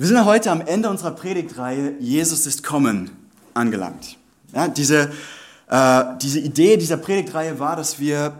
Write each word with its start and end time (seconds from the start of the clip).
Wir 0.00 0.06
sind 0.06 0.24
heute 0.24 0.50
am 0.50 0.62
Ende 0.62 0.88
unserer 0.88 1.10
Predigtreihe 1.10 1.92
Jesus 2.00 2.46
ist 2.46 2.62
kommen 2.62 3.10
angelangt. 3.52 4.16
Ja, 4.54 4.66
diese, 4.66 5.12
äh, 5.68 6.04
diese 6.22 6.40
Idee 6.40 6.78
dieser 6.78 6.96
Predigtreihe 6.96 7.58
war, 7.58 7.76
dass 7.76 8.00
wir 8.00 8.32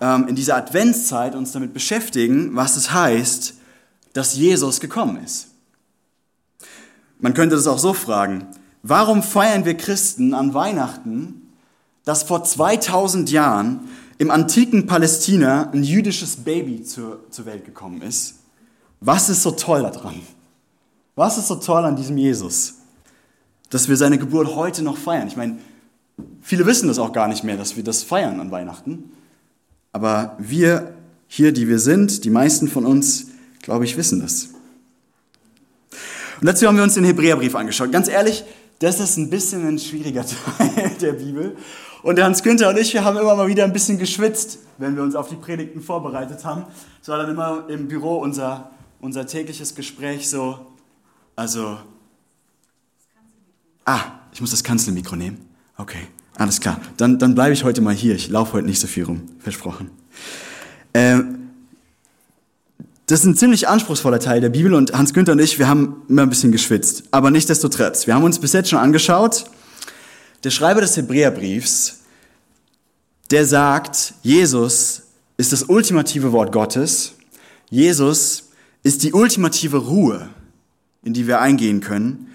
ähm, 0.00 0.28
in 0.28 0.36
dieser 0.36 0.54
Adventszeit 0.54 1.34
uns 1.34 1.50
damit 1.50 1.74
beschäftigen, 1.74 2.54
was 2.54 2.76
es 2.76 2.92
heißt, 2.92 3.54
dass 4.12 4.36
Jesus 4.36 4.78
gekommen 4.78 5.18
ist. 5.24 5.48
Man 7.18 7.34
könnte 7.34 7.56
das 7.56 7.66
auch 7.66 7.80
so 7.80 7.94
fragen, 7.94 8.46
warum 8.84 9.24
feiern 9.24 9.64
wir 9.64 9.76
Christen 9.76 10.34
an 10.34 10.54
Weihnachten, 10.54 11.50
dass 12.04 12.22
vor 12.22 12.44
2000 12.44 13.28
Jahren 13.28 13.88
im 14.18 14.30
antiken 14.30 14.86
Palästina 14.86 15.68
ein 15.72 15.82
jüdisches 15.82 16.36
Baby 16.36 16.84
zur, 16.84 17.28
zur 17.28 17.44
Welt 17.46 17.64
gekommen 17.64 18.02
ist? 18.02 18.36
Was 19.00 19.28
ist 19.28 19.42
so 19.42 19.50
toll 19.50 19.82
daran? 19.82 20.22
Was 21.18 21.36
ist 21.36 21.48
so 21.48 21.56
toll 21.56 21.84
an 21.84 21.96
diesem 21.96 22.16
Jesus? 22.16 22.74
Dass 23.70 23.88
wir 23.88 23.96
seine 23.96 24.18
Geburt 24.18 24.54
heute 24.54 24.84
noch 24.84 24.96
feiern. 24.96 25.26
Ich 25.26 25.36
meine, 25.36 25.58
viele 26.42 26.64
wissen 26.64 26.86
das 26.86 27.00
auch 27.00 27.12
gar 27.12 27.26
nicht 27.26 27.42
mehr, 27.42 27.56
dass 27.56 27.74
wir 27.74 27.82
das 27.82 28.04
feiern 28.04 28.38
an 28.38 28.52
Weihnachten. 28.52 29.10
Aber 29.92 30.36
wir 30.38 30.94
hier, 31.26 31.50
die 31.50 31.66
wir 31.66 31.80
sind, 31.80 32.22
die 32.22 32.30
meisten 32.30 32.68
von 32.68 32.86
uns, 32.86 33.26
glaube 33.62 33.84
ich, 33.84 33.96
wissen 33.96 34.20
das. 34.20 34.50
Und 36.40 36.46
dazu 36.46 36.68
haben 36.68 36.76
wir 36.76 36.84
uns 36.84 36.94
den 36.94 37.02
Hebräerbrief 37.02 37.56
angeschaut. 37.56 37.90
Ganz 37.90 38.06
ehrlich, 38.06 38.44
das 38.78 39.00
ist 39.00 39.16
ein 39.16 39.28
bisschen 39.28 39.66
ein 39.66 39.80
schwieriger 39.80 40.24
Teil 40.56 40.92
der 41.00 41.14
Bibel. 41.14 41.56
Und 42.04 42.22
Hans 42.22 42.44
Günther 42.44 42.68
und 42.68 42.78
ich, 42.78 42.94
wir 42.94 43.02
haben 43.02 43.18
immer 43.18 43.34
mal 43.34 43.48
wieder 43.48 43.64
ein 43.64 43.72
bisschen 43.72 43.98
geschwitzt, 43.98 44.60
wenn 44.78 44.94
wir 44.94 45.02
uns 45.02 45.16
auf 45.16 45.28
die 45.28 45.34
Predigten 45.34 45.82
vorbereitet 45.82 46.44
haben. 46.44 46.62
Es 47.02 47.08
war 47.08 47.18
dann 47.18 47.28
immer 47.28 47.64
im 47.68 47.88
Büro 47.88 48.18
unser, 48.18 48.70
unser 49.00 49.26
tägliches 49.26 49.74
Gespräch 49.74 50.30
so, 50.30 50.64
also, 51.38 51.78
ah, 53.84 54.00
ich 54.32 54.40
muss 54.40 54.50
das 54.50 54.64
Kanzelmikro 54.64 55.14
nehmen. 55.14 55.38
Okay, 55.76 56.08
alles 56.34 56.58
klar. 56.58 56.80
Dann, 56.96 57.20
dann 57.20 57.36
bleibe 57.36 57.52
ich 57.52 57.62
heute 57.62 57.80
mal 57.80 57.94
hier. 57.94 58.16
Ich 58.16 58.28
laufe 58.28 58.54
heute 58.54 58.66
nicht 58.66 58.80
so 58.80 58.88
viel 58.88 59.04
rum, 59.04 59.22
versprochen. 59.38 59.88
Ähm, 60.94 61.50
das 63.06 63.20
ist 63.20 63.26
ein 63.26 63.36
ziemlich 63.36 63.68
anspruchsvoller 63.68 64.18
Teil 64.18 64.40
der 64.40 64.48
Bibel 64.48 64.74
und 64.74 64.92
Hans 64.94 65.14
Günther 65.14 65.30
und 65.30 65.38
ich, 65.38 65.60
wir 65.60 65.68
haben 65.68 66.02
immer 66.08 66.22
ein 66.22 66.28
bisschen 66.28 66.50
geschwitzt. 66.50 67.04
Aber 67.12 67.30
nichtsdestotrotz, 67.30 68.08
wir 68.08 68.16
haben 68.16 68.24
uns 68.24 68.40
bis 68.40 68.52
jetzt 68.52 68.68
schon 68.68 68.80
angeschaut. 68.80 69.44
Der 70.42 70.50
Schreiber 70.50 70.80
des 70.80 70.96
Hebräerbriefs, 70.96 72.00
der 73.30 73.46
sagt, 73.46 74.14
Jesus 74.22 75.02
ist 75.36 75.52
das 75.52 75.62
ultimative 75.62 76.32
Wort 76.32 76.50
Gottes. 76.50 77.12
Jesus 77.70 78.48
ist 78.82 79.04
die 79.04 79.12
ultimative 79.12 79.76
Ruhe 79.76 80.30
in 81.02 81.14
die 81.14 81.26
wir 81.26 81.40
eingehen 81.40 81.80
können. 81.80 82.28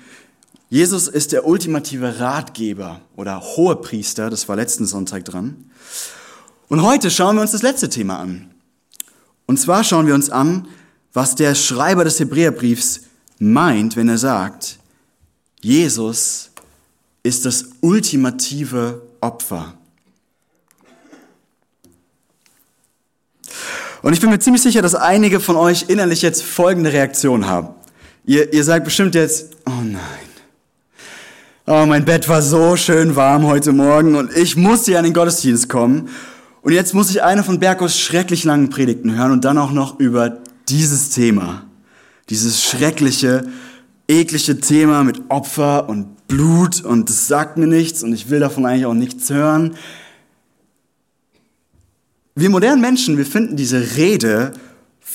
Jesus 0.69 1.07
ist 1.07 1.31
der 1.31 1.45
ultimative 1.45 2.19
Ratgeber 2.19 3.01
oder 3.15 3.41
Hohepriester, 3.41 4.29
das 4.29 4.49
war 4.49 4.55
letzten 4.55 4.85
Sonntag 4.85 5.25
dran. 5.25 5.69
Und 6.67 6.81
heute 6.81 7.11
schauen 7.11 7.35
wir 7.35 7.41
uns 7.41 7.51
das 7.51 7.61
letzte 7.61 7.89
Thema 7.89 8.19
an. 8.19 8.49
Und 9.45 9.59
zwar 9.59 9.83
schauen 9.83 10.07
wir 10.07 10.15
uns 10.15 10.29
an, 10.29 10.67
was 11.13 11.35
der 11.35 11.53
Schreiber 11.53 12.03
des 12.03 12.19
Hebräerbriefs 12.19 13.01
meint, 13.37 13.95
wenn 13.95 14.09
er 14.09 14.17
sagt, 14.17 14.79
Jesus 15.61 16.49
ist 17.21 17.45
das 17.45 17.65
ultimative 17.81 19.01
Opfer. 19.21 19.73
Und 24.01 24.11
ich 24.11 24.19
bin 24.19 24.29
mir 24.29 24.39
ziemlich 24.39 24.61
sicher, 24.61 24.81
dass 24.81 24.95
einige 24.95 25.39
von 25.39 25.55
euch 25.55 25.85
innerlich 25.87 26.21
jetzt 26.21 26.43
folgende 26.43 26.91
Reaktion 26.91 27.47
haben. 27.47 27.69
Ihr, 28.25 28.53
ihr 28.53 28.63
sagt 28.63 28.85
bestimmt 28.85 29.15
jetzt, 29.15 29.49
oh 29.65 29.81
nein. 29.83 29.99
Oh, 31.65 31.85
mein 31.85 32.05
Bett 32.05 32.27
war 32.29 32.41
so 32.41 32.77
schön 32.77 33.17
warm 33.17 33.45
heute 33.45 33.73
Morgen 33.73 34.15
und 34.15 34.35
ich 34.35 34.55
musste 34.55 34.93
ja 34.93 34.99
in 34.99 35.05
den 35.05 35.13
Gottesdienst 35.13 35.67
kommen. 35.67 36.07
Und 36.61 36.71
jetzt 36.71 36.93
muss 36.93 37.09
ich 37.09 37.21
eine 37.21 37.43
von 37.43 37.59
Berkos 37.59 37.99
schrecklich 37.99 38.45
langen 38.45 38.69
Predigten 38.69 39.17
hören 39.17 39.31
und 39.31 39.43
dann 39.43 39.57
auch 39.57 39.71
noch 39.71 39.99
über 39.99 40.37
dieses 40.69 41.09
Thema. 41.09 41.65
Dieses 42.29 42.63
schreckliche, 42.63 43.45
eklige 44.07 44.59
Thema 44.59 45.03
mit 45.03 45.21
Opfer 45.29 45.89
und 45.89 46.27
Blut 46.27 46.81
und 46.81 47.09
das 47.09 47.27
sagt 47.27 47.57
mir 47.57 47.67
nichts 47.67 48.03
und 48.03 48.13
ich 48.13 48.29
will 48.29 48.39
davon 48.39 48.65
eigentlich 48.65 48.85
auch 48.85 48.93
nichts 48.93 49.29
hören. 49.29 49.75
Wir 52.35 52.49
modernen 52.49 52.79
Menschen, 52.79 53.17
wir 53.17 53.25
finden 53.25 53.57
diese 53.57 53.97
Rede 53.97 54.53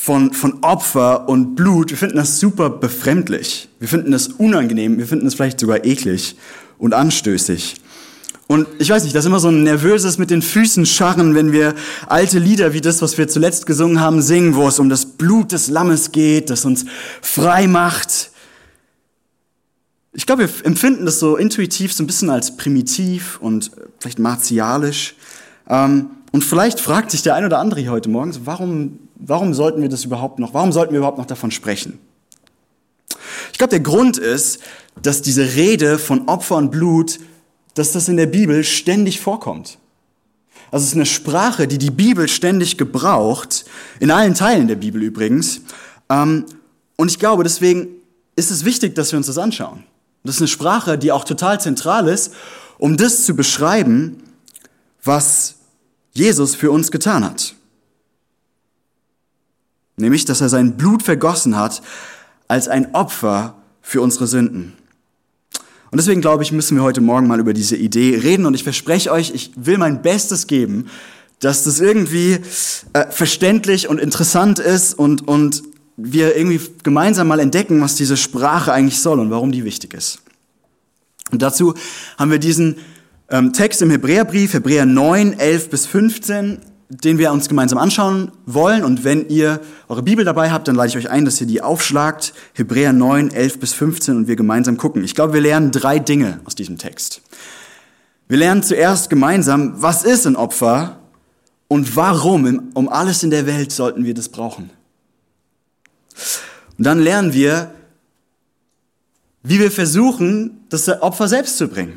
von, 0.01 0.33
von 0.33 0.63
Opfer 0.63 1.29
und 1.29 1.57
Blut, 1.57 1.91
wir 1.91 1.99
finden 1.99 2.17
das 2.17 2.39
super 2.39 2.71
befremdlich. 2.71 3.69
Wir 3.81 3.89
finden 3.89 4.13
das 4.13 4.29
unangenehm, 4.29 4.97
wir 4.97 5.07
finden 5.07 5.27
es 5.27 5.35
vielleicht 5.35 5.59
sogar 5.59 5.85
eklig 5.85 6.37
und 6.79 6.95
anstößig. 6.95 7.75
Und 8.47 8.69
ich 8.79 8.89
weiß 8.89 9.03
nicht, 9.03 9.15
das 9.15 9.25
ist 9.25 9.29
immer 9.29 9.41
so 9.41 9.49
ein 9.49 9.65
nervöses 9.65 10.17
mit 10.17 10.31
den 10.31 10.41
Füßen 10.41 10.87
scharren, 10.87 11.35
wenn 11.35 11.53
wir 11.53 11.75
alte 12.07 12.39
Lieder 12.39 12.73
wie 12.73 12.81
das, 12.81 13.03
was 13.03 13.19
wir 13.19 13.27
zuletzt 13.29 13.67
gesungen 13.67 14.01
haben, 14.01 14.23
singen, 14.23 14.55
wo 14.55 14.69
es 14.69 14.79
um 14.79 14.89
das 14.89 15.05
Blut 15.05 15.51
des 15.53 15.69
Lammes 15.69 16.13
geht, 16.13 16.49
das 16.49 16.65
uns 16.65 16.87
frei 17.21 17.67
macht. 17.67 18.31
Ich 20.13 20.27
glaube, 20.27 20.49
wir 20.49 20.65
empfinden 20.67 21.07
das 21.07 21.19
so 21.19 21.37
intuitiv 21.37 21.93
so 21.93 22.05
ein 22.05 22.07
bisschen 22.07 22.31
als 22.31 22.57
primitiv 22.57 23.39
und 23.41 23.73
vielleicht 23.99 24.21
martialisch. 24.21 25.17
Ähm, 25.69 26.11
und 26.31 26.45
vielleicht 26.45 26.81
fragt 26.81 27.11
sich 27.11 27.23
der 27.23 27.35
ein 27.35 27.45
oder 27.45 27.59
andere 27.59 27.87
heute 27.89 28.09
Morgen, 28.09 28.35
warum 28.45 29.01
Warum 29.19 29.53
sollten 29.53 29.83
wir 29.83 29.89
das 29.89 30.05
überhaupt 30.05 30.39
noch, 30.39 30.55
warum 30.55 30.73
sollten 30.73 30.93
wir 30.93 30.99
überhaupt 30.99 31.19
noch 31.19 31.27
davon 31.27 31.51
sprechen? 31.51 31.99
Ich 33.53 33.59
glaube, 33.59 33.71
der 33.71 33.81
Grund 33.81 34.17
ist, 34.17 34.61
dass 35.03 35.23
diese 35.23 35.57
Rede 35.57 35.99
von 35.99 36.29
Opfer 36.29 36.57
und 36.57 36.71
Blut, 36.71 37.19
dass 37.75 37.93
das 37.93 38.09
in 38.09 38.17
der 38.17 38.27
Bibel 38.27 38.63
ständig 38.63 39.21
vorkommt. 39.21 39.79
Also 40.71 40.85
es 40.85 40.91
ist 40.91 40.97
eine 40.97 41.07
Sprache, 41.07 41.67
die 41.67 41.79
die 41.79 41.91
Bibel 41.91 42.29
ständig 42.29 42.79
gebraucht, 42.79 43.65
in 43.99 44.11
allen 44.11 44.35
Teilen 44.35 44.69
der 44.69 44.77
Bibel 44.77 45.03
übrigens. 45.03 45.63
Ähm, 46.09 46.45
und 46.97 47.11
ich 47.11 47.19
glaube, 47.19 47.43
deswegen 47.43 47.89
ist 48.37 48.51
es 48.51 48.65
wichtig, 48.65 48.95
dass 48.95 49.11
wir 49.13 49.17
uns 49.17 49.27
das 49.27 49.39
anschauen. 49.39 49.85
Das 50.23 50.37
ist 50.37 50.43
eine 50.43 50.49
Sprache, 50.49 50.99
die 50.99 51.11
auch 51.11 51.25
total 51.25 51.61
zentral 51.61 52.07
ist, 52.07 52.33
um 52.79 52.97
das 52.97 53.25
zu 53.25 53.35
beschreiben, 53.35 54.23
was 55.03 55.57
Jesus 56.13 56.55
für 56.55 56.71
uns 56.71 56.91
getan 56.93 57.25
hat 57.25 57.55
nämlich 59.99 60.25
dass 60.25 60.41
er 60.41 60.49
sein 60.49 60.77
Blut 60.77 61.03
vergossen 61.03 61.57
hat 61.57 61.83
als 62.49 62.69
ein 62.69 62.95
Opfer 62.95 63.55
für 63.83 64.01
unsere 64.01 64.27
Sünden. 64.27 64.75
Und 65.91 65.99
deswegen 65.99 66.21
glaube 66.21 66.43
ich, 66.43 66.53
müssen 66.53 66.77
wir 66.77 66.83
heute 66.83 67.01
Morgen 67.01 67.27
mal 67.27 67.41
über 67.41 67.55
diese 67.55 67.77
Idee 67.77 68.19
reden 68.23 68.45
und 68.47 68.55
ich 68.55 68.63
verspreche 68.63 69.11
euch, 69.11 69.33
ich 69.35 69.53
will 69.57 69.79
mein 69.79 70.03
Bestes 70.03 70.47
geben, 70.47 70.87
dass 71.41 71.65
das 71.65 71.81
irgendwie 71.81 72.41
äh, 72.93 73.07
verständlich 73.11 73.89
und 73.89 73.99
interessant 73.99 74.59
ist 74.59 74.95
und, 74.99 75.27
und 75.27 75.63
wir 75.97 76.37
irgendwie 76.37 76.61
gemeinsam 76.83 77.29
mal 77.29 77.41
entdecken, 77.41 77.81
was 77.81 77.95
diese 77.95 78.17
Sprache 78.17 78.73
eigentlich 78.73 79.01
soll 79.01 79.19
und 79.19 79.31
warum 79.31 79.53
die 79.53 79.65
wichtig 79.65 79.95
ist. 79.95 80.21
Und 81.31 81.43
dazu 81.43 81.75
haben 82.17 82.31
wir 82.31 82.39
diesen 82.39 82.77
ähm, 83.31 83.53
Text 83.53 83.83
im 83.83 83.91
Hebräerbrief, 83.91 84.55
Hebräer 84.55 84.87
9, 84.87 85.39
11 85.39 85.71
bis 85.71 85.87
15 85.87 86.59
den 86.89 87.19
wir 87.19 87.33
uns 87.33 87.49
gemeinsam 87.49 87.79
anschauen 87.79 88.33
wollen. 88.47 88.85
Und 88.85 89.05
wenn 89.05 89.29
ihr 89.29 89.61
eure 89.89 90.03
Bibel 90.03 90.25
dabei 90.25 90.51
habt, 90.51 90.69
dann 90.69 90.75
lade 90.75 90.89
ich 90.89 90.97
euch 90.97 91.11
ein, 91.11 91.25
dass 91.25 91.41
ihr 91.41 91.47
die 91.47 91.61
aufschlagt. 91.61 92.33
Hebräer 92.55 92.93
9, 92.93 93.31
11 93.31 93.61
bis 93.61 93.75
15 93.75 94.17
und 94.17 94.29
wir 94.29 94.37
gemeinsam 94.37 94.79
gucken. 94.79 95.05
Ich 95.05 95.15
glaube, 95.15 95.35
wir 95.35 95.41
lernen 95.41 95.71
drei 95.71 95.99
Dinge 95.99 96.41
aus 96.45 96.55
diesem 96.55 96.79
Text. 96.79 97.21
Wir 98.27 98.39
lernen 98.39 98.63
zuerst 98.63 99.11
gemeinsam, 99.11 99.81
was 99.83 100.03
ist 100.03 100.27
ein 100.27 100.37
Opfer 100.37 100.99
und 101.69 101.97
warum 101.97 102.71
um 102.75 102.89
alles 102.89 103.23
in 103.23 103.31
der 103.31 103.47
Welt 103.47 103.73
sollten 103.73 104.05
wir 104.05 104.15
das 104.15 104.31
brauchen. 104.31 104.71
Und 106.79 106.85
dann 106.85 107.01
lernen 107.01 107.33
wir, 107.33 107.73
wie 109.43 109.59
wir 109.59 109.71
versuchen, 109.71 110.65
das 110.69 110.89
Opfer 110.89 111.29
selbst 111.29 111.59
zu 111.59 111.69
bringen. 111.69 111.95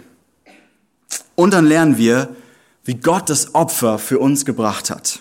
Und 1.36 1.54
dann 1.54 1.66
lernen 1.66 1.98
wir, 1.98 2.36
wie 2.84 2.96
Gott 2.96 3.30
das 3.30 3.54
Opfer 3.56 4.00
für 4.00 4.20
uns 4.20 4.46
gebracht 4.46 4.90
hat. 4.90 5.20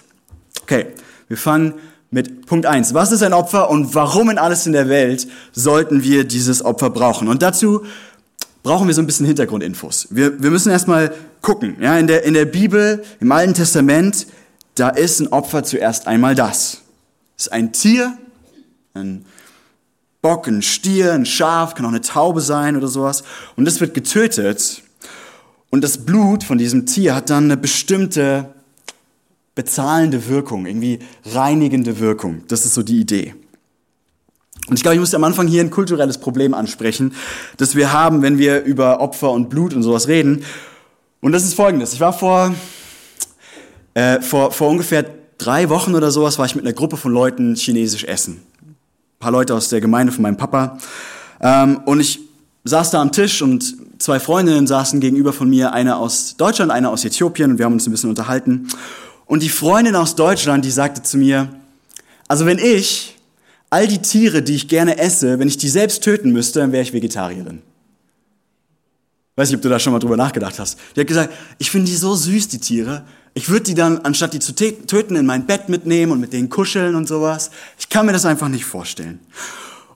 Okay, 0.62 0.86
wir 1.28 1.36
fangen 1.36 1.74
mit 2.10 2.46
Punkt 2.46 2.66
eins. 2.66 2.94
Was 2.94 3.12
ist 3.12 3.22
ein 3.22 3.32
Opfer 3.32 3.70
und 3.70 3.94
warum 3.94 4.30
in 4.30 4.38
alles 4.38 4.66
in 4.66 4.72
der 4.72 4.88
Welt 4.88 5.28
sollten 5.52 6.02
wir 6.02 6.24
dieses 6.24 6.64
Opfer 6.64 6.90
brauchen? 6.90 7.28
Und 7.28 7.42
dazu 7.42 7.84
brauchen 8.62 8.86
wir 8.86 8.94
so 8.94 9.02
ein 9.02 9.06
bisschen 9.06 9.26
Hintergrundinfos. 9.26 10.08
Wir, 10.10 10.42
wir 10.42 10.50
müssen 10.50 10.70
erstmal 10.70 11.14
gucken. 11.40 11.76
Ja, 11.80 11.98
in, 11.98 12.06
der, 12.06 12.24
in 12.24 12.34
der 12.34 12.44
Bibel, 12.44 13.02
im 13.20 13.32
Alten 13.32 13.54
Testament, 13.54 14.26
da 14.74 14.88
ist 14.88 15.20
ein 15.20 15.28
Opfer 15.28 15.62
zuerst 15.62 16.06
einmal 16.06 16.34
das. 16.34 16.82
Es 17.36 17.46
ist 17.46 17.52
ein 17.52 17.72
Tier, 17.72 18.18
ein 18.94 19.24
Bock, 20.22 20.46
ein 20.48 20.62
Stier, 20.62 21.14
ein 21.14 21.24
Schaf, 21.24 21.74
kann 21.74 21.86
auch 21.86 21.90
eine 21.90 22.02
Taube 22.02 22.40
sein 22.40 22.76
oder 22.76 22.88
sowas. 22.88 23.22
Und 23.56 23.64
das 23.64 23.80
wird 23.80 23.94
getötet 23.94 24.82
und 25.70 25.82
das 25.82 26.04
Blut 26.04 26.44
von 26.44 26.58
diesem 26.58 26.86
Tier 26.86 27.14
hat 27.14 27.30
dann 27.30 27.44
eine 27.44 27.56
bestimmte 27.56 28.54
bezahlende 29.54 30.28
Wirkung, 30.28 30.66
irgendwie 30.66 31.00
reinigende 31.26 31.98
Wirkung. 31.98 32.42
Das 32.48 32.64
ist 32.64 32.74
so 32.74 32.82
die 32.82 33.00
Idee. 33.00 33.34
Und 34.68 34.76
ich 34.76 34.82
glaube, 34.82 34.94
ich 34.94 35.00
muss 35.00 35.14
am 35.14 35.24
Anfang 35.24 35.48
hier 35.48 35.62
ein 35.62 35.70
kulturelles 35.70 36.18
Problem 36.18 36.54
ansprechen, 36.54 37.12
das 37.56 37.74
wir 37.74 37.92
haben, 37.92 38.22
wenn 38.22 38.38
wir 38.38 38.62
über 38.62 39.00
Opfer 39.00 39.30
und 39.30 39.48
Blut 39.48 39.74
und 39.74 39.82
sowas 39.82 40.06
reden. 40.06 40.44
Und 41.20 41.32
das 41.32 41.44
ist 41.44 41.54
folgendes. 41.54 41.92
Ich 41.92 42.00
war 42.00 42.12
vor, 42.12 42.54
äh, 43.94 44.20
vor, 44.20 44.52
vor 44.52 44.68
ungefähr 44.68 45.04
drei 45.38 45.68
Wochen 45.68 45.94
oder 45.94 46.10
sowas, 46.10 46.38
war 46.38 46.46
ich 46.46 46.54
mit 46.54 46.64
einer 46.64 46.74
Gruppe 46.74 46.96
von 46.96 47.12
Leuten 47.12 47.56
chinesisch 47.56 48.04
essen. 48.04 48.42
Ein 48.62 48.76
paar 49.18 49.32
Leute 49.32 49.54
aus 49.54 49.68
der 49.68 49.80
Gemeinde 49.80 50.12
von 50.12 50.22
meinem 50.22 50.36
Papa. 50.36 50.78
Ähm, 51.40 51.80
und 51.84 52.00
ich 52.00 52.20
saß 52.64 52.90
da 52.92 53.00
am 53.00 53.12
Tisch 53.12 53.42
und 53.42 53.76
zwei 54.00 54.18
Freundinnen 54.18 54.66
saßen 54.66 54.98
gegenüber 54.98 55.32
von 55.32 55.48
mir, 55.48 55.72
eine 55.72 55.96
aus 55.96 56.36
Deutschland, 56.36 56.72
eine 56.72 56.88
aus 56.88 57.04
Äthiopien 57.04 57.52
und 57.52 57.58
wir 57.58 57.66
haben 57.66 57.74
uns 57.74 57.86
ein 57.86 57.92
bisschen 57.92 58.10
unterhalten. 58.10 58.68
Und 59.26 59.42
die 59.42 59.48
Freundin 59.48 59.94
aus 59.94 60.16
Deutschland, 60.16 60.64
die 60.64 60.70
sagte 60.70 61.02
zu 61.02 61.18
mir, 61.18 61.48
also 62.26 62.46
wenn 62.46 62.58
ich 62.58 63.16
all 63.68 63.86
die 63.86 64.02
Tiere, 64.02 64.42
die 64.42 64.54
ich 64.54 64.66
gerne 64.66 64.98
esse, 64.98 65.38
wenn 65.38 65.48
ich 65.48 65.56
die 65.56 65.68
selbst 65.68 66.02
töten 66.02 66.32
müsste, 66.32 66.60
dann 66.60 66.72
wäre 66.72 66.82
ich 66.82 66.92
Vegetarierin. 66.92 67.62
Weiß 69.36 69.48
nicht, 69.48 69.56
ob 69.56 69.62
du 69.62 69.68
da 69.68 69.78
schon 69.78 69.92
mal 69.92 70.00
drüber 70.00 70.16
nachgedacht 70.16 70.58
hast. 70.58 70.78
Die 70.96 71.00
hat 71.00 71.06
gesagt, 71.06 71.32
ich 71.58 71.70
finde 71.70 71.90
die 71.90 71.96
so 71.96 72.14
süß, 72.14 72.48
die 72.48 72.58
Tiere. 72.58 73.04
Ich 73.32 73.48
würde 73.48 73.62
die 73.62 73.74
dann, 73.74 73.98
anstatt 73.98 74.34
die 74.34 74.40
zu 74.40 74.54
töten, 74.54 75.14
in 75.14 75.24
mein 75.24 75.46
Bett 75.46 75.68
mitnehmen 75.68 76.12
und 76.12 76.20
mit 76.20 76.32
denen 76.32 76.48
kuscheln 76.48 76.96
und 76.96 77.06
sowas. 77.06 77.50
Ich 77.78 77.88
kann 77.88 78.06
mir 78.06 78.12
das 78.12 78.26
einfach 78.26 78.48
nicht 78.48 78.64
vorstellen. 78.64 79.20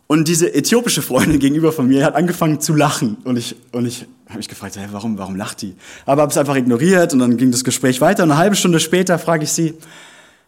Und 0.06 0.28
diese 0.28 0.54
äthiopische 0.54 1.02
Freundin 1.02 1.38
gegenüber 1.38 1.72
von 1.72 1.88
mir 1.88 2.04
hat 2.04 2.14
angefangen 2.14 2.60
zu 2.60 2.74
lachen. 2.74 3.16
Und 3.24 3.36
ich, 3.36 3.56
und 3.72 3.86
ich 3.86 4.06
habe 4.26 4.38
mich 4.38 4.48
gefragt, 4.48 4.76
hey, 4.76 4.86
warum, 4.92 5.16
warum 5.16 5.36
lacht 5.36 5.62
die? 5.62 5.74
Aber 6.04 6.22
habe 6.22 6.30
es 6.30 6.36
einfach 6.36 6.56
ignoriert 6.56 7.12
und 7.12 7.20
dann 7.20 7.36
ging 7.36 7.50
das 7.50 7.64
Gespräch 7.64 8.00
weiter. 8.00 8.24
Und 8.24 8.30
eine 8.30 8.38
halbe 8.38 8.56
Stunde 8.56 8.80
später 8.80 9.18
frage 9.18 9.44
ich 9.44 9.52
sie, 9.52 9.74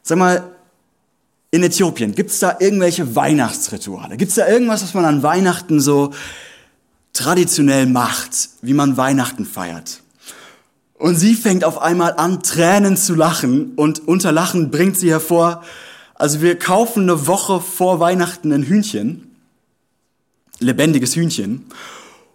sag 0.02 0.18
mal, 0.18 0.44
in 1.50 1.62
Äthiopien, 1.62 2.14
gibt 2.14 2.30
es 2.30 2.38
da 2.38 2.56
irgendwelche 2.60 3.16
Weihnachtsrituale? 3.16 4.16
Gibt 4.16 4.30
es 4.30 4.36
da 4.36 4.46
irgendwas, 4.46 4.82
was 4.82 4.94
man 4.94 5.04
an 5.04 5.22
Weihnachten 5.22 5.80
so 5.80 6.12
traditionell 7.12 7.86
macht, 7.86 8.50
wie 8.60 8.74
man 8.74 8.96
Weihnachten 8.96 9.46
feiert? 9.46 10.02
Und 10.98 11.16
sie 11.16 11.34
fängt 11.34 11.64
auf 11.64 11.80
einmal 11.80 12.14
an, 12.14 12.42
Tränen 12.42 12.96
zu 12.96 13.14
lachen 13.14 13.72
und 13.76 14.06
unter 14.06 14.32
Lachen 14.32 14.70
bringt 14.70 14.98
sie 14.98 15.10
hervor, 15.10 15.62
also 16.14 16.40
wir 16.40 16.58
kaufen 16.58 17.02
eine 17.02 17.26
Woche 17.26 17.60
vor 17.60 18.00
Weihnachten 18.00 18.52
ein 18.52 18.62
Hühnchen, 18.62 19.35
lebendiges 20.58 21.16
Hühnchen, 21.16 21.64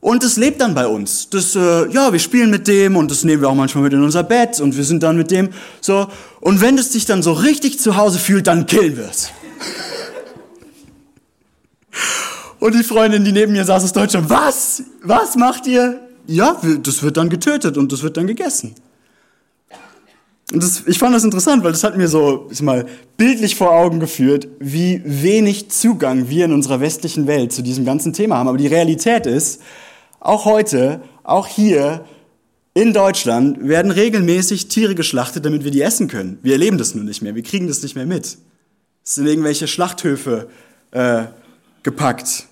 und 0.02 0.24
es 0.24 0.36
lebt 0.36 0.60
dann 0.60 0.74
bei 0.74 0.88
uns. 0.88 1.30
Das, 1.30 1.56
äh, 1.56 1.88
ja, 1.92 2.12
wir 2.12 2.20
spielen 2.20 2.50
mit 2.50 2.68
dem 2.68 2.96
und 2.96 3.12
das 3.12 3.24
nehmen 3.24 3.44
wir 3.44 3.50
auch 3.50 3.56
manchmal 3.56 3.84
mit 3.84 3.94
in 3.94 4.02
unser 4.02 4.24
Bett 4.24 4.60
und 4.60 4.76
wir 4.76 4.84
sind 4.84 5.04
dann 5.04 5.16
mit 5.16 5.30
dem 5.30 5.50
so. 5.80 6.08
Und 6.40 6.60
wenn 6.60 6.78
es 6.80 6.92
sich 6.92 7.06
dann 7.06 7.22
so 7.22 7.34
richtig 7.34 7.80
zu 7.80 7.96
Hause 7.96 8.18
fühlt, 8.18 8.48
dann 8.48 8.66
killen 8.66 8.98
wir 8.98 9.08
es. 9.08 9.30
und 12.60 12.74
die 12.74 12.84
Freundin, 12.84 13.24
die 13.24 13.32
neben 13.32 13.52
mir 13.52 13.64
saß 13.64 13.84
aus 13.84 13.94
Deutschland, 13.94 14.28
was? 14.28 14.82
Was 15.04 15.36
macht 15.36 15.68
ihr? 15.68 16.00
Ja, 16.26 16.60
das 16.82 17.04
wird 17.04 17.18
dann 17.18 17.30
getötet 17.30 17.78
und 17.78 17.92
das 17.92 18.02
wird 18.02 18.18
dann 18.18 18.26
gegessen. 18.26 18.74
Das, 20.54 20.84
ich 20.86 21.00
fand 21.00 21.16
das 21.16 21.24
interessant, 21.24 21.64
weil 21.64 21.72
das 21.72 21.84
hat 21.84 21.98
mir 21.98 22.08
so 22.08 22.48
ich 22.52 22.62
mal 22.62 22.86
bildlich 23.16 23.56
vor 23.56 23.72
Augen 23.72 24.00
geführt, 24.00 24.48
wie 24.60 25.02
wenig 25.06 25.70
Zugang 25.70 26.30
wir 26.30 26.46
in 26.46 26.54
unserer 26.54 26.82
westlichen 26.82 27.26
Welt 27.28 27.54
zu 27.54 27.62
diesem 27.62 27.86
ganzen 27.86 28.12
Thema 28.12 28.38
haben. 28.38 28.50
Aber 28.50 28.58
die 28.58 28.68
Realität 28.68 29.26
ist, 29.26 29.62
auch 30.20 30.46
heute, 30.46 31.02
auch 31.24 31.48
hier 31.48 32.06
in 32.74 32.94
Deutschland 32.94 33.68
werden 33.68 33.92
regelmäßig 33.92 34.68
Tiere 34.68 34.96
geschlachtet, 34.96 35.46
damit 35.46 35.64
wir 35.64 35.72
die 35.72 35.82
essen 35.82 36.08
können. 36.08 36.40
Wir 36.42 36.54
erleben 36.54 36.78
das 36.78 36.96
nur 36.96 37.04
nicht 37.04 37.22
mehr, 37.22 37.36
wir 37.36 37.44
kriegen 37.44 37.68
das 37.68 37.82
nicht 37.82 37.96
mehr 37.96 38.06
mit. 38.06 38.38
Es 39.04 39.16
sind 39.16 39.28
irgendwelche 39.28 39.68
Schlachthöfe 39.68 40.48
äh, 40.92 41.24
gepackt. 41.84 42.46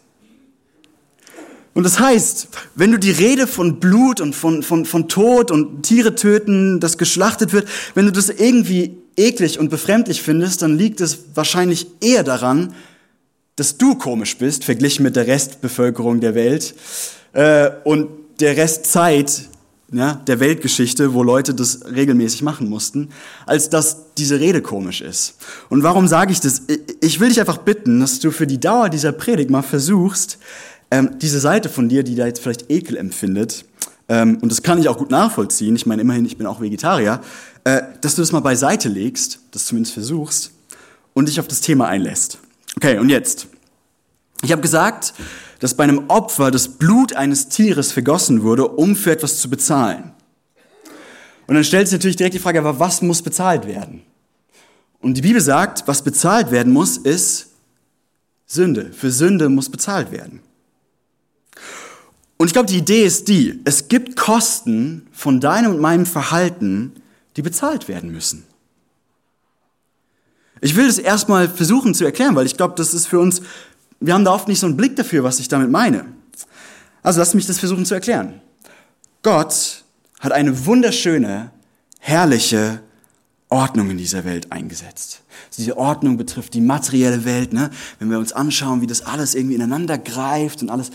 Und 1.79 1.83
das 1.83 1.97
heißt, 1.97 2.49
wenn 2.75 2.91
du 2.91 2.99
die 2.99 3.09
Rede 3.09 3.47
von 3.47 3.79
Blut 3.79 4.19
und 4.19 4.35
von, 4.35 4.63
von, 4.63 4.83
von 4.83 5.07
Tod 5.07 5.49
und 5.49 5.83
Tiere 5.83 6.13
töten, 6.13 6.81
das 6.81 6.97
geschlachtet 6.97 7.53
wird, 7.53 7.69
wenn 7.95 8.05
du 8.05 8.11
das 8.11 8.27
irgendwie 8.27 8.97
eklig 9.15 9.57
und 9.61 9.69
befremdlich 9.69 10.21
findest, 10.21 10.61
dann 10.61 10.77
liegt 10.77 10.99
es 10.99 11.19
wahrscheinlich 11.35 11.87
eher 12.01 12.23
daran, 12.23 12.73
dass 13.55 13.77
du 13.77 13.95
komisch 13.95 14.37
bist, 14.37 14.65
verglichen 14.65 15.03
mit 15.03 15.15
der 15.15 15.27
Restbevölkerung 15.27 16.19
der 16.19 16.35
Welt, 16.35 16.75
äh, 17.31 17.69
und 17.85 18.09
der 18.41 18.57
Restzeit 18.57 19.47
ja, 19.91 20.13
der 20.27 20.39
Weltgeschichte, 20.39 21.13
wo 21.13 21.23
Leute 21.23 21.53
das 21.53 21.79
regelmäßig 21.85 22.41
machen 22.41 22.69
mussten, 22.69 23.09
als 23.45 23.69
dass 23.69 24.13
diese 24.17 24.39
Rede 24.39 24.61
komisch 24.61 25.01
ist. 25.01 25.35
Und 25.69 25.83
warum 25.83 26.07
sage 26.07 26.31
ich 26.31 26.39
das? 26.39 26.63
Ich 27.01 27.19
will 27.19 27.29
dich 27.29 27.39
einfach 27.39 27.59
bitten, 27.59 27.99
dass 27.99 28.19
du 28.19 28.31
für 28.31 28.45
die 28.45 28.59
Dauer 28.59 28.89
dieser 28.89 29.11
Predigt 29.11 29.49
mal 29.49 29.61
versuchst, 29.61 30.37
ähm, 30.91 31.17
diese 31.19 31.39
Seite 31.39 31.69
von 31.69 31.89
dir, 31.89 32.03
die 32.03 32.15
da 32.15 32.25
jetzt 32.25 32.41
vielleicht 32.41 32.69
Ekel 32.69 32.97
empfindet, 32.97 33.65
ähm, 34.09 34.39
und 34.41 34.51
das 34.51 34.63
kann 34.63 34.79
ich 34.79 34.89
auch 34.89 34.97
gut 34.97 35.11
nachvollziehen, 35.11 35.75
ich 35.75 35.85
meine 35.85 36.01
immerhin, 36.01 36.25
ich 36.25 36.37
bin 36.37 36.47
auch 36.47 36.59
Vegetarier, 36.59 37.21
äh, 37.63 37.81
dass 38.01 38.15
du 38.15 38.21
das 38.21 38.31
mal 38.31 38.39
beiseite 38.39 38.89
legst, 38.89 39.39
das 39.51 39.65
zumindest 39.65 39.93
versuchst, 39.93 40.51
und 41.13 41.29
dich 41.29 41.39
auf 41.39 41.47
das 41.47 41.61
Thema 41.61 41.87
einlässt. 41.87 42.39
Okay, 42.75 42.97
und 42.97 43.09
jetzt. 43.09 43.47
Ich 44.41 44.51
habe 44.51 44.61
gesagt, 44.61 45.13
dass 45.59 45.73
bei 45.75 45.83
einem 45.83 46.05
Opfer 46.07 46.49
das 46.49 46.67
Blut 46.67 47.13
eines 47.13 47.49
Tieres 47.49 47.91
vergossen 47.91 48.41
wurde, 48.41 48.67
um 48.67 48.95
für 48.95 49.11
etwas 49.11 49.39
zu 49.39 49.49
bezahlen. 49.49 50.11
Und 51.45 51.55
dann 51.55 51.63
stellt 51.63 51.87
sich 51.87 51.97
natürlich 51.97 52.15
direkt 52.15 52.35
die 52.35 52.39
Frage, 52.39 52.59
aber 52.59 52.79
was 52.79 53.01
muss 53.01 53.21
bezahlt 53.21 53.67
werden? 53.67 54.03
Und 55.01 55.15
die 55.15 55.21
Bibel 55.21 55.41
sagt, 55.41 55.87
was 55.87 56.03
bezahlt 56.03 56.51
werden 56.51 56.71
muss, 56.71 56.97
ist 56.97 57.47
Sünde. 58.45 58.91
Für 58.93 59.11
Sünde 59.11 59.49
muss 59.49 59.69
bezahlt 59.69 60.11
werden. 60.11 60.41
Und 62.39 62.47
ich 62.47 62.53
glaube, 62.53 62.67
die 62.67 62.77
Idee 62.77 63.03
ist 63.03 63.27
die, 63.27 63.59
es 63.65 63.87
gibt 63.87 64.15
Kosten 64.15 65.05
von 65.11 65.39
deinem 65.39 65.75
und 65.75 65.79
meinem 65.79 66.07
Verhalten, 66.07 66.93
die 67.35 67.43
bezahlt 67.43 67.87
werden 67.87 68.11
müssen. 68.11 68.45
Ich 70.61 70.75
will 70.75 70.87
das 70.87 70.97
erstmal 70.97 71.47
versuchen 71.47 71.93
zu 71.93 72.03
erklären, 72.03 72.35
weil 72.35 72.47
ich 72.47 72.57
glaube, 72.57 72.73
das 72.75 72.95
ist 72.95 73.05
für 73.05 73.19
uns 73.19 73.41
wir 73.99 74.13
haben 74.13 74.25
da 74.25 74.33
oft 74.33 74.47
nicht 74.47 74.59
so 74.59 74.67
einen 74.67 74.77
Blick 74.77 74.95
dafür, 74.95 75.23
was 75.23 75.39
ich 75.39 75.47
damit 75.47 75.69
meine. 75.69 76.05
Also 77.03 77.19
lass 77.19 77.33
mich 77.33 77.45
das 77.45 77.59
versuchen 77.59 77.85
zu 77.85 77.93
erklären. 77.93 78.41
Gott 79.23 79.83
hat 80.19 80.31
eine 80.31 80.65
wunderschöne, 80.65 81.51
herrliche 81.99 82.81
Ordnung 83.49 83.89
in 83.89 83.97
dieser 83.97 84.25
Welt 84.25 84.51
eingesetzt. 84.51 85.21
Diese 85.57 85.75
Ordnung 85.77 86.17
betrifft 86.17 86.53
die 86.53 86.61
materielle 86.61 87.25
Welt. 87.25 87.51
Ne? 87.51 87.71
Wenn 87.97 88.09
wir 88.09 88.19
uns 88.19 88.31
anschauen, 88.31 88.81
wie 88.81 88.87
das 88.87 89.01
alles 89.01 89.35
irgendwie 89.35 89.55
ineinander 89.55 89.97
greift 89.97 90.61
und 90.61 90.69
alles 90.69 90.91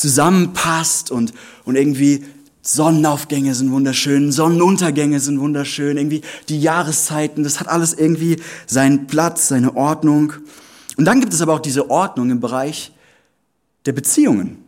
zusammenpasst 0.00 1.10
und, 1.10 1.32
und 1.64 1.76
irgendwie 1.76 2.24
Sonnenaufgänge 2.62 3.54
sind 3.54 3.70
wunderschön, 3.70 4.32
Sonnenuntergänge 4.32 5.20
sind 5.20 5.38
wunderschön, 5.38 5.96
irgendwie 5.96 6.22
die 6.48 6.60
Jahreszeiten, 6.60 7.44
das 7.44 7.60
hat 7.60 7.68
alles 7.68 7.94
irgendwie 7.94 8.36
seinen 8.66 9.06
Platz, 9.06 9.48
seine 9.48 9.76
Ordnung. 9.76 10.32
Und 10.96 11.04
dann 11.04 11.20
gibt 11.20 11.32
es 11.32 11.40
aber 11.40 11.54
auch 11.54 11.60
diese 11.60 11.90
Ordnung 11.90 12.30
im 12.30 12.40
Bereich 12.40 12.92
der 13.84 13.92
Beziehungen. 13.92 14.64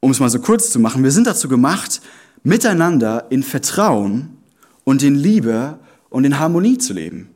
Um 0.00 0.10
es 0.10 0.18
mal 0.18 0.30
so 0.30 0.40
kurz 0.40 0.70
zu 0.70 0.80
machen, 0.80 1.04
wir 1.04 1.12
sind 1.12 1.26
dazu 1.26 1.48
gemacht, 1.48 2.00
miteinander 2.42 3.26
in 3.30 3.42
Vertrauen 3.42 4.36
und 4.84 5.02
in 5.02 5.14
Liebe 5.14 5.78
und 6.08 6.24
in 6.24 6.38
Harmonie 6.38 6.78
zu 6.78 6.92
leben. 6.92 7.28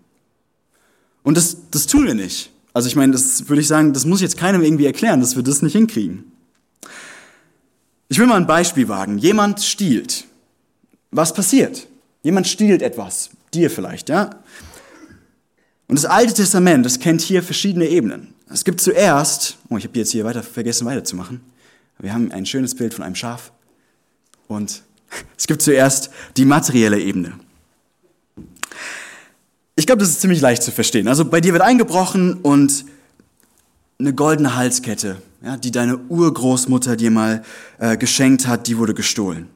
Und 1.23 1.37
das, 1.37 1.57
das 1.71 1.87
tun 1.87 2.07
wir 2.07 2.15
nicht. 2.15 2.51
Also 2.77 2.89
ich 2.89 2.95
meine, 2.95 3.13
das 3.13 3.49
würde 3.49 3.63
ich 3.63 3.69
sagen, 3.69 3.95
das 3.95 4.05
muss 4.05 4.19
ich 4.19 4.25
jetzt 4.25 4.37
keinem 4.37 4.61
irgendwie 4.61 4.85
erklären, 4.85 5.23
dass 5.23 5.35
wir 5.35 5.43
das 5.43 5.63
nicht 5.63 5.73
hinkriegen. 5.73 6.31
Ich 8.09 8.19
will 8.19 8.27
mal 8.27 8.37
ein 8.37 8.47
Beispiel 8.47 8.87
wagen. 8.87 9.17
Jemand 9.17 9.63
stiehlt. 9.63 10.27
Was 11.11 11.33
passiert? 11.33 11.87
Jemand 12.23 12.47
stiehlt 12.47 12.83
etwas. 12.83 13.31
Dir 13.55 13.71
vielleicht, 13.71 14.11
ja? 14.11 14.29
Und 15.89 15.97
das 15.97 16.05
Alte 16.05 16.35
Testament, 16.35 16.85
das 16.85 16.99
kennt 16.99 17.23
hier 17.23 17.43
verschiedene 17.43 17.89
Ebenen. 17.89 18.35
Es 18.51 18.63
gibt 18.63 18.83
zuerst, 18.83 19.57
oh, 19.71 19.79
ich 19.79 19.85
habe 19.85 19.99
jetzt 19.99 20.11
hier 20.11 20.27
weiter 20.27 20.43
vergessen 20.43 20.87
weiterzumachen. 20.87 21.41
Wir 21.99 22.13
haben 22.13 22.31
ein 22.31 22.45
schönes 22.45 22.75
Bild 22.75 22.93
von 22.93 23.05
einem 23.05 23.15
Schaf. 23.15 23.53
Und 24.49 24.83
es 25.39 25.47
gibt 25.47 25.63
zuerst 25.63 26.11
die 26.37 26.45
materielle 26.45 27.01
Ebene. 27.01 27.41
Ich 29.77 29.87
glaube, 29.87 30.01
das 30.01 30.09
ist 30.09 30.21
ziemlich 30.23 30.41
leicht 30.41 30.63
zu 30.63 30.73
verstehen. 30.73 31.07
Also 31.07 31.25
bei 31.25 31.41
dir 31.41 31.53
wird 31.53 31.63
eingebrochen 31.63 32.35
und 32.35 32.87
eine 33.99 34.15
goldene 34.15 34.57
Halskette, 34.57 35.21
ja, 35.43 35.57
die 35.57 35.71
deine 35.71 35.99
Urgroßmutter 35.99 36.97
dir 36.97 37.11
mal 37.11 37.43
äh, 37.79 37.97
geschenkt 37.97 38.47
hat, 38.47 38.67
die 38.67 38.79
wurde 38.79 38.95
gestohlen. 38.95 39.49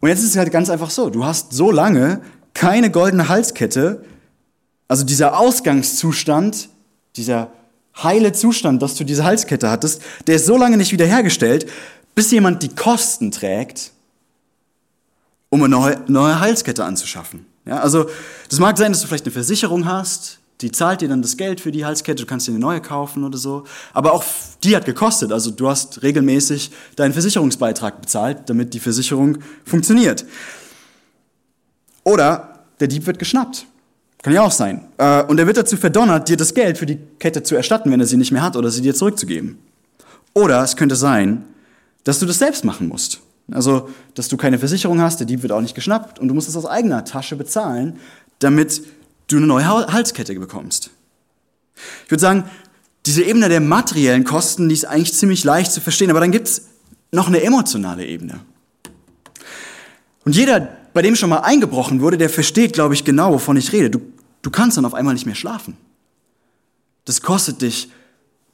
Und 0.00 0.08
jetzt 0.10 0.20
ist 0.20 0.30
es 0.30 0.36
halt 0.36 0.52
ganz 0.52 0.70
einfach 0.70 0.90
so, 0.90 1.10
du 1.10 1.24
hast 1.24 1.52
so 1.52 1.70
lange 1.70 2.20
keine 2.54 2.90
goldene 2.90 3.28
Halskette, 3.28 4.04
also 4.88 5.04
dieser 5.04 5.38
Ausgangszustand, 5.38 6.68
dieser 7.16 7.50
heile 8.02 8.32
Zustand, 8.32 8.82
dass 8.82 8.94
du 8.94 9.04
diese 9.04 9.24
Halskette 9.24 9.70
hattest, 9.70 10.02
der 10.26 10.36
ist 10.36 10.46
so 10.46 10.56
lange 10.56 10.76
nicht 10.76 10.92
wiederhergestellt, 10.92 11.66
bis 12.14 12.30
jemand 12.30 12.62
die 12.62 12.74
Kosten 12.74 13.30
trägt, 13.30 13.92
um 15.50 15.62
eine 15.62 16.02
neue, 16.08 16.40
Halskette 16.40 16.84
anzuschaffen. 16.84 17.46
Ja, 17.64 17.80
also 17.80 18.08
das 18.48 18.58
mag 18.58 18.78
sein, 18.78 18.92
dass 18.92 19.00
du 19.02 19.06
vielleicht 19.06 19.26
eine 19.26 19.32
Versicherung 19.32 19.86
hast, 19.86 20.38
Die 20.60 20.72
zahlt 20.72 21.02
dir 21.02 21.08
dann 21.08 21.22
das 21.22 21.36
Geld 21.36 21.60
für 21.60 21.70
die 21.70 21.84
Halskette, 21.84 22.22
du 22.22 22.26
kannst 22.26 22.48
dir 22.48 22.52
eine 22.52 22.58
neue 22.58 22.80
kaufen 22.80 23.22
oder 23.22 23.38
so. 23.38 23.64
Aber 23.92 24.12
auch 24.12 24.24
die 24.64 24.74
hat 24.74 24.86
gekostet. 24.86 25.30
Also 25.30 25.50
du 25.52 25.68
hast 25.68 26.02
regelmäßig 26.02 26.72
deinen 26.96 27.12
Versicherungsbeitrag 27.12 28.00
bezahlt, 28.00 28.48
damit 28.50 28.74
die 28.74 28.80
Versicherung 28.80 29.38
funktioniert. 29.64 30.24
Oder 32.02 32.64
der 32.80 32.88
Dieb 32.88 33.06
wird 33.06 33.20
geschnappt. 33.20 33.66
Kann 34.22 34.32
ja 34.32 34.42
auch 34.42 34.50
sein. 34.50 34.88
Äh, 34.96 35.22
und 35.24 35.38
er 35.38 35.46
wird 35.46 35.58
dazu 35.58 35.76
verdonnert, 35.76 36.28
dir 36.28 36.36
das 36.36 36.54
Geld 36.54 36.76
für 36.76 36.86
die 36.86 36.98
Kette 37.20 37.44
zu 37.44 37.54
erstatten, 37.54 37.92
wenn 37.92 38.00
er 38.00 38.06
sie 38.06 38.16
nicht 38.16 38.32
mehr 38.32 38.42
hat, 38.42 38.56
oder 38.56 38.70
sie 38.70 38.82
dir 38.82 38.94
zurückzugeben. 38.94 39.58
Oder 40.34 40.62
es 40.64 40.74
könnte 40.74 40.96
sein, 40.96 41.44
dass 42.02 42.18
du 42.18 42.26
das 42.26 42.38
selbst 42.38 42.64
machen 42.64 42.88
musst. 42.88 43.20
Also, 43.52 43.88
dass 44.14 44.28
du 44.28 44.36
keine 44.36 44.58
Versicherung 44.58 45.00
hast, 45.00 45.20
der 45.20 45.26
Dieb 45.26 45.42
wird 45.42 45.52
auch 45.52 45.60
nicht 45.60 45.74
geschnappt 45.76 46.18
und 46.18 46.28
du 46.28 46.34
musst 46.34 46.48
es 46.48 46.56
aus 46.56 46.66
eigener 46.66 47.04
Tasche 47.04 47.36
bezahlen, 47.36 47.98
damit 48.38 48.82
du 49.28 49.36
eine 49.36 49.46
neue 49.46 49.66
Halskette 49.66 50.34
bekommst. 50.34 50.90
Ich 52.04 52.10
würde 52.10 52.20
sagen, 52.20 52.44
diese 53.06 53.22
Ebene 53.22 53.48
der 53.48 53.60
materiellen 53.60 54.24
Kosten, 54.24 54.68
die 54.68 54.74
ist 54.74 54.84
eigentlich 54.84 55.14
ziemlich 55.14 55.44
leicht 55.44 55.72
zu 55.72 55.80
verstehen, 55.80 56.10
aber 56.10 56.20
dann 56.20 56.32
gibt 56.32 56.48
es 56.48 56.68
noch 57.12 57.28
eine 57.28 57.42
emotionale 57.42 58.06
Ebene. 58.06 58.40
Und 60.24 60.36
jeder, 60.36 60.76
bei 60.92 61.02
dem 61.02 61.16
schon 61.16 61.30
mal 61.30 61.38
eingebrochen 61.38 62.00
wurde, 62.00 62.18
der 62.18 62.28
versteht, 62.28 62.74
glaube 62.74 62.94
ich, 62.94 63.04
genau, 63.04 63.32
wovon 63.32 63.56
ich 63.56 63.72
rede. 63.72 63.90
Du, 63.90 64.00
du 64.42 64.50
kannst 64.50 64.76
dann 64.76 64.84
auf 64.84 64.94
einmal 64.94 65.14
nicht 65.14 65.26
mehr 65.26 65.34
schlafen. 65.34 65.76
Das 67.04 67.22
kostet 67.22 67.62
dich 67.62 67.90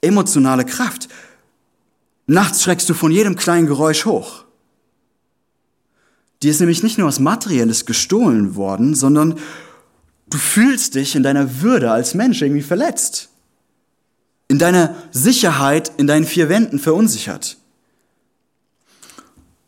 emotionale 0.01 0.63
Kraft. 0.63 1.09
Nachts 2.27 2.63
schreckst 2.63 2.89
du 2.89 2.93
von 2.93 3.11
jedem 3.11 3.35
kleinen 3.35 3.67
Geräusch 3.67 4.05
hoch. 4.05 4.45
Dir 6.41 6.51
ist 6.51 6.59
nämlich 6.59 6.83
nicht 6.83 6.97
nur 6.97 7.07
was 7.07 7.19
Materielles 7.19 7.85
gestohlen 7.85 8.55
worden, 8.55 8.95
sondern 8.95 9.37
du 10.27 10.37
fühlst 10.37 10.95
dich 10.95 11.15
in 11.15 11.23
deiner 11.23 11.61
Würde 11.61 11.91
als 11.91 12.13
Mensch 12.13 12.41
irgendwie 12.41 12.61
verletzt. 12.61 13.29
In 14.47 14.59
deiner 14.59 14.95
Sicherheit, 15.11 15.91
in 15.97 16.07
deinen 16.07 16.25
vier 16.25 16.49
Wänden 16.49 16.79
verunsichert. 16.79 17.57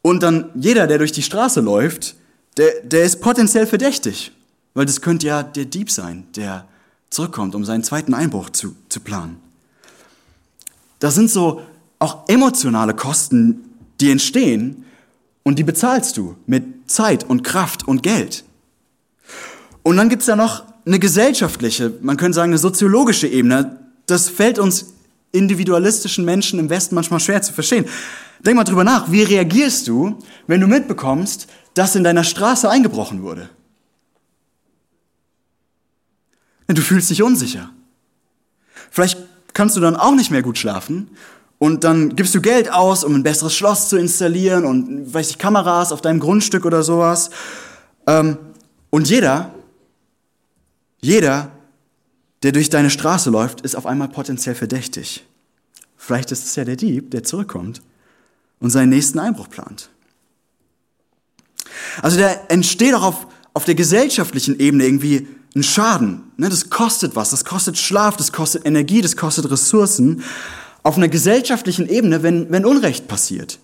Und 0.02 0.24
dann 0.24 0.52
jeder, 0.56 0.88
der 0.88 1.00
durch 1.00 1.12
die 1.12 1.24
Straße 1.24 1.62
läuft, 1.62 2.16
der, 2.58 2.82
der 2.84 3.04
ist 3.04 3.22
potenziell 3.22 3.68
verdächtig. 3.68 4.32
Weil 4.74 4.86
das 4.86 5.02
könnte 5.02 5.28
ja 5.28 5.44
der 5.44 5.66
Dieb 5.66 5.90
sein, 5.90 6.28
der 6.36 6.68
zurückkommt, 7.10 7.56
um 7.56 7.66
seinen 7.66 7.84
zweiten 7.84 8.14
Einbruch 8.14 8.52
zu, 8.52 8.76
zu 8.90 9.00
planen. 9.00 9.38
Das 11.00 11.16
sind 11.16 11.30
so 11.30 11.62
auch 12.00 12.28
emotionale 12.30 12.94
Kosten, 12.94 13.76
die 14.00 14.12
entstehen, 14.12 14.86
und 15.48 15.58
die 15.60 15.64
bezahlst 15.64 16.18
du 16.18 16.36
mit 16.46 16.92
Zeit 16.92 17.24
und 17.24 17.42
Kraft 17.42 17.88
und 17.88 18.04
Geld. 18.04 18.44
Und 19.88 19.96
dann 19.96 20.10
gibt's 20.10 20.26
da 20.26 20.36
noch 20.36 20.66
eine 20.86 21.00
gesellschaftliche, 21.00 21.94
man 22.02 22.18
könnte 22.18 22.36
sagen 22.36 22.52
eine 22.52 22.58
soziologische 22.58 23.26
Ebene. 23.26 23.80
Das 24.06 24.28
fällt 24.28 24.60
uns 24.60 24.96
individualistischen 25.32 26.26
Menschen 26.26 26.60
im 26.60 26.70
Westen 26.70 26.94
manchmal 26.94 27.22
schwer 27.22 27.42
zu 27.42 27.54
verstehen. 27.54 27.86
Denk 28.42 28.58
mal 28.58 28.66
drüber 28.66 28.84
nach, 28.84 29.10
wie 29.14 29.24
reagierst 29.24 29.88
du, 29.88 30.20
wenn 30.46 30.60
du 30.60 30.68
mitbekommst, 30.68 31.48
dass 31.74 31.96
in 31.96 32.04
deiner 32.04 32.26
Straße 32.26 32.70
eingebrochen 32.70 33.22
wurde? 33.22 33.50
Du 36.68 36.82
fühlst 36.82 37.10
dich 37.10 37.24
unsicher. 37.24 37.70
Vielleicht 38.92 39.18
kannst 39.54 39.78
du 39.78 39.80
dann 39.80 39.96
auch 39.96 40.16
nicht 40.16 40.32
mehr 40.32 40.42
gut 40.42 40.58
schlafen 40.58 41.12
und 41.60 41.86
dann 41.86 42.14
gibst 42.18 42.36
du 42.36 42.42
Geld 42.42 42.74
aus, 42.74 43.06
um 43.06 43.16
ein 43.16 43.24
besseres 43.24 43.56
Schloss 43.56 43.88
zu 43.88 43.96
installieren 43.96 44.66
und, 44.66 45.14
weiß 45.14 45.30
ich, 45.30 45.38
Kameras 45.38 45.94
auf 45.94 46.02
deinem 46.02 46.20
Grundstück 46.20 46.66
oder 46.66 46.84
sowas. 46.84 47.30
Ähm, 48.06 48.38
und 48.90 49.10
jeder, 49.10 49.54
jeder, 51.08 51.54
der 52.44 52.52
durch 52.52 52.70
deine 52.70 52.90
Straße 52.90 53.30
läuft, 53.30 53.62
ist 53.62 53.76
auf 53.76 53.86
einmal 53.86 54.10
potenziell 54.10 54.56
verdächtig. 54.56 55.24
Vielleicht 55.96 56.34
ist 56.34 56.46
es 56.46 56.56
ja 56.58 56.66
der 56.66 56.76
Dieb, 56.76 57.12
der 57.12 57.24
zurückkommt 57.24 57.82
und 58.60 58.72
seinen 58.72 58.90
nächsten 58.90 59.18
Einbruch 59.18 59.50
plant. 59.50 59.90
Also 62.02 62.20
da 62.20 62.30
entsteht 62.50 62.94
auch 62.94 63.04
auf, 63.04 63.28
auf 63.54 63.64
der 63.64 63.76
gesellschaftlichen 63.76 64.60
Ebene 64.60 64.84
irgendwie 64.84 65.28
ein 65.56 65.64
Schaden. 65.64 66.24
Ne, 66.36 66.50
das 66.50 66.70
kostet 66.70 67.16
was, 67.16 67.30
das 67.30 67.46
kostet 67.46 67.78
Schlaf, 67.78 68.18
das 68.18 68.34
kostet 68.34 68.66
Energie, 68.66 69.02
das 69.02 69.16
kostet 69.16 69.50
Ressourcen 69.50 70.24
auf 70.84 70.98
einer 70.98 71.08
gesellschaftlichen 71.08 71.88
Ebene, 71.88 72.22
wenn, 72.22 72.52
wenn 72.52 72.66
Unrecht 72.66 73.08
passiert. 73.08 73.60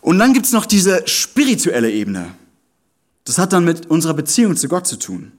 Und 0.00 0.18
dann 0.18 0.32
gibt's 0.32 0.52
noch 0.52 0.64
diese 0.64 1.06
spirituelle 1.06 1.90
Ebene. 1.90 2.34
Das 3.24 3.36
hat 3.36 3.52
dann 3.52 3.66
mit 3.66 3.90
unserer 3.90 4.14
Beziehung 4.14 4.56
zu 4.56 4.68
Gott 4.68 4.86
zu 4.86 4.96
tun. 4.96 5.32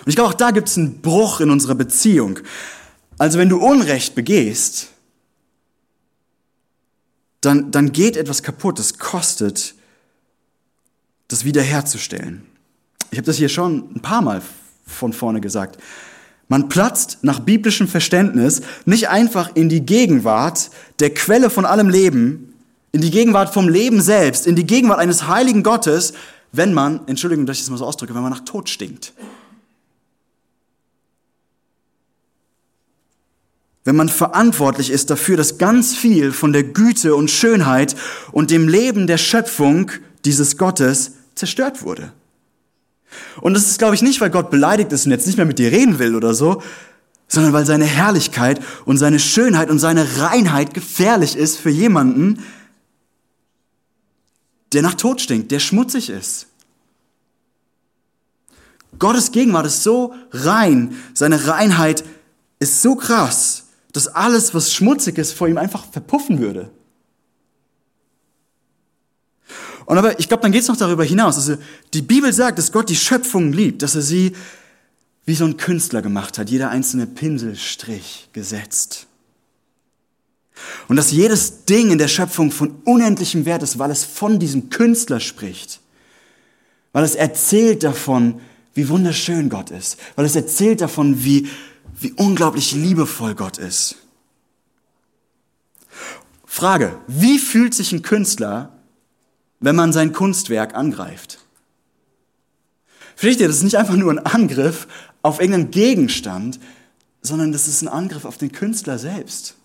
Und 0.00 0.08
ich 0.08 0.16
glaube, 0.16 0.30
auch 0.30 0.34
da 0.34 0.50
gibt's 0.50 0.76
einen 0.76 1.00
Bruch 1.00 1.40
in 1.40 1.50
unserer 1.50 1.74
Beziehung. 1.74 2.38
Also 3.18 3.38
wenn 3.38 3.48
du 3.48 3.58
Unrecht 3.58 4.14
begehst, 4.14 4.88
dann, 7.40 7.70
dann 7.70 7.92
geht 7.92 8.16
etwas 8.16 8.42
kaputt. 8.42 8.78
Das 8.78 8.98
kostet, 8.98 9.74
das 11.28 11.44
wiederherzustellen. 11.44 12.46
Ich 13.10 13.18
habe 13.18 13.26
das 13.26 13.36
hier 13.36 13.48
schon 13.48 13.90
ein 13.94 14.02
paar 14.02 14.22
Mal 14.22 14.42
von 14.86 15.12
vorne 15.12 15.40
gesagt. 15.40 15.80
Man 16.48 16.68
platzt 16.68 17.18
nach 17.22 17.40
biblischem 17.40 17.88
Verständnis 17.88 18.62
nicht 18.84 19.08
einfach 19.08 19.50
in 19.54 19.68
die 19.68 19.84
Gegenwart 19.84 20.70
der 21.00 21.12
Quelle 21.12 21.50
von 21.50 21.64
allem 21.64 21.88
Leben, 21.88 22.54
in 22.92 23.00
die 23.00 23.10
Gegenwart 23.10 23.52
vom 23.52 23.68
Leben 23.68 24.00
selbst, 24.00 24.46
in 24.46 24.54
die 24.54 24.66
Gegenwart 24.66 25.00
eines 25.00 25.26
heiligen 25.26 25.62
Gottes, 25.62 26.12
wenn 26.52 26.72
man, 26.72 27.00
Entschuldigung, 27.06 27.46
dass 27.46 27.56
ich 27.56 27.64
das 27.64 27.70
mal 27.70 27.76
so 27.76 27.84
ausdrücke, 27.84 28.14
wenn 28.14 28.22
man 28.22 28.32
nach 28.32 28.44
Tod 28.44 28.68
stinkt. 28.68 29.12
Wenn 33.86 33.94
man 33.94 34.08
verantwortlich 34.08 34.90
ist 34.90 35.10
dafür, 35.10 35.36
dass 35.36 35.58
ganz 35.58 35.94
viel 35.94 36.32
von 36.32 36.52
der 36.52 36.64
Güte 36.64 37.14
und 37.14 37.30
Schönheit 37.30 37.94
und 38.32 38.50
dem 38.50 38.66
Leben 38.66 39.06
der 39.06 39.16
Schöpfung 39.16 39.92
dieses 40.24 40.58
Gottes 40.58 41.12
zerstört 41.36 41.84
wurde. 41.84 42.12
Und 43.40 43.54
das 43.54 43.68
ist, 43.68 43.78
glaube 43.78 43.94
ich, 43.94 44.02
nicht, 44.02 44.20
weil 44.20 44.30
Gott 44.30 44.50
beleidigt 44.50 44.90
ist 44.90 45.06
und 45.06 45.12
jetzt 45.12 45.28
nicht 45.28 45.36
mehr 45.36 45.46
mit 45.46 45.60
dir 45.60 45.70
reden 45.70 46.00
will 46.00 46.16
oder 46.16 46.34
so, 46.34 46.64
sondern 47.28 47.52
weil 47.52 47.64
seine 47.64 47.84
Herrlichkeit 47.84 48.60
und 48.86 48.98
seine 48.98 49.20
Schönheit 49.20 49.70
und 49.70 49.78
seine 49.78 50.18
Reinheit 50.18 50.74
gefährlich 50.74 51.36
ist 51.36 51.56
für 51.56 51.70
jemanden, 51.70 52.42
der 54.72 54.82
nach 54.82 54.94
Tod 54.94 55.20
stinkt, 55.20 55.52
der 55.52 55.60
schmutzig 55.60 56.10
ist. 56.10 56.48
Gottes 58.98 59.30
Gegenwart 59.30 59.66
ist 59.66 59.84
so 59.84 60.12
rein, 60.32 60.96
seine 61.14 61.46
Reinheit 61.46 62.02
ist 62.58 62.82
so 62.82 62.96
krass, 62.96 63.65
dass 63.96 64.08
alles, 64.08 64.54
was 64.54 64.72
schmutzig 64.72 65.18
ist, 65.18 65.32
vor 65.32 65.48
ihm 65.48 65.58
einfach 65.58 65.90
verpuffen 65.90 66.38
würde. 66.38 66.70
Und 69.86 69.98
aber 69.98 70.18
ich 70.18 70.28
glaube, 70.28 70.42
dann 70.42 70.52
geht 70.52 70.62
es 70.62 70.68
noch 70.68 70.76
darüber 70.76 71.04
hinaus. 71.04 71.36
Also 71.36 71.56
die 71.94 72.02
Bibel 72.02 72.32
sagt, 72.32 72.58
dass 72.58 72.72
Gott 72.72 72.88
die 72.88 72.96
Schöpfung 72.96 73.52
liebt, 73.52 73.82
dass 73.82 73.94
er 73.94 74.02
sie 74.02 74.32
wie 75.24 75.34
so 75.34 75.44
ein 75.44 75.56
Künstler 75.56 76.02
gemacht 76.02 76.38
hat, 76.38 76.50
jeder 76.50 76.70
einzelne 76.70 77.06
Pinselstrich 77.06 78.28
gesetzt. 78.32 79.06
Und 80.88 80.96
dass 80.96 81.10
jedes 81.10 81.64
Ding 81.64 81.90
in 81.90 81.98
der 81.98 82.08
Schöpfung 82.08 82.50
von 82.50 82.76
unendlichem 82.84 83.44
Wert 83.44 83.62
ist, 83.62 83.78
weil 83.78 83.90
es 83.90 84.04
von 84.04 84.38
diesem 84.38 84.70
Künstler 84.70 85.20
spricht. 85.20 85.80
Weil 86.92 87.04
es 87.04 87.14
erzählt 87.14 87.82
davon, 87.82 88.40
wie 88.74 88.88
wunderschön 88.88 89.48
Gott 89.48 89.70
ist. 89.70 89.98
Weil 90.14 90.24
es 90.24 90.36
erzählt 90.36 90.80
davon, 90.80 91.24
wie, 91.24 91.48
wie 91.98 92.12
unglaublich 92.12 92.72
liebevoll 92.72 93.34
Gott 93.34 93.58
ist. 93.58 93.96
Frage, 96.44 96.98
wie 97.06 97.38
fühlt 97.38 97.74
sich 97.74 97.92
ein 97.92 98.02
Künstler, 98.02 98.76
wenn 99.60 99.76
man 99.76 99.92
sein 99.92 100.12
Kunstwerk 100.12 100.74
angreift. 100.74 101.38
Versteht 103.14 103.40
ihr, 103.40 103.48
das 103.48 103.58
ist 103.58 103.62
nicht 103.62 103.78
einfach 103.78 103.96
nur 103.96 104.12
ein 104.12 104.18
Angriff 104.18 104.86
auf 105.22 105.40
irgendeinen 105.40 105.70
Gegenstand, 105.70 106.60
sondern 107.22 107.52
das 107.52 107.66
ist 107.66 107.82
ein 107.82 107.88
Angriff 107.88 108.24
auf 108.24 108.38
den 108.38 108.52
Künstler 108.52 108.98
selbst. 108.98 109.56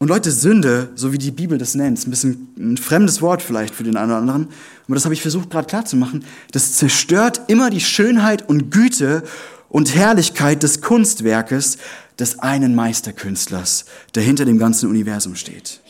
Und 0.00 0.08
Leute, 0.08 0.30
Sünde, 0.30 0.90
so 0.94 1.12
wie 1.12 1.18
die 1.18 1.32
Bibel 1.32 1.58
das 1.58 1.74
nennt, 1.74 1.98
ist 1.98 2.06
ein 2.06 2.10
bisschen 2.10 2.54
ein 2.56 2.76
fremdes 2.76 3.20
Wort 3.20 3.42
vielleicht 3.42 3.74
für 3.74 3.82
den 3.82 3.96
einen 3.96 4.10
oder 4.10 4.20
anderen, 4.20 4.48
aber 4.86 4.94
das 4.94 5.04
habe 5.04 5.14
ich 5.14 5.22
versucht 5.22 5.50
gerade 5.50 5.66
klarzumachen, 5.66 6.24
das 6.52 6.74
zerstört 6.74 7.42
immer 7.48 7.68
die 7.68 7.80
Schönheit 7.80 8.48
und 8.48 8.70
Güte 8.70 9.24
und 9.68 9.96
Herrlichkeit 9.96 10.62
des 10.62 10.82
Kunstwerkes 10.82 11.78
des 12.18 12.38
einen 12.38 12.76
Meisterkünstlers, 12.76 13.86
der 14.14 14.22
hinter 14.22 14.44
dem 14.44 14.58
ganzen 14.58 14.88
Universum 14.88 15.34
steht. 15.34 15.80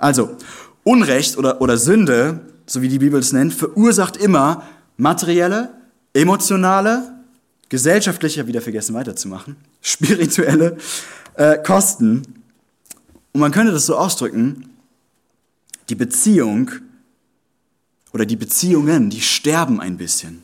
Also, 0.00 0.36
Unrecht 0.82 1.36
oder, 1.36 1.60
oder 1.60 1.76
Sünde, 1.76 2.40
so 2.66 2.82
wie 2.82 2.88
die 2.88 2.98
Bibel 2.98 3.20
es 3.20 3.32
nennt, 3.32 3.54
verursacht 3.54 4.16
immer 4.16 4.64
materielle, 4.96 5.70
emotionale, 6.14 7.14
gesellschaftliche, 7.68 8.46
wieder 8.46 8.60
vergessen 8.60 8.94
weiterzumachen, 8.94 9.56
spirituelle 9.82 10.76
äh, 11.34 11.58
Kosten. 11.62 12.37
Und 13.38 13.42
man 13.42 13.52
könnte 13.52 13.70
das 13.70 13.86
so 13.86 13.96
ausdrücken, 13.96 14.68
die 15.88 15.94
Beziehung 15.94 16.72
oder 18.12 18.26
die 18.26 18.34
Beziehungen, 18.34 19.10
die 19.10 19.20
sterben 19.20 19.80
ein 19.80 19.96
bisschen. 19.96 20.42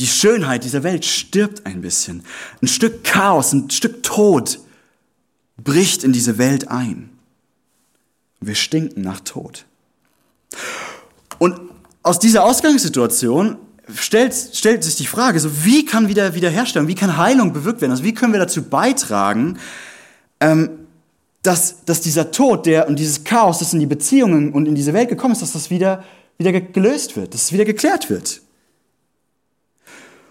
Die 0.00 0.08
Schönheit 0.08 0.64
dieser 0.64 0.82
Welt 0.82 1.04
stirbt 1.04 1.64
ein 1.64 1.80
bisschen. 1.80 2.24
Ein 2.60 2.66
Stück 2.66 3.04
Chaos, 3.04 3.52
ein 3.52 3.70
Stück 3.70 4.02
Tod 4.02 4.58
bricht 5.56 6.02
in 6.02 6.12
diese 6.12 6.38
Welt 6.38 6.72
ein. 6.72 7.10
Wir 8.40 8.56
stinken 8.56 9.02
nach 9.02 9.20
Tod. 9.20 9.64
Und 11.38 11.60
aus 12.02 12.18
dieser 12.18 12.42
Ausgangssituation 12.42 13.58
stellt, 13.94 14.34
stellt 14.34 14.82
sich 14.82 14.96
die 14.96 15.06
Frage, 15.06 15.38
so 15.38 15.64
wie 15.64 15.84
kann 15.84 16.08
wieder 16.08 16.34
Wiederherstellung, 16.34 16.88
wie 16.88 16.96
kann 16.96 17.16
Heilung 17.16 17.52
bewirkt 17.52 17.80
werden? 17.80 17.92
Also 17.92 18.02
wie 18.02 18.12
können 18.12 18.32
wir 18.32 18.40
dazu 18.40 18.62
beitragen, 18.64 19.60
ähm, 20.40 20.83
dass, 21.44 21.84
dass 21.84 22.00
dieser 22.00 22.32
Tod 22.32 22.66
der, 22.66 22.88
und 22.88 22.98
dieses 22.98 23.22
Chaos, 23.22 23.58
das 23.58 23.74
in 23.74 23.80
die 23.80 23.86
Beziehungen 23.86 24.52
und 24.52 24.66
in 24.66 24.74
diese 24.74 24.94
Welt 24.94 25.10
gekommen 25.10 25.32
ist, 25.32 25.42
dass 25.42 25.52
das 25.52 25.70
wieder, 25.70 26.02
wieder 26.38 26.52
gelöst 26.58 27.16
wird, 27.16 27.34
dass 27.34 27.42
es 27.42 27.52
wieder 27.52 27.66
geklärt 27.66 28.10
wird. 28.10 28.40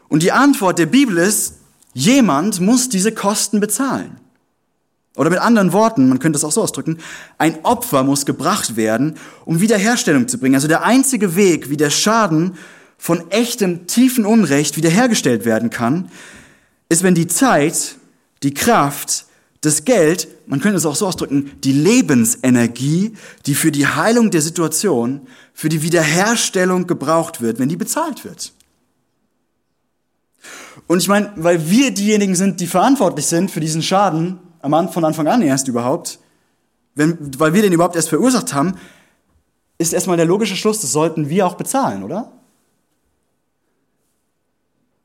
Und 0.09 0.23
die 0.23 0.31
Antwort 0.31 0.79
der 0.79 0.87
Bibel 0.87 1.17
ist, 1.17 1.59
jemand 1.93 2.59
muss 2.59 2.89
diese 2.89 3.11
Kosten 3.11 3.59
bezahlen. 3.59 4.19
Oder 5.15 5.29
mit 5.29 5.39
anderen 5.39 5.71
Worten, 5.71 6.09
man 6.09 6.17
könnte 6.17 6.37
es 6.37 6.43
auch 6.43 6.51
so 6.51 6.63
ausdrücken, 6.63 6.97
ein 7.37 7.63
Opfer 7.63 8.03
muss 8.03 8.25
gebracht 8.25 8.75
werden, 8.75 9.15
um 9.45 9.61
Wiederherstellung 9.61 10.27
zu 10.27 10.39
bringen. 10.39 10.55
Also 10.55 10.67
der 10.67 10.83
einzige 10.83 11.35
Weg, 11.35 11.69
wie 11.69 11.77
der 11.77 11.91
Schaden 11.91 12.57
von 12.97 13.29
echtem, 13.29 13.85
tiefen 13.85 14.25
Unrecht 14.25 14.77
wiederhergestellt 14.77 15.45
werden 15.45 15.69
kann, 15.69 16.09
ist, 16.89 17.03
wenn 17.03 17.13
die 17.13 17.27
Zeit, 17.27 17.97
die 18.41 18.55
Kraft, 18.55 19.27
das 19.61 19.85
Geld, 19.85 20.27
man 20.45 20.59
könnte 20.59 20.77
es 20.77 20.85
auch 20.85 20.95
so 20.95 21.07
ausdrücken, 21.07 21.51
die 21.63 21.71
Lebensenergie, 21.71 23.13
die 23.45 23.55
für 23.55 23.71
die 23.71 23.87
Heilung 23.87 24.31
der 24.31 24.41
Situation, 24.41 25.27
für 25.53 25.69
die 25.69 25.81
Wiederherstellung 25.81 26.87
gebraucht 26.87 27.41
wird, 27.41 27.59
wenn 27.59 27.69
die 27.69 27.77
bezahlt 27.77 28.25
wird. 28.25 28.53
Und 30.87 30.99
ich 30.99 31.07
meine, 31.07 31.31
weil 31.35 31.69
wir 31.69 31.91
diejenigen 31.91 32.35
sind, 32.35 32.59
die 32.59 32.67
verantwortlich 32.67 33.25
sind 33.25 33.51
für 33.51 33.59
diesen 33.59 33.81
Schaden, 33.81 34.39
von 34.61 35.05
Anfang 35.05 35.27
an 35.27 35.41
erst 35.41 35.67
überhaupt, 35.67 36.19
wenn, 36.95 37.17
weil 37.39 37.53
wir 37.53 37.61
den 37.61 37.73
überhaupt 37.73 37.95
erst 37.95 38.09
verursacht 38.09 38.53
haben, 38.53 38.75
ist 39.77 39.93
erstmal 39.93 40.17
der 40.17 40.25
logische 40.25 40.55
Schluss, 40.55 40.79
das 40.79 40.91
sollten 40.91 41.29
wir 41.29 41.45
auch 41.45 41.55
bezahlen, 41.55 42.03
oder? 42.03 42.31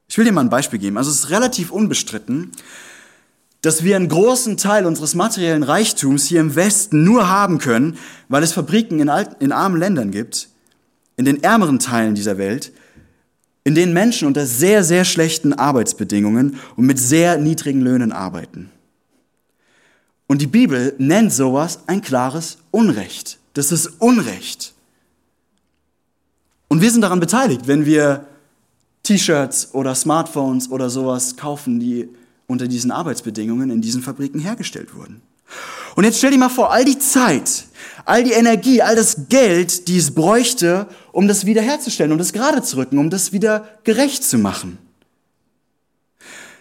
Ich 0.09 0.17
will 0.17 0.25
dir 0.25 0.33
mal 0.33 0.43
ein 0.43 0.51
Beispiel 0.51 0.79
geben. 0.79 0.97
Also 0.97 1.11
es 1.11 1.19
ist 1.19 1.31
relativ 1.31 1.71
unbestritten, 1.71 2.53
dass 3.63 3.83
wir 3.83 3.97
einen 3.97 4.09
großen 4.09 4.57
Teil 4.57 4.87
unseres 4.87 5.15
materiellen 5.15 5.63
Reichtums 5.63 6.27
hier 6.27 6.41
im 6.41 6.55
Westen 6.55 7.03
nur 7.03 7.29
haben 7.29 7.59
können, 7.59 7.99
weil 8.29 8.43
es 8.43 8.53
Fabriken 8.53 9.01
in, 9.01 9.11
in 9.41 9.53
armen 9.53 9.79
Ländern 9.79 10.11
gibt, 10.11 10.49
in 11.17 11.25
den 11.25 11.43
ärmeren 11.43 11.79
Teilen 11.79 12.15
dieser 12.15 12.39
Welt, 12.39 12.73
in 13.65 13.75
denen 13.75 13.93
Menschen 13.93 14.29
unter 14.29 14.47
sehr, 14.47 14.85
sehr 14.85 15.05
schlechten 15.05 15.53
Arbeitsbedingungen 15.53 16.59
und 16.77 16.87
mit 16.87 16.99
sehr 16.99 17.37
niedrigen 17.39 17.81
Löhnen 17.81 18.13
arbeiten. 18.13 18.71
Und 20.29 20.41
die 20.41 20.47
Bibel 20.47 20.95
nennt 20.99 21.33
sowas 21.33 21.81
ein 21.87 22.01
klares 22.01 22.59
Unrecht. 22.71 23.39
Das 23.55 23.73
ist 23.73 23.87
Unrecht. 23.99 24.75
Und 26.69 26.83
wir 26.83 26.91
sind 26.91 27.01
daran 27.01 27.19
beteiligt, 27.19 27.63
wenn 27.67 27.87
wir 27.87 28.27
T-Shirts 29.03 29.75
oder 29.75 29.95
Smartphones 29.95 30.71
oder 30.71 30.91
sowas 30.91 31.37
kaufen, 31.37 31.81
die 31.81 32.11
unter 32.49 32.67
diesen 32.67 32.91
Arbeitsbedingungen 32.91 33.71
in 33.71 33.81
diesen 33.81 34.03
Fabriken 34.03 34.41
hergestellt 34.41 34.97
wurden. 34.97 35.23
Und 35.95 36.05
jetzt 36.05 36.19
stell 36.19 36.33
dir 36.33 36.39
mal 36.39 36.49
vor, 36.49 36.73
all 36.73 36.85
die 36.85 36.99
Zeit, 36.99 37.65
all 38.05 38.25
die 38.25 38.33
Energie, 38.33 38.83
all 38.83 38.97
das 38.97 39.29
Geld, 39.29 39.87
die 39.87 39.99
es 39.99 40.15
bräuchte, 40.15 40.89
um 41.13 41.29
das 41.29 41.47
wiederherzustellen, 41.47 42.13
um 42.13 42.19
das 42.19 42.33
gerade 42.33 42.63
zu 42.63 42.77
rücken, 42.77 42.99
um 42.99 43.11
das 43.11 43.33
wieder 43.33 43.69
gerecht 43.85 44.25
zu 44.25 44.39
machen. 44.39 44.79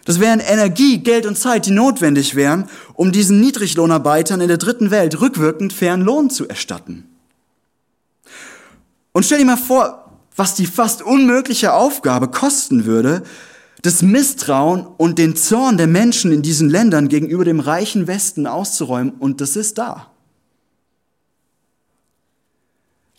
Das 0.06 0.20
wären 0.20 0.40
Energie, 0.40 1.00
Geld 1.00 1.26
und 1.26 1.38
Zeit, 1.38 1.66
die 1.66 1.72
notwendig 1.72 2.36
wären, 2.36 2.70
um 2.94 3.12
diesen 3.12 3.42
Niedriglohnarbeitern 3.42 4.40
in 4.40 4.48
der 4.48 4.58
dritten 4.58 4.92
Welt 4.92 5.20
rückwirkend 5.20 5.74
fairen 5.74 6.02
Lohn 6.02 6.30
zu 6.30 6.48
erstatten. 6.48 7.04
Und 9.12 9.26
stell 9.26 9.40
dir 9.40 9.46
mal 9.46 9.58
vor, 9.58 10.12
was 10.36 10.56
die 10.56 10.66
fast 10.66 11.02
unmögliche 11.02 11.74
Aufgabe 11.74 12.30
kosten 12.30 12.86
würde, 12.86 13.24
das 13.82 14.02
Misstrauen 14.02 14.86
und 14.86 15.20
den 15.20 15.36
Zorn 15.36 15.78
der 15.78 15.88
Menschen 15.88 16.32
in 16.32 16.42
diesen 16.42 16.70
Ländern 16.70 17.10
gegenüber 17.10 17.46
dem 17.46 17.60
reichen 17.60 18.08
Westen 18.08 18.48
auszuräumen. 18.48 19.14
Und 19.20 19.40
das 19.42 19.56
ist 19.56 19.78
da. 19.78 20.12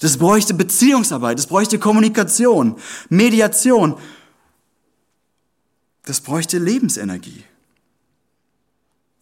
Das 0.00 0.16
bräuchte 0.16 0.54
Beziehungsarbeit, 0.54 1.38
das 1.38 1.46
bräuchte 1.46 1.78
Kommunikation, 1.78 2.76
Mediation. 3.08 3.96
Das 6.04 6.20
bräuchte 6.20 6.58
Lebensenergie. 6.58 7.44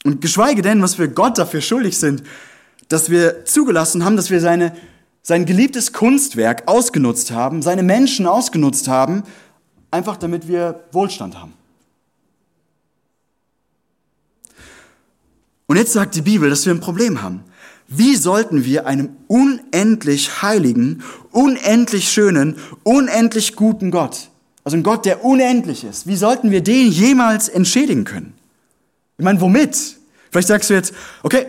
Und 0.04 0.20
geschweige 0.20 0.62
denn, 0.62 0.82
was 0.82 0.98
wir 0.98 1.08
Gott 1.08 1.38
dafür 1.38 1.60
schuldig 1.60 1.98
sind, 1.98 2.22
dass 2.88 3.10
wir 3.10 3.44
zugelassen 3.44 4.04
haben, 4.04 4.16
dass 4.16 4.30
wir 4.30 4.40
seine, 4.40 4.76
sein 5.22 5.46
geliebtes 5.46 5.92
Kunstwerk 5.92 6.68
ausgenutzt 6.68 7.32
haben, 7.32 7.62
seine 7.62 7.82
Menschen 7.82 8.26
ausgenutzt 8.26 8.86
haben, 8.86 9.24
einfach 9.90 10.16
damit 10.16 10.48
wir 10.48 10.84
Wohlstand 10.92 11.40
haben. 11.40 11.52
Und 15.66 15.76
jetzt 15.76 15.92
sagt 15.92 16.14
die 16.14 16.22
Bibel, 16.22 16.48
dass 16.48 16.64
wir 16.64 16.72
ein 16.72 16.80
Problem 16.80 17.22
haben. 17.22 17.42
Wie 17.88 18.16
sollten 18.16 18.64
wir 18.64 18.86
einem 18.86 19.10
unendlich 19.28 20.42
heiligen, 20.42 21.02
unendlich 21.30 22.08
schönen, 22.08 22.56
unendlich 22.82 23.54
guten 23.54 23.90
Gott, 23.90 24.30
also 24.64 24.76
ein 24.76 24.82
Gott, 24.82 25.04
der 25.06 25.24
unendlich 25.24 25.84
ist, 25.84 26.08
wie 26.08 26.16
sollten 26.16 26.50
wir 26.50 26.60
den 26.60 26.90
jemals 26.90 27.48
entschädigen 27.48 28.04
können? 28.04 28.34
Ich 29.18 29.24
meine, 29.24 29.40
womit? 29.40 29.96
Vielleicht 30.30 30.48
sagst 30.48 30.70
du 30.70 30.74
jetzt, 30.74 30.92
okay, 31.22 31.46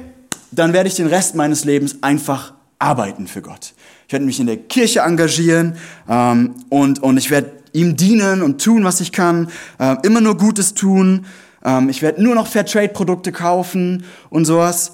dann 0.51 0.73
werde 0.73 0.87
ich 0.87 0.95
den 0.95 1.07
Rest 1.07 1.33
meines 1.33 1.65
Lebens 1.65 1.97
einfach 2.01 2.53
arbeiten 2.77 3.25
für 3.27 3.41
Gott. 3.41 3.73
Ich 4.07 4.13
werde 4.13 4.25
mich 4.25 4.39
in 4.39 4.45
der 4.45 4.57
Kirche 4.57 4.99
engagieren 4.99 5.77
ähm, 6.07 6.55
und, 6.69 7.01
und 7.01 7.17
ich 7.17 7.31
werde 7.31 7.56
ihm 7.77 7.95
dienen 7.95 8.41
und 8.41 8.61
tun, 8.61 8.83
was 8.83 9.01
ich 9.01 9.11
kann, 9.11 9.49
äh, 9.79 9.95
immer 10.03 10.19
nur 10.19 10.35
Gutes 10.37 10.73
tun. 10.73 11.25
Ähm, 11.63 11.89
ich 11.89 12.01
werde 12.01 12.21
nur 12.21 12.33
noch 12.33 12.47
Fairtrade-Produkte 12.47 13.31
kaufen 13.31 14.03
und 14.29 14.45
sowas. 14.45 14.93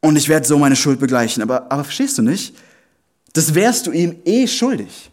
Und 0.00 0.16
ich 0.16 0.28
werde 0.28 0.46
so 0.46 0.58
meine 0.58 0.76
Schuld 0.76 1.00
begleichen. 1.00 1.42
Aber, 1.42 1.72
aber 1.72 1.84
verstehst 1.84 2.18
du 2.18 2.22
nicht? 2.22 2.54
Das 3.32 3.54
wärst 3.54 3.86
du 3.86 3.92
ihm 3.92 4.16
eh 4.24 4.46
schuldig. 4.46 5.10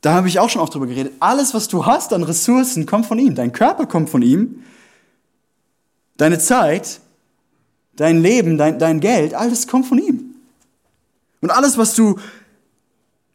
Da 0.00 0.14
habe 0.14 0.28
ich 0.28 0.38
auch 0.38 0.48
schon 0.48 0.62
oft 0.62 0.74
drüber 0.74 0.86
geredet. 0.86 1.12
Alles, 1.20 1.52
was 1.52 1.68
du 1.68 1.84
hast 1.84 2.12
an 2.12 2.22
Ressourcen, 2.22 2.86
kommt 2.86 3.06
von 3.06 3.18
ihm. 3.18 3.34
Dein 3.34 3.52
Körper 3.52 3.86
kommt 3.86 4.10
von 4.10 4.22
ihm. 4.22 4.62
Deine 6.16 6.38
Zeit, 6.38 7.00
dein 7.96 8.22
Leben, 8.22 8.58
dein, 8.58 8.78
dein 8.78 9.00
Geld, 9.00 9.34
alles 9.34 9.66
kommt 9.66 9.86
von 9.86 9.98
ihm. 9.98 10.34
Und 11.40 11.50
alles, 11.50 11.78
was 11.78 11.94
du 11.94 12.18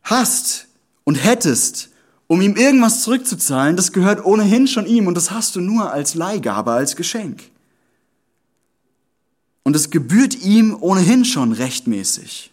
hast 0.04 0.65
und 1.06 1.16
hättest, 1.16 1.90
um 2.28 2.42
ihm 2.42 2.58
irgendwas 2.58 3.04
zurückzuzahlen, 3.04 3.78
das 3.78 3.94
gehört 3.94 4.26
ohnehin 4.26 4.68
schon 4.68 4.86
ihm 4.86 5.08
und 5.08 5.16
das 5.16 5.32
hast 5.32 5.56
du 5.56 5.62
nur 5.62 5.94
als 5.94 6.16
Leihgabe, 6.16 6.72
als 6.72 6.98
Geschenk. 6.98 7.44
Und 9.64 9.76
es 9.76 9.90
gebührt 9.90 10.36
ihm 10.44 10.76
ohnehin 10.80 11.24
schon 11.24 11.54
rechtmäßig. 11.54 12.52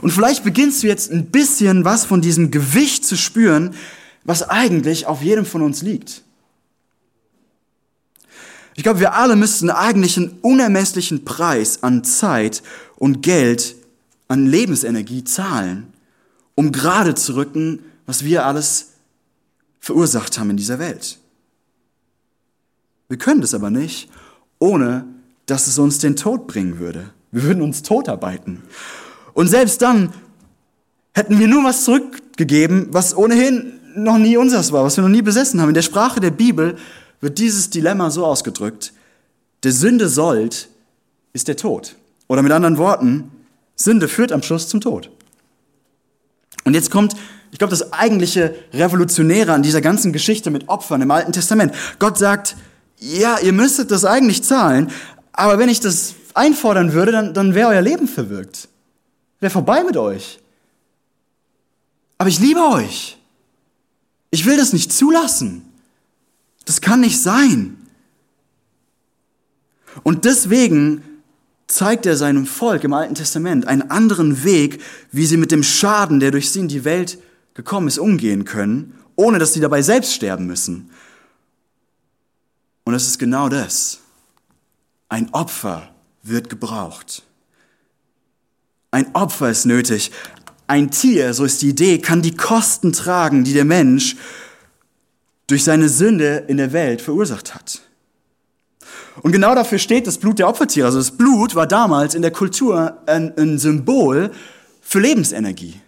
Und 0.00 0.10
vielleicht 0.10 0.42
beginnst 0.42 0.82
du 0.82 0.86
jetzt 0.86 1.10
ein 1.10 1.26
bisschen 1.26 1.84
was 1.84 2.06
von 2.06 2.22
diesem 2.22 2.50
Gewicht 2.50 3.04
zu 3.04 3.16
spüren, 3.16 3.74
was 4.24 4.48
eigentlich 4.48 5.06
auf 5.06 5.22
jedem 5.22 5.44
von 5.44 5.62
uns 5.62 5.82
liegt. 5.82 6.22
Ich 8.74 8.82
glaube, 8.82 9.00
wir 9.00 9.14
alle 9.14 9.36
müssten 9.36 9.68
eigentlich 9.68 10.16
einen 10.16 10.38
unermesslichen 10.40 11.24
Preis 11.24 11.82
an 11.82 12.04
Zeit 12.04 12.62
und 12.96 13.22
Geld, 13.22 13.76
an 14.28 14.46
Lebensenergie 14.46 15.24
zahlen, 15.24 15.92
um 16.54 16.72
gerade 16.72 17.14
zu 17.14 17.34
rücken, 17.34 17.80
was 18.06 18.24
wir 18.24 18.46
alles 18.46 18.90
verursacht 19.80 20.38
haben 20.38 20.50
in 20.50 20.56
dieser 20.56 20.78
Welt. 20.78 21.18
Wir 23.08 23.18
können 23.18 23.40
das 23.40 23.54
aber 23.54 23.70
nicht, 23.70 24.08
ohne 24.58 25.04
dass 25.46 25.66
es 25.66 25.78
uns 25.78 25.98
den 25.98 26.16
Tod 26.16 26.46
bringen 26.46 26.78
würde. 26.78 27.10
Wir 27.32 27.42
würden 27.42 27.62
uns 27.62 27.82
totarbeiten. 27.82 28.62
Und 29.32 29.48
selbst 29.48 29.82
dann 29.82 30.12
hätten 31.12 31.38
wir 31.38 31.48
nur 31.48 31.64
was 31.64 31.84
zurückgegeben, 31.84 32.88
was 32.90 33.16
ohnehin 33.16 33.80
noch 33.94 34.18
nie 34.18 34.36
unseres 34.36 34.72
war, 34.72 34.84
was 34.84 34.96
wir 34.96 35.02
noch 35.02 35.10
nie 35.10 35.22
besessen 35.22 35.60
haben. 35.60 35.70
In 35.70 35.74
der 35.74 35.82
Sprache 35.82 36.20
der 36.20 36.30
Bibel 36.30 36.76
wird 37.20 37.38
dieses 37.38 37.70
Dilemma 37.70 38.10
so 38.10 38.24
ausgedrückt, 38.24 38.92
der 39.62 39.72
Sünde 39.72 40.08
sollt 40.08 40.68
ist 41.32 41.48
der 41.48 41.56
Tod. 41.56 41.96
Oder 42.28 42.42
mit 42.42 42.52
anderen 42.52 42.78
Worten, 42.78 43.30
Sünde 43.76 44.08
führt 44.08 44.32
am 44.32 44.42
Schluss 44.42 44.68
zum 44.68 44.80
Tod. 44.80 45.10
Und 46.64 46.74
jetzt 46.74 46.90
kommt, 46.90 47.14
ich 47.52 47.58
glaube, 47.58 47.70
das 47.70 47.92
eigentliche 47.92 48.54
Revolutionäre 48.72 49.52
an 49.52 49.62
dieser 49.62 49.80
ganzen 49.80 50.12
Geschichte 50.12 50.50
mit 50.50 50.68
Opfern 50.68 51.02
im 51.02 51.10
Alten 51.10 51.32
Testament. 51.32 51.74
Gott 51.98 52.18
sagt, 52.18 52.56
ja, 52.98 53.38
ihr 53.38 53.52
müsstet 53.52 53.90
das 53.90 54.04
eigentlich 54.04 54.42
zahlen, 54.42 54.90
aber 55.32 55.58
wenn 55.58 55.68
ich 55.68 55.80
das 55.80 56.14
einfordern 56.34 56.92
würde, 56.92 57.12
dann, 57.12 57.34
dann 57.34 57.54
wäre 57.54 57.70
euer 57.70 57.80
Leben 57.80 58.06
verwirkt. 58.06 58.68
Wäre 59.40 59.50
vorbei 59.50 59.82
mit 59.84 59.96
euch. 59.96 60.38
Aber 62.18 62.28
ich 62.28 62.38
liebe 62.38 62.60
euch. 62.60 63.16
Ich 64.30 64.44
will 64.44 64.56
das 64.56 64.72
nicht 64.72 64.92
zulassen. 64.92 65.64
Das 66.66 66.80
kann 66.80 67.00
nicht 67.00 67.20
sein. 67.20 67.78
Und 70.02 70.24
deswegen 70.24 71.02
zeigt 71.70 72.06
er 72.06 72.16
seinem 72.16 72.46
Volk 72.46 72.84
im 72.84 72.92
Alten 72.92 73.14
Testament 73.14 73.66
einen 73.66 73.90
anderen 73.90 74.44
Weg, 74.44 74.82
wie 75.12 75.26
sie 75.26 75.36
mit 75.36 75.52
dem 75.52 75.62
Schaden, 75.62 76.20
der 76.20 76.30
durch 76.30 76.50
sie 76.50 76.60
in 76.60 76.68
die 76.68 76.84
Welt 76.84 77.18
gekommen 77.54 77.88
ist, 77.88 77.98
umgehen 77.98 78.44
können, 78.44 78.98
ohne 79.16 79.38
dass 79.38 79.52
sie 79.52 79.60
dabei 79.60 79.82
selbst 79.82 80.12
sterben 80.14 80.46
müssen. 80.46 80.90
Und 82.84 82.94
es 82.94 83.06
ist 83.06 83.18
genau 83.18 83.48
das. 83.48 84.00
Ein 85.08 85.32
Opfer 85.32 85.94
wird 86.22 86.50
gebraucht. 86.50 87.22
Ein 88.90 89.14
Opfer 89.14 89.50
ist 89.50 89.64
nötig. 89.64 90.10
Ein 90.66 90.90
Tier, 90.90 91.34
so 91.34 91.44
ist 91.44 91.62
die 91.62 91.68
Idee, 91.68 91.98
kann 91.98 92.22
die 92.22 92.36
Kosten 92.36 92.92
tragen, 92.92 93.44
die 93.44 93.52
der 93.52 93.64
Mensch 93.64 94.16
durch 95.46 95.64
seine 95.64 95.88
Sünde 95.88 96.44
in 96.48 96.56
der 96.56 96.72
Welt 96.72 97.00
verursacht 97.00 97.54
hat. 97.54 97.82
Und 99.22 99.32
genau 99.32 99.54
dafür 99.54 99.78
steht 99.78 100.06
das 100.06 100.18
Blut 100.18 100.38
der 100.38 100.48
Opfertiere. 100.48 100.86
Also 100.86 100.98
das 100.98 101.12
Blut 101.12 101.54
war 101.54 101.66
damals 101.66 102.14
in 102.14 102.22
der 102.22 102.30
Kultur 102.30 102.98
ein, 103.06 103.36
ein 103.36 103.58
Symbol 103.58 104.30
für 104.80 105.00
Lebensenergie. 105.00 105.80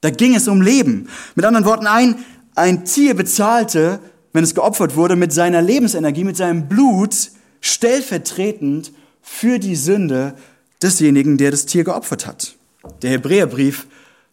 Da 0.00 0.10
ging 0.10 0.34
es 0.34 0.46
um 0.48 0.62
Leben. 0.62 1.08
Mit 1.34 1.44
anderen 1.44 1.66
Worten, 1.66 1.86
ein, 1.86 2.16
ein 2.54 2.84
Tier 2.84 3.14
bezahlte, 3.14 4.00
wenn 4.32 4.44
es 4.44 4.54
geopfert 4.54 4.96
wurde, 4.96 5.16
mit 5.16 5.32
seiner 5.32 5.62
Lebensenergie, 5.62 6.24
mit 6.24 6.36
seinem 6.36 6.68
Blut 6.68 7.14
stellvertretend 7.60 8.92
für 9.20 9.58
die 9.58 9.76
Sünde 9.76 10.34
desjenigen, 10.82 11.38
der 11.38 11.50
das 11.50 11.66
Tier 11.66 11.84
geopfert 11.84 12.26
hat. 12.26 12.54
Der 13.02 13.10
Hebräerbrief 13.10 13.86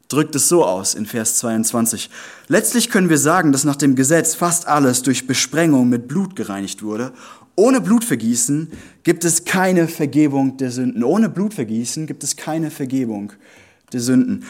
drückt 0.08 0.36
es 0.36 0.48
so 0.48 0.63
aus 0.63 0.94
in 0.94 1.06
Vers 1.06 1.38
22. 1.38 2.10
Letztlich 2.48 2.89
können 2.89 3.10
wir 3.10 3.18
sagen, 3.18 3.52
dass 3.52 3.63
nach 3.63 3.76
dem 3.76 3.96
Gesetz 3.96 4.36
fast 4.36 4.68
alles 4.68 5.02
durch 5.02 5.28
Besprengung 5.28 5.89
mit 5.89 6.08
Blut 6.08 6.36
gereinigt 6.36 6.84
wurde. 6.84 7.12
Ohne 7.56 7.82
Blutvergießen 7.82 8.72
gibt 9.04 9.24
es 9.24 9.46
keine 9.46 9.88
Vergebung 9.88 10.58
der 10.58 10.72
Sünden. 10.72 11.04
Ohne 11.04 11.30
Blutvergießen 11.30 12.06
gibt 12.06 12.24
es 12.24 12.36
keine 12.36 12.70
Vergebung 12.70 13.32
der 13.94 14.02
Sünden. 14.02 14.44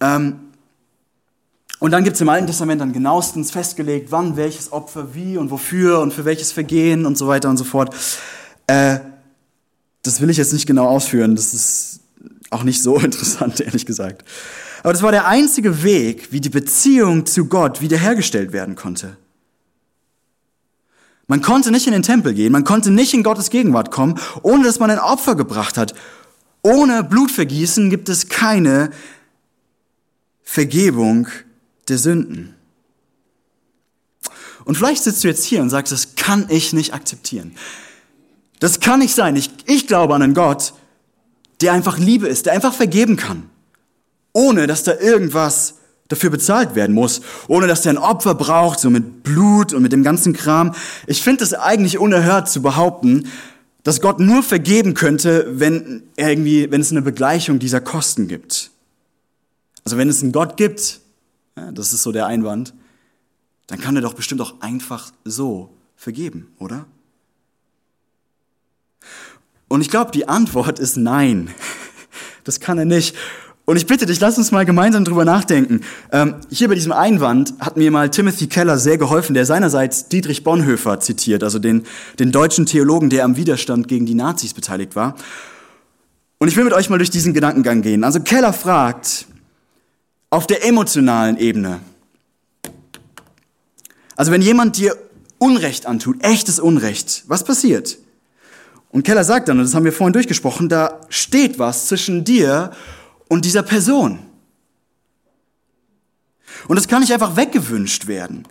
Ähm, 0.00 0.40
und 1.80 1.92
dann 1.92 2.04
gibt 2.04 2.14
es 2.14 2.20
im 2.20 2.28
Alten 2.28 2.46
Testament 2.46 2.80
dann 2.80 2.92
genauestens 2.92 3.50
festgelegt, 3.50 4.12
wann 4.12 4.36
welches 4.36 4.70
Opfer 4.70 5.14
wie 5.14 5.38
und 5.38 5.50
wofür 5.50 6.00
und 6.00 6.12
für 6.12 6.24
welches 6.24 6.52
Vergehen 6.52 7.06
und 7.06 7.18
so 7.18 7.26
weiter 7.26 7.48
und 7.48 7.56
so 7.56 7.64
fort. 7.64 7.94
Äh, 8.66 9.00
das 10.02 10.20
will 10.20 10.30
ich 10.30 10.36
jetzt 10.36 10.52
nicht 10.52 10.66
genau 10.66 10.86
ausführen. 10.86 11.36
Das 11.36 11.52
ist 11.52 12.00
auch 12.50 12.62
nicht 12.62 12.82
so 12.82 12.96
interessant, 12.98 13.60
ehrlich 13.60 13.86
gesagt. 13.86 14.24
Aber 14.82 14.92
das 14.92 15.02
war 15.02 15.12
der 15.12 15.26
einzige 15.26 15.82
Weg, 15.82 16.32
wie 16.32 16.40
die 16.40 16.48
Beziehung 16.48 17.26
zu 17.26 17.46
Gott 17.46 17.80
wiederhergestellt 17.80 18.52
werden 18.52 18.76
konnte. 18.76 19.16
Man 21.26 21.42
konnte 21.42 21.70
nicht 21.70 21.86
in 21.86 21.92
den 21.92 22.02
Tempel 22.02 22.34
gehen, 22.34 22.52
man 22.52 22.64
konnte 22.64 22.90
nicht 22.90 23.14
in 23.14 23.22
Gottes 23.22 23.50
Gegenwart 23.50 23.90
kommen, 23.90 24.18
ohne 24.42 24.64
dass 24.64 24.80
man 24.80 24.90
ein 24.90 24.98
Opfer 24.98 25.36
gebracht 25.36 25.76
hat. 25.76 25.94
Ohne 26.62 27.04
Blutvergießen 27.04 27.88
gibt 27.88 28.08
es 28.08 28.28
keine 28.28 28.90
Vergebung 30.42 31.28
der 31.88 31.98
Sünden. 31.98 32.54
Und 34.64 34.76
vielleicht 34.76 35.04
sitzt 35.04 35.22
du 35.22 35.28
jetzt 35.28 35.44
hier 35.44 35.62
und 35.62 35.70
sagst, 35.70 35.92
das 35.92 36.16
kann 36.16 36.46
ich 36.48 36.72
nicht 36.72 36.94
akzeptieren. 36.94 37.54
Das 38.58 38.80
kann 38.80 38.98
nicht 38.98 39.14
sein. 39.14 39.36
Ich, 39.36 39.50
ich 39.66 39.86
glaube 39.86 40.14
an 40.14 40.22
einen 40.22 40.34
Gott, 40.34 40.74
der 41.60 41.72
einfach 41.72 41.98
Liebe 41.98 42.28
ist, 42.28 42.46
der 42.46 42.54
einfach 42.54 42.74
vergeben 42.74 43.16
kann 43.16 43.48
ohne 44.32 44.66
dass 44.66 44.82
da 44.82 44.98
irgendwas 44.98 45.74
dafür 46.08 46.30
bezahlt 46.30 46.74
werden 46.74 46.94
muss, 46.94 47.20
ohne 47.46 47.66
dass 47.66 47.82
der 47.82 47.92
ein 47.92 47.98
Opfer 47.98 48.34
braucht, 48.34 48.80
so 48.80 48.90
mit 48.90 49.22
Blut 49.22 49.72
und 49.72 49.82
mit 49.82 49.92
dem 49.92 50.02
ganzen 50.02 50.32
Kram. 50.32 50.74
Ich 51.06 51.22
finde 51.22 51.44
es 51.44 51.54
eigentlich 51.54 51.98
unerhört 51.98 52.48
zu 52.48 52.62
behaupten, 52.62 53.28
dass 53.84 54.00
Gott 54.00 54.20
nur 54.20 54.42
vergeben 54.42 54.94
könnte, 54.94 55.46
wenn 55.58 56.02
irgendwie, 56.16 56.70
wenn 56.70 56.80
es 56.80 56.90
eine 56.90 57.02
Begleichung 57.02 57.58
dieser 57.58 57.80
Kosten 57.80 58.28
gibt. 58.28 58.70
Also 59.84 59.96
wenn 59.96 60.08
es 60.08 60.22
einen 60.22 60.32
Gott 60.32 60.56
gibt, 60.56 61.00
ja, 61.56 61.72
das 61.72 61.92
ist 61.92 62.02
so 62.02 62.12
der 62.12 62.26
Einwand, 62.26 62.74
dann 63.68 63.80
kann 63.80 63.96
er 63.96 64.02
doch 64.02 64.14
bestimmt 64.14 64.40
auch 64.40 64.60
einfach 64.60 65.12
so 65.24 65.70
vergeben, 65.96 66.52
oder? 66.58 66.86
Und 69.68 69.80
ich 69.80 69.90
glaube, 69.90 70.10
die 70.10 70.28
Antwort 70.28 70.78
ist 70.78 70.96
nein. 70.96 71.54
Das 72.42 72.58
kann 72.58 72.78
er 72.78 72.86
nicht. 72.86 73.14
Und 73.70 73.76
ich 73.76 73.86
bitte 73.86 74.04
dich, 74.04 74.18
lass 74.18 74.36
uns 74.36 74.50
mal 74.50 74.66
gemeinsam 74.66 75.04
drüber 75.04 75.24
nachdenken. 75.24 75.82
Ähm, 76.10 76.34
hier 76.50 76.66
bei 76.66 76.74
diesem 76.74 76.90
Einwand 76.90 77.54
hat 77.60 77.76
mir 77.76 77.92
mal 77.92 78.10
Timothy 78.10 78.48
Keller 78.48 78.78
sehr 78.78 78.98
geholfen, 78.98 79.32
der 79.32 79.46
seinerseits 79.46 80.08
Dietrich 80.08 80.42
Bonhoeffer 80.42 80.98
zitiert, 80.98 81.44
also 81.44 81.60
den, 81.60 81.84
den 82.18 82.32
deutschen 82.32 82.66
Theologen, 82.66 83.10
der 83.10 83.24
am 83.24 83.36
Widerstand 83.36 83.86
gegen 83.86 84.06
die 84.06 84.16
Nazis 84.16 84.54
beteiligt 84.54 84.96
war. 84.96 85.14
Und 86.40 86.48
ich 86.48 86.56
will 86.56 86.64
mit 86.64 86.72
euch 86.72 86.90
mal 86.90 86.98
durch 86.98 87.10
diesen 87.10 87.32
Gedankengang 87.32 87.80
gehen. 87.80 88.02
Also 88.02 88.18
Keller 88.18 88.52
fragt, 88.52 89.26
auf 90.30 90.48
der 90.48 90.66
emotionalen 90.66 91.36
Ebene, 91.36 91.78
also 94.16 94.32
wenn 94.32 94.42
jemand 94.42 94.78
dir 94.78 94.96
Unrecht 95.38 95.86
antut, 95.86 96.24
echtes 96.24 96.58
Unrecht, 96.58 97.22
was 97.28 97.44
passiert? 97.44 97.98
Und 98.90 99.04
Keller 99.04 99.22
sagt 99.22 99.46
dann, 99.46 99.58
und 99.58 99.64
das 99.64 99.76
haben 99.76 99.84
wir 99.84 99.92
vorhin 99.92 100.12
durchgesprochen, 100.12 100.68
da 100.68 101.02
steht 101.08 101.60
was 101.60 101.86
zwischen 101.86 102.24
dir 102.24 102.72
und 103.30 103.44
dieser 103.44 103.62
Person. 103.62 104.18
Und 106.68 106.76
das 106.76 106.88
kann 106.88 107.00
nicht 107.00 107.12
einfach 107.12 107.36
weggewünscht 107.36 108.06
werden. 108.08 108.46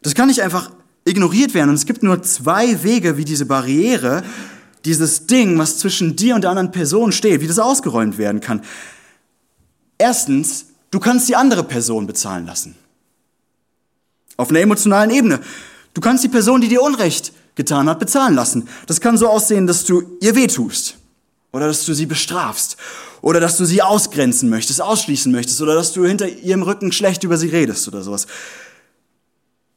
Das 0.00 0.14
kann 0.14 0.26
nicht 0.26 0.42
einfach 0.42 0.72
ignoriert 1.04 1.54
werden. 1.54 1.68
Und 1.68 1.76
es 1.76 1.86
gibt 1.86 2.02
nur 2.02 2.22
zwei 2.22 2.82
Wege, 2.82 3.18
wie 3.18 3.26
diese 3.26 3.46
Barriere, 3.46 4.24
dieses 4.86 5.26
Ding, 5.26 5.58
was 5.58 5.78
zwischen 5.78 6.16
dir 6.16 6.34
und 6.34 6.40
der 6.40 6.50
anderen 6.50 6.72
Person 6.72 7.12
steht, 7.12 7.42
wie 7.42 7.46
das 7.46 7.58
ausgeräumt 7.58 8.16
werden 8.18 8.40
kann. 8.40 8.62
Erstens, 9.98 10.66
du 10.90 10.98
kannst 10.98 11.28
die 11.28 11.36
andere 11.36 11.62
Person 11.62 12.06
bezahlen 12.06 12.46
lassen. 12.46 12.74
Auf 14.38 14.48
einer 14.48 14.60
emotionalen 14.60 15.10
Ebene. 15.10 15.40
Du 15.92 16.00
kannst 16.00 16.24
die 16.24 16.28
Person, 16.28 16.62
die 16.62 16.68
dir 16.68 16.82
Unrecht 16.82 17.32
getan 17.54 17.86
hat, 17.86 17.98
bezahlen 17.98 18.34
lassen. 18.34 18.66
Das 18.86 19.02
kann 19.02 19.18
so 19.18 19.28
aussehen, 19.28 19.66
dass 19.66 19.84
du 19.84 20.16
ihr 20.22 20.34
wehtust 20.34 20.96
oder 21.52 21.66
dass 21.66 21.84
du 21.84 21.92
sie 21.92 22.06
bestrafst 22.06 22.78
oder 23.22 23.40
dass 23.40 23.56
du 23.56 23.64
sie 23.64 23.80
ausgrenzen 23.80 24.50
möchtest, 24.50 24.82
ausschließen 24.82 25.32
möchtest 25.32 25.62
oder 25.62 25.74
dass 25.74 25.92
du 25.92 26.04
hinter 26.04 26.28
ihrem 26.28 26.62
Rücken 26.62 26.92
schlecht 26.92 27.24
über 27.24 27.38
sie 27.38 27.48
redest 27.48 27.88
oder 27.88 28.02
sowas. 28.02 28.26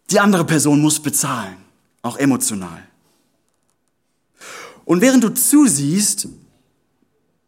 Die 0.09 0.19
andere 0.19 0.45
Person 0.45 0.81
muss 0.81 0.99
bezahlen, 0.99 1.55
auch 2.01 2.17
emotional. 2.17 2.83
Und 4.83 5.01
während 5.01 5.23
du 5.23 5.29
zusiehst, 5.29 6.27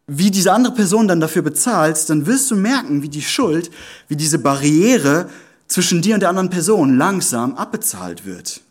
wie 0.06 0.30
diese 0.30 0.52
andere 0.52 0.74
Person 0.74 1.06
dann 1.06 1.20
dafür 1.20 1.42
bezahlt, 1.42 2.08
dann 2.08 2.26
wirst 2.26 2.50
du 2.50 2.56
merken, 2.56 3.02
wie 3.02 3.08
die 3.08 3.22
Schuld, 3.22 3.70
wie 4.08 4.16
diese 4.16 4.38
Barriere 4.38 5.28
zwischen 5.66 6.00
dir 6.00 6.14
und 6.14 6.20
der 6.20 6.30
anderen 6.30 6.48
Person 6.48 6.96
langsam 6.96 7.54
abbezahlt 7.56 8.24
wird. 8.24 8.62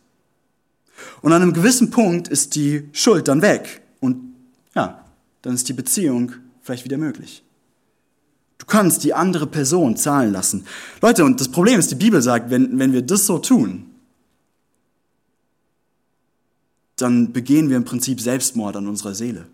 Und 1.22 1.34
an 1.34 1.42
einem 1.42 1.54
gewissen 1.54 1.92
Punkt 1.92 2.28
ist 2.28 2.56
die 2.56 2.90
Schuld 2.92 3.28
dann 3.28 3.42
weg. 3.42 3.82
Und 4.00 4.34
ja, 4.76 5.06
dann 5.42 5.54
ist 5.54 5.70
die 5.70 5.74
Beziehung 5.74 6.34
vielleicht 6.68 6.84
wieder 6.84 6.98
möglich. 6.98 7.44
Du 8.58 8.66
kannst 8.66 9.04
die 9.06 9.14
andere 9.14 9.48
Person 9.48 9.96
zahlen 9.96 10.34
lassen. 10.34 10.66
Leute, 11.02 11.24
und 11.24 11.40
das 11.40 11.50
Problem 11.50 11.80
ist, 11.80 11.92
die 11.92 11.96
Bibel 11.96 12.22
sagt, 12.22 12.50
wenn, 12.50 12.78
wenn 12.78 12.92
wir 12.92 13.02
das 13.02 13.26
so 13.26 13.40
tun, 13.40 13.86
dann 16.98 17.32
begehen 17.32 17.70
wir 17.70 17.78
im 17.78 17.86
Prinzip 17.86 18.20
Selbstmord 18.20 18.76
an 18.76 18.88
unserer 18.88 19.16
Seele. 19.16 19.48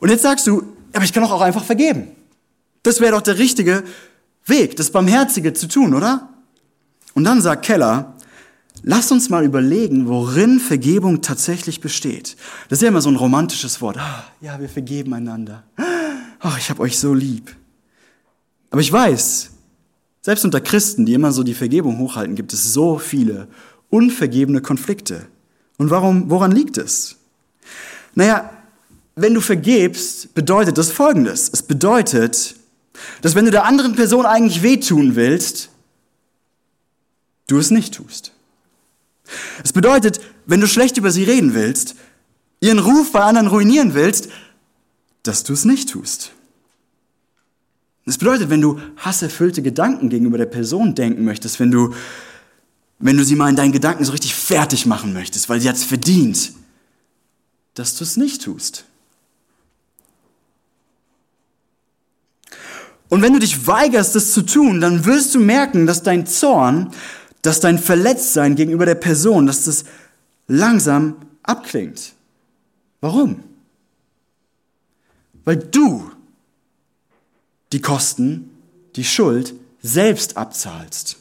Und 0.00 0.08
jetzt 0.08 0.22
sagst 0.22 0.46
du, 0.46 0.64
aber 0.92 1.04
ich 1.04 1.12
kann 1.12 1.22
doch 1.22 1.30
auch 1.30 1.42
einfach 1.42 1.64
vergeben. 1.64 2.08
Das 2.82 3.00
wäre 3.00 3.12
doch 3.12 3.22
der 3.22 3.38
richtige 3.38 3.84
Weg, 4.46 4.74
das 4.74 4.90
Barmherzige 4.90 5.52
zu 5.52 5.68
tun, 5.68 5.94
oder? 5.94 6.30
Und 7.14 7.24
dann 7.24 7.42
sagt 7.42 7.64
Keller, 7.64 8.16
Lass 8.82 9.12
uns 9.12 9.28
mal 9.28 9.44
überlegen, 9.44 10.08
worin 10.08 10.58
Vergebung 10.58 11.20
tatsächlich 11.22 11.80
besteht. 11.80 12.36
Das 12.68 12.78
ist 12.78 12.82
ja 12.82 12.88
immer 12.88 13.02
so 13.02 13.10
ein 13.10 13.16
romantisches 13.16 13.80
Wort. 13.80 13.98
Ah, 13.98 14.24
ja, 14.40 14.58
wir 14.58 14.68
vergeben 14.68 15.12
einander. 15.12 15.64
Ach, 16.40 16.58
ich 16.58 16.70
habe 16.70 16.80
euch 16.80 16.98
so 16.98 17.12
lieb. 17.12 17.54
Aber 18.70 18.80
ich 18.80 18.90
weiß, 18.90 19.50
selbst 20.22 20.44
unter 20.44 20.60
Christen, 20.60 21.04
die 21.04 21.14
immer 21.14 21.32
so 21.32 21.42
die 21.42 21.54
Vergebung 21.54 21.98
hochhalten, 21.98 22.36
gibt 22.36 22.52
es 22.52 22.72
so 22.72 22.98
viele 22.98 23.48
unvergebene 23.90 24.62
Konflikte. 24.62 25.26
Und 25.76 25.90
warum, 25.90 26.30
woran 26.30 26.52
liegt 26.52 26.78
es? 26.78 27.16
Naja, 28.14 28.50
wenn 29.16 29.34
du 29.34 29.40
vergebst, 29.40 30.34
bedeutet 30.34 30.78
das 30.78 30.90
Folgendes. 30.90 31.50
Es 31.52 31.62
bedeutet, 31.62 32.54
dass 33.22 33.34
wenn 33.34 33.44
du 33.44 33.50
der 33.50 33.64
anderen 33.64 33.94
Person 33.94 34.24
eigentlich 34.24 34.62
wehtun 34.62 35.16
willst, 35.16 35.70
du 37.46 37.58
es 37.58 37.70
nicht 37.70 37.94
tust. 37.94 38.32
Es 39.64 39.72
bedeutet, 39.72 40.20
wenn 40.46 40.60
du 40.60 40.66
schlecht 40.66 40.96
über 40.96 41.10
sie 41.10 41.24
reden 41.24 41.54
willst, 41.54 41.94
ihren 42.60 42.78
Ruf 42.78 43.12
bei 43.12 43.20
anderen 43.20 43.48
ruinieren 43.48 43.94
willst, 43.94 44.28
dass 45.22 45.44
du 45.44 45.52
es 45.52 45.64
nicht 45.64 45.90
tust. 45.90 46.32
Das 48.06 48.18
bedeutet, 48.18 48.50
wenn 48.50 48.60
du 48.60 48.80
hasserfüllte 48.96 49.62
Gedanken 49.62 50.08
gegenüber 50.08 50.38
der 50.38 50.46
Person 50.46 50.94
denken 50.94 51.24
möchtest, 51.24 51.60
wenn 51.60 51.70
du, 51.70 51.94
wenn 52.98 53.16
du 53.16 53.24
sie 53.24 53.36
mal 53.36 53.50
in 53.50 53.56
deinen 53.56 53.72
Gedanken 53.72 54.04
so 54.04 54.12
richtig 54.12 54.34
fertig 54.34 54.86
machen 54.86 55.12
möchtest, 55.12 55.48
weil 55.48 55.60
sie 55.60 55.68
hat 55.68 55.76
es 55.76 55.84
verdient, 55.84 56.52
dass 57.74 57.96
du 57.96 58.04
es 58.04 58.16
nicht 58.16 58.42
tust. 58.42 58.84
Und 63.08 63.22
wenn 63.22 63.32
du 63.32 63.40
dich 63.40 63.66
weigerst, 63.66 64.14
das 64.14 64.32
zu 64.32 64.42
tun, 64.42 64.80
dann 64.80 65.04
wirst 65.04 65.34
du 65.34 65.40
merken, 65.40 65.86
dass 65.86 66.02
dein 66.02 66.26
Zorn, 66.26 66.92
dass 67.42 67.60
dein 67.60 67.78
Verletztsein 67.78 68.56
gegenüber 68.56 68.86
der 68.86 68.94
Person, 68.94 69.46
dass 69.46 69.64
das 69.64 69.84
langsam 70.46 71.16
abklingt. 71.42 72.12
Warum? 73.00 73.42
Weil 75.44 75.56
du 75.56 76.10
die 77.72 77.80
Kosten, 77.80 78.50
die 78.96 79.04
Schuld 79.04 79.54
selbst 79.82 80.36
abzahlst. 80.36 81.16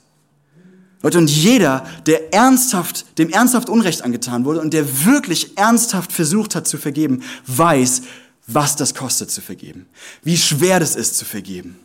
Leute, 1.02 1.18
und 1.18 1.30
jeder, 1.30 1.86
der 2.06 2.34
ernsthaft, 2.34 3.18
dem 3.18 3.30
ernsthaft 3.30 3.70
Unrecht 3.70 4.02
angetan 4.02 4.44
wurde 4.44 4.60
und 4.60 4.74
der 4.74 5.06
wirklich 5.06 5.58
ernsthaft 5.58 6.12
versucht 6.12 6.56
hat 6.56 6.68
zu 6.68 6.78
vergeben, 6.78 7.24
weiß, 7.48 8.02
was 8.48 8.76
das 8.76 8.96
kostet 8.96 9.32
zu 9.32 9.42
vergeben. 9.42 9.86
Wie 10.24 10.36
schwer 10.36 10.80
das 10.80 10.96
ist 10.96 11.18
zu 11.18 11.24
vergeben. 11.24 11.78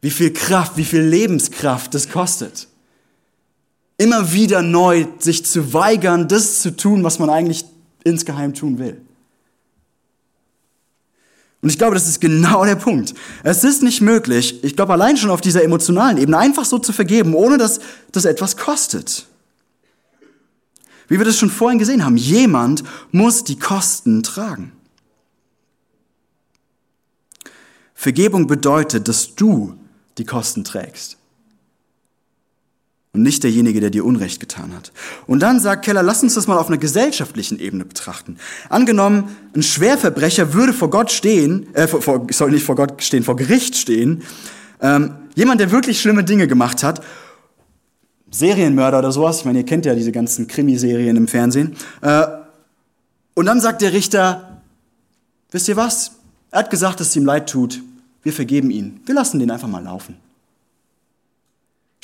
Wie 0.00 0.10
viel 0.10 0.32
Kraft, 0.32 0.76
wie 0.76 0.84
viel 0.84 1.00
Lebenskraft 1.00 1.92
das 1.94 2.08
kostet. 2.08 2.68
Immer 3.98 4.32
wieder 4.32 4.62
neu 4.62 5.06
sich 5.18 5.44
zu 5.44 5.72
weigern, 5.72 6.28
das 6.28 6.60
zu 6.60 6.76
tun, 6.76 7.02
was 7.02 7.18
man 7.18 7.30
eigentlich 7.30 7.64
insgeheim 8.04 8.52
tun 8.52 8.78
will. 8.78 9.00
Und 11.62 11.70
ich 11.70 11.78
glaube, 11.78 11.94
das 11.94 12.06
ist 12.06 12.20
genau 12.20 12.64
der 12.64 12.76
Punkt. 12.76 13.14
Es 13.42 13.64
ist 13.64 13.82
nicht 13.82 14.00
möglich, 14.00 14.62
ich 14.62 14.76
glaube 14.76 14.92
allein 14.92 15.16
schon 15.16 15.30
auf 15.30 15.40
dieser 15.40 15.64
emotionalen 15.64 16.18
Ebene, 16.18 16.38
einfach 16.38 16.64
so 16.64 16.78
zu 16.78 16.92
vergeben, 16.92 17.34
ohne 17.34 17.58
dass 17.58 17.80
das 18.12 18.24
etwas 18.24 18.56
kostet. 18.56 19.26
Wie 21.08 21.18
wir 21.18 21.24
das 21.24 21.38
schon 21.38 21.50
vorhin 21.50 21.78
gesehen 21.78 22.04
haben, 22.04 22.16
jemand 22.16 22.82
muss 23.12 23.44
die 23.44 23.58
Kosten 23.58 24.22
tragen. 24.22 24.72
Vergebung 27.94 28.46
bedeutet, 28.46 29.08
dass 29.08 29.34
du 29.34 29.74
die 30.18 30.24
Kosten 30.24 30.64
trägst 30.64 31.16
und 33.16 33.22
nicht 33.22 33.42
derjenige, 33.44 33.80
der 33.80 33.88
dir 33.88 34.04
Unrecht 34.04 34.40
getan 34.40 34.74
hat. 34.74 34.92
Und 35.26 35.40
dann 35.40 35.58
sagt 35.58 35.84
Keller, 35.86 36.02
lass 36.02 36.22
uns 36.22 36.34
das 36.34 36.46
mal 36.46 36.58
auf 36.58 36.68
einer 36.68 36.76
gesellschaftlichen 36.76 37.58
Ebene 37.58 37.86
betrachten. 37.86 38.36
Angenommen, 38.68 39.34
ein 39.54 39.62
Schwerverbrecher 39.62 40.52
würde 40.52 40.74
vor 40.74 40.90
Gott 40.90 41.10
stehen, 41.10 41.74
äh, 41.74 41.88
vor, 41.88 42.02
vor, 42.02 42.26
soll 42.30 42.50
nicht 42.50 42.64
vor 42.64 42.76
Gott 42.76 43.02
stehen, 43.02 43.22
vor 43.22 43.36
Gericht 43.36 43.74
stehen. 43.74 44.22
Ähm, 44.82 45.14
jemand, 45.34 45.60
der 45.60 45.70
wirklich 45.70 45.98
schlimme 45.98 46.24
Dinge 46.24 46.46
gemacht 46.46 46.82
hat, 46.82 47.02
Serienmörder 48.30 48.98
oder 48.98 49.12
sowas, 49.12 49.38
ich 49.38 49.44
meine, 49.46 49.60
ihr 49.60 49.64
kennt 49.64 49.86
ja 49.86 49.94
diese 49.94 50.12
ganzen 50.12 50.46
Krimiserien 50.46 51.16
im 51.16 51.26
Fernsehen. 51.26 51.74
Äh, 52.02 52.26
und 53.34 53.46
dann 53.46 53.62
sagt 53.62 53.80
der 53.80 53.94
Richter, 53.94 54.60
wisst 55.50 55.68
ihr 55.68 55.76
was? 55.76 56.12
Er 56.50 56.60
hat 56.60 56.70
gesagt, 56.70 57.00
dass 57.00 57.08
es 57.08 57.16
ihm 57.16 57.24
leid 57.24 57.48
tut. 57.48 57.80
Wir 58.22 58.34
vergeben 58.34 58.70
ihn. 58.70 59.00
Wir 59.06 59.14
lassen 59.14 59.38
den 59.38 59.50
einfach 59.50 59.68
mal 59.68 59.82
laufen. 59.82 60.16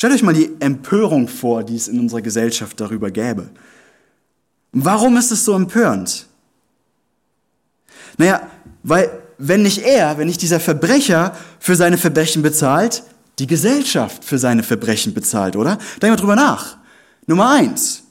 Stellt 0.02 0.14
euch 0.14 0.24
mal 0.24 0.34
die 0.34 0.50
Empörung 0.58 1.28
vor, 1.28 1.62
die 1.62 1.76
es 1.76 1.86
in 1.86 2.00
unserer 2.00 2.22
Gesellschaft 2.22 2.80
darüber 2.80 3.12
gäbe. 3.12 3.50
Warum 4.72 5.16
ist 5.16 5.30
es 5.30 5.44
so 5.44 5.54
empörend? 5.54 6.26
Naja, 8.18 8.50
weil 8.82 9.22
wenn 9.38 9.62
nicht 9.62 9.78
er, 9.78 10.18
wenn 10.18 10.26
nicht 10.26 10.42
dieser 10.42 10.58
Verbrecher 10.58 11.36
für 11.60 11.76
seine 11.76 11.98
Verbrechen 11.98 12.42
bezahlt, 12.42 13.04
die 13.38 13.46
Gesellschaft 13.46 14.24
für 14.24 14.38
seine 14.40 14.64
Verbrechen 14.64 15.14
bezahlt, 15.14 15.54
oder? 15.54 15.78
Denk 16.02 16.10
mal 16.10 16.16
drüber 16.16 16.34
nach. 16.34 16.78
Nummer 17.28 17.50
eins. 17.50 18.02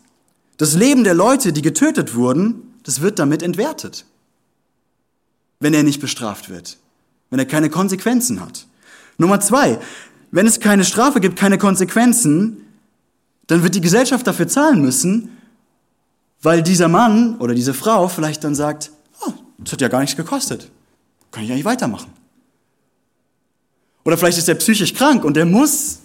Das 0.56 0.75
Leben 0.75 1.04
der 1.04 1.13
Leute, 1.13 1.51
die 1.51 1.62
getötet 1.62 2.15
wurden, 2.15 2.73
das 2.84 3.01
wird 3.01 3.19
damit 3.19 3.43
entwertet. 3.43 4.06
Wenn 5.60 5.73
er 5.73 5.84
nicht 5.84 5.99
bestraft 5.99 6.49
wird. 6.49 6.77
Wenn 7.30 7.39
er 7.39 7.45
keine 7.45 7.69
Konsequenzen 7.69 8.39
hat. 8.39 8.65
Nummer 9.17 9.41
zwei 9.41 9.77
wenn 10.31 10.47
es 10.47 10.59
keine 10.59 10.85
Strafe 10.85 11.19
gibt, 11.19 11.37
keine 11.37 11.57
Konsequenzen, 11.57 12.65
dann 13.47 13.63
wird 13.63 13.75
die 13.75 13.81
Gesellschaft 13.81 14.25
dafür 14.25 14.47
zahlen 14.47 14.81
müssen, 14.81 15.29
weil 16.41 16.63
dieser 16.63 16.87
Mann 16.87 17.37
oder 17.37 17.53
diese 17.53 17.73
Frau 17.73 18.07
vielleicht 18.07 18.43
dann 18.43 18.55
sagt, 18.55 18.91
oh, 19.27 19.33
das 19.59 19.73
hat 19.73 19.81
ja 19.81 19.89
gar 19.89 19.99
nichts 19.99 20.15
gekostet. 20.15 20.71
Kann 21.31 21.43
ich 21.43 21.51
eigentlich 21.51 21.65
weitermachen. 21.65 22.11
Oder 24.03 24.17
vielleicht 24.17 24.37
ist 24.37 24.49
er 24.49 24.55
psychisch 24.55 24.93
krank 24.93 25.23
und 25.23 25.37
er 25.37 25.45
muss 25.45 25.99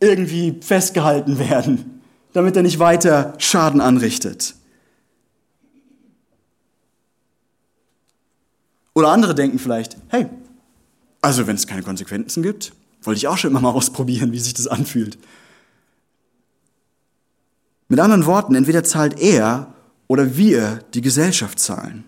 irgendwie 0.00 0.58
festgehalten 0.60 1.38
werden, 1.38 2.02
damit 2.32 2.56
er 2.56 2.62
nicht 2.62 2.78
weiter 2.80 3.34
Schaden 3.38 3.80
anrichtet. 3.80 4.54
Oder 8.94 9.08
andere 9.08 9.34
denken 9.34 9.58
vielleicht, 9.58 9.96
hey, 10.08 10.26
also 11.22 11.46
wenn 11.46 11.56
es 11.56 11.66
keine 11.66 11.82
Konsequenzen 11.82 12.42
gibt, 12.42 12.72
wollte 13.02 13.18
ich 13.18 13.28
auch 13.28 13.36
schon 13.36 13.50
immer 13.50 13.60
mal 13.60 13.70
ausprobieren, 13.70 14.32
wie 14.32 14.38
sich 14.38 14.54
das 14.54 14.66
anfühlt. 14.66 15.18
Mit 17.88 18.00
anderen 18.00 18.26
Worten, 18.26 18.54
entweder 18.54 18.84
zahlt 18.84 19.20
er 19.20 19.74
oder 20.08 20.36
wir 20.36 20.80
die 20.94 21.02
Gesellschaft 21.02 21.58
zahlen. 21.58 22.04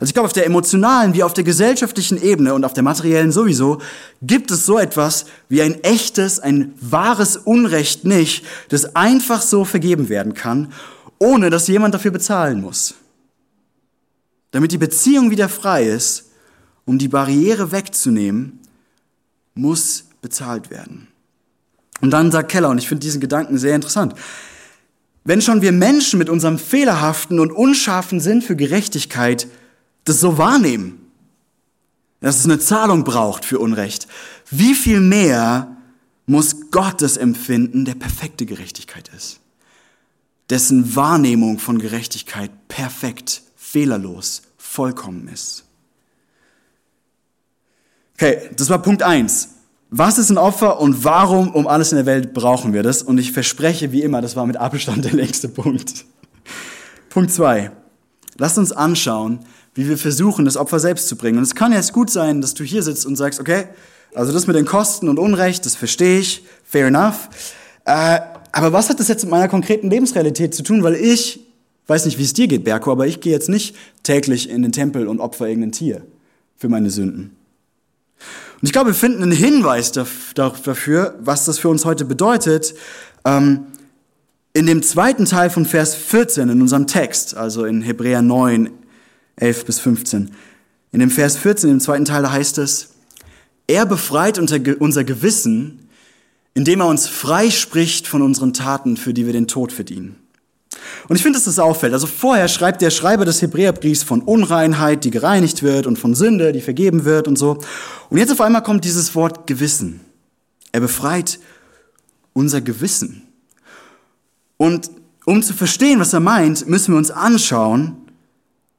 Also 0.00 0.06
ich 0.10 0.14
glaube, 0.14 0.26
auf 0.26 0.32
der 0.32 0.46
emotionalen 0.46 1.14
wie 1.14 1.22
auf 1.22 1.34
der 1.34 1.44
gesellschaftlichen 1.44 2.20
Ebene 2.20 2.54
und 2.54 2.64
auf 2.64 2.72
der 2.72 2.82
materiellen 2.82 3.32
sowieso 3.32 3.80
gibt 4.22 4.50
es 4.50 4.64
so 4.64 4.78
etwas 4.78 5.26
wie 5.48 5.62
ein 5.62 5.82
echtes, 5.84 6.40
ein 6.40 6.72
wahres 6.80 7.36
Unrecht 7.36 8.04
nicht, 8.04 8.44
das 8.70 8.96
einfach 8.96 9.42
so 9.42 9.64
vergeben 9.64 10.08
werden 10.08 10.34
kann, 10.34 10.72
ohne 11.18 11.50
dass 11.50 11.68
jemand 11.68 11.94
dafür 11.94 12.10
bezahlen 12.10 12.60
muss. 12.60 12.94
Damit 14.50 14.72
die 14.72 14.78
Beziehung 14.78 15.30
wieder 15.30 15.48
frei 15.48 15.84
ist, 15.84 16.30
um 16.86 16.98
die 16.98 17.08
Barriere 17.08 17.70
wegzunehmen, 17.70 18.60
muss 19.54 20.07
bezahlt 20.28 20.70
werden. 20.70 21.08
Und 22.00 22.10
dann 22.10 22.30
sagt 22.30 22.50
Keller, 22.50 22.68
und 22.68 22.78
ich 22.78 22.86
finde 22.86 23.00
diesen 23.00 23.20
Gedanken 23.20 23.58
sehr 23.58 23.74
interessant, 23.74 24.14
wenn 25.24 25.40
schon 25.40 25.62
wir 25.62 25.72
Menschen 25.72 26.18
mit 26.18 26.28
unserem 26.28 26.58
fehlerhaften 26.58 27.40
und 27.40 27.50
unscharfen 27.50 28.20
Sinn 28.20 28.42
für 28.42 28.56
Gerechtigkeit 28.56 29.48
das 30.04 30.20
so 30.20 30.38
wahrnehmen, 30.38 31.10
dass 32.20 32.38
es 32.38 32.44
eine 32.44 32.58
Zahlung 32.58 33.04
braucht 33.04 33.44
für 33.44 33.58
Unrecht, 33.58 34.06
wie 34.50 34.74
viel 34.74 35.00
mehr 35.00 35.76
muss 36.26 36.70
Gott 36.70 37.00
das 37.00 37.16
empfinden, 37.16 37.84
der 37.84 37.94
perfekte 37.94 38.44
Gerechtigkeit 38.44 39.10
ist, 39.16 39.40
dessen 40.50 40.94
Wahrnehmung 40.94 41.58
von 41.58 41.78
Gerechtigkeit 41.78 42.50
perfekt, 42.68 43.42
fehlerlos, 43.56 44.42
vollkommen 44.56 45.28
ist. 45.28 45.64
Okay, 48.14 48.50
das 48.56 48.68
war 48.68 48.82
Punkt 48.82 49.02
eins. 49.02 49.57
Was 49.90 50.18
ist 50.18 50.28
ein 50.28 50.36
Opfer 50.36 50.80
und 50.80 51.04
warum 51.04 51.54
um 51.54 51.66
alles 51.66 51.92
in 51.92 51.96
der 51.96 52.04
Welt 52.04 52.34
brauchen 52.34 52.74
wir 52.74 52.82
das? 52.82 53.02
Und 53.02 53.16
ich 53.16 53.32
verspreche, 53.32 53.90
wie 53.90 54.02
immer, 54.02 54.20
das 54.20 54.36
war 54.36 54.44
mit 54.44 54.58
Abstand 54.58 55.04
der 55.04 55.14
längste 55.14 55.48
Punkt. 55.48 56.04
Punkt 57.08 57.32
zwei. 57.32 57.70
Lasst 58.36 58.58
uns 58.58 58.70
anschauen, 58.70 59.40
wie 59.74 59.88
wir 59.88 59.96
versuchen, 59.96 60.44
das 60.44 60.56
Opfer 60.56 60.78
selbst 60.78 61.08
zu 61.08 61.16
bringen. 61.16 61.38
Und 61.38 61.44
es 61.44 61.54
kann 61.54 61.72
jetzt 61.72 61.92
gut 61.92 62.10
sein, 62.10 62.40
dass 62.42 62.52
du 62.52 62.64
hier 62.64 62.82
sitzt 62.82 63.06
und 63.06 63.16
sagst, 63.16 63.40
okay, 63.40 63.64
also 64.14 64.32
das 64.32 64.46
mit 64.46 64.56
den 64.56 64.66
Kosten 64.66 65.08
und 65.08 65.18
Unrecht, 65.18 65.64
das 65.64 65.74
verstehe 65.74 66.18
ich, 66.18 66.44
fair 66.64 66.88
enough. 66.88 67.28
Äh, 67.84 68.20
aber 68.52 68.72
was 68.72 68.90
hat 68.90 69.00
das 69.00 69.08
jetzt 69.08 69.24
mit 69.24 69.30
meiner 69.30 69.48
konkreten 69.48 69.88
Lebensrealität 69.88 70.54
zu 70.54 70.62
tun? 70.62 70.82
Weil 70.82 70.96
ich, 70.96 71.40
weiß 71.86 72.04
nicht, 72.04 72.18
wie 72.18 72.24
es 72.24 72.34
dir 72.34 72.46
geht, 72.46 72.64
Berko, 72.64 72.92
aber 72.92 73.06
ich 73.06 73.20
gehe 73.20 73.32
jetzt 73.32 73.48
nicht 73.48 73.74
täglich 74.02 74.50
in 74.50 74.62
den 74.62 74.72
Tempel 74.72 75.08
und 75.08 75.20
opfer 75.20 75.48
irgendein 75.48 75.72
Tier 75.72 76.04
für 76.56 76.68
meine 76.68 76.90
Sünden. 76.90 77.37
Und 78.60 78.66
ich 78.66 78.72
glaube, 78.72 78.90
wir 78.90 78.94
finden 78.94 79.22
einen 79.22 79.32
Hinweis 79.32 79.92
dafür, 79.92 81.14
was 81.20 81.44
das 81.44 81.58
für 81.58 81.68
uns 81.68 81.84
heute 81.84 82.04
bedeutet, 82.04 82.74
ähm, 83.24 83.66
in 84.52 84.66
dem 84.66 84.82
zweiten 84.82 85.26
Teil 85.26 85.50
von 85.50 85.64
Vers 85.64 85.94
14 85.94 86.48
in 86.48 86.60
unserem 86.60 86.88
Text, 86.88 87.36
also 87.36 87.64
in 87.64 87.82
Hebräer 87.82 88.22
9, 88.22 88.70
11 89.36 89.64
bis 89.64 89.78
15. 89.78 90.32
In 90.90 90.98
dem 90.98 91.10
Vers 91.10 91.36
14, 91.36 91.70
im 91.70 91.80
zweiten 91.80 92.04
Teil, 92.04 92.28
heißt 92.28 92.58
es, 92.58 92.94
er 93.68 93.86
befreit 93.86 94.38
unser 94.38 94.58
Gewissen, 95.04 95.88
indem 96.54 96.80
er 96.80 96.88
uns 96.88 97.06
freispricht 97.06 98.08
von 98.08 98.22
unseren 98.22 98.54
Taten, 98.54 98.96
für 98.96 99.14
die 99.14 99.26
wir 99.26 99.32
den 99.32 99.46
Tod 99.46 99.70
verdienen. 99.70 100.16
Und 101.08 101.16
ich 101.16 101.22
finde, 101.22 101.38
dass 101.38 101.44
das 101.44 101.58
auffällt. 101.58 101.92
Also 101.92 102.06
vorher 102.06 102.48
schreibt 102.48 102.82
der 102.82 102.90
Schreiber 102.90 103.24
des 103.24 103.40
Hebräerbriefs 103.42 104.02
von 104.02 104.22
Unreinheit, 104.22 105.04
die 105.04 105.10
gereinigt 105.10 105.62
wird, 105.62 105.86
und 105.86 105.98
von 105.98 106.14
Sünde, 106.14 106.52
die 106.52 106.60
vergeben 106.60 107.04
wird 107.04 107.28
und 107.28 107.36
so. 107.36 107.58
Und 108.10 108.18
jetzt 108.18 108.32
auf 108.32 108.40
einmal 108.40 108.62
kommt 108.62 108.84
dieses 108.84 109.14
Wort 109.14 109.46
Gewissen. 109.46 110.00
Er 110.72 110.80
befreit 110.80 111.38
unser 112.32 112.60
Gewissen. 112.60 113.22
Und 114.56 114.90
um 115.24 115.42
zu 115.42 115.54
verstehen, 115.54 116.00
was 116.00 116.12
er 116.12 116.20
meint, 116.20 116.66
müssen 116.68 116.92
wir 116.92 116.98
uns 116.98 117.10
anschauen, 117.10 117.96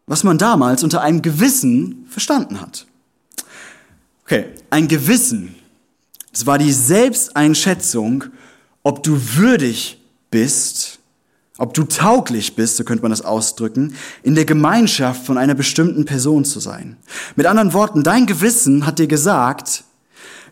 was 0.08 0.24
man 0.24 0.38
damals 0.38 0.84
unter 0.84 1.02
einem 1.02 1.22
Gewissen 1.22 2.06
verstanden 2.10 2.60
hat. 2.60 2.88
Okay, 4.24 4.46
ein 4.70 4.88
Gewissen. 4.88 5.56
Das 6.32 6.46
war 6.46 6.58
die 6.58 6.72
Selbsteinschätzung, 6.72 8.26
ob 8.84 9.04
du 9.04 9.20
würdig 9.36 10.00
bist, 10.32 10.99
ob 11.60 11.74
du 11.74 11.84
tauglich 11.84 12.56
bist, 12.56 12.78
so 12.78 12.84
könnte 12.84 13.04
man 13.04 13.12
das 13.12 13.22
ausdrücken, 13.22 13.96
in 14.24 14.34
der 14.34 14.46
Gemeinschaft 14.46 15.26
von 15.26 15.38
einer 15.38 15.56
bestimmten 15.56 16.06
Person 16.06 16.46
zu 16.46 16.60
sein. 16.60 16.98
Mit 17.36 17.46
anderen 17.46 17.74
Worten, 17.74 18.02
dein 18.02 18.26
Gewissen 18.26 18.86
hat 18.86 18.98
dir 18.98 19.08
gesagt, 19.08 19.84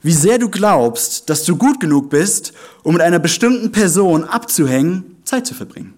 wie 0.04 0.14
sehr 0.14 0.38
du 0.38 0.50
glaubst, 0.50 1.30
dass 1.30 1.44
du 1.46 1.56
gut 1.56 1.80
genug 1.80 2.10
bist, 2.10 2.54
um 2.84 2.94
mit 2.94 3.02
einer 3.02 3.20
bestimmten 3.20 3.72
Person 3.72 4.26
abzuhängen, 4.26 5.16
Zeit 5.24 5.48
zu 5.48 5.54
verbringen. 5.54 5.94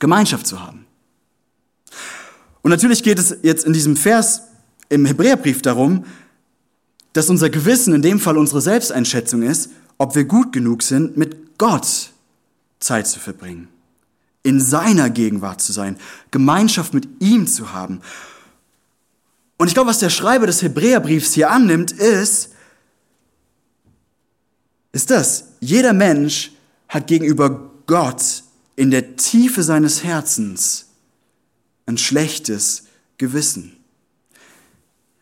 Gemeinschaft 0.00 0.46
zu 0.46 0.60
haben. 0.60 0.84
Und 2.62 2.70
natürlich 2.70 3.02
geht 3.02 3.18
es 3.18 3.36
jetzt 3.42 3.64
in 3.64 3.72
diesem 3.72 3.96
Vers 3.96 4.42
im 4.88 5.06
Hebräerbrief 5.06 5.62
darum, 5.62 6.04
dass 7.12 7.30
unser 7.30 7.50
Gewissen, 7.50 7.94
in 7.94 8.02
dem 8.02 8.20
Fall 8.20 8.36
unsere 8.36 8.60
Selbsteinschätzung 8.60 9.42
ist, 9.42 9.70
ob 9.96 10.14
wir 10.14 10.24
gut 10.24 10.52
genug 10.52 10.82
sind, 10.82 11.16
mit 11.16 11.58
Gott 11.58 12.10
Zeit 12.80 13.06
zu 13.06 13.20
verbringen, 13.20 13.68
in 14.42 14.60
seiner 14.60 15.10
Gegenwart 15.10 15.60
zu 15.60 15.72
sein, 15.72 15.96
Gemeinschaft 16.30 16.94
mit 16.94 17.08
ihm 17.20 17.46
zu 17.46 17.72
haben. 17.72 18.00
Und 19.58 19.68
ich 19.68 19.74
glaube, 19.74 19.90
was 19.90 19.98
der 19.98 20.10
Schreiber 20.10 20.46
des 20.46 20.62
Hebräerbriefs 20.62 21.34
hier 21.34 21.50
annimmt, 21.50 21.92
ist, 21.92 22.52
ist 24.92 25.10
das, 25.10 25.44
jeder 25.60 25.92
Mensch 25.92 26.52
hat 26.88 27.06
gegenüber 27.06 27.70
Gott 27.86 28.42
in 28.76 28.90
der 28.90 29.16
Tiefe 29.16 29.62
seines 29.62 30.02
Herzens 30.02 30.86
ein 31.86 31.98
schlechtes 31.98 32.84
Gewissen. 33.18 33.76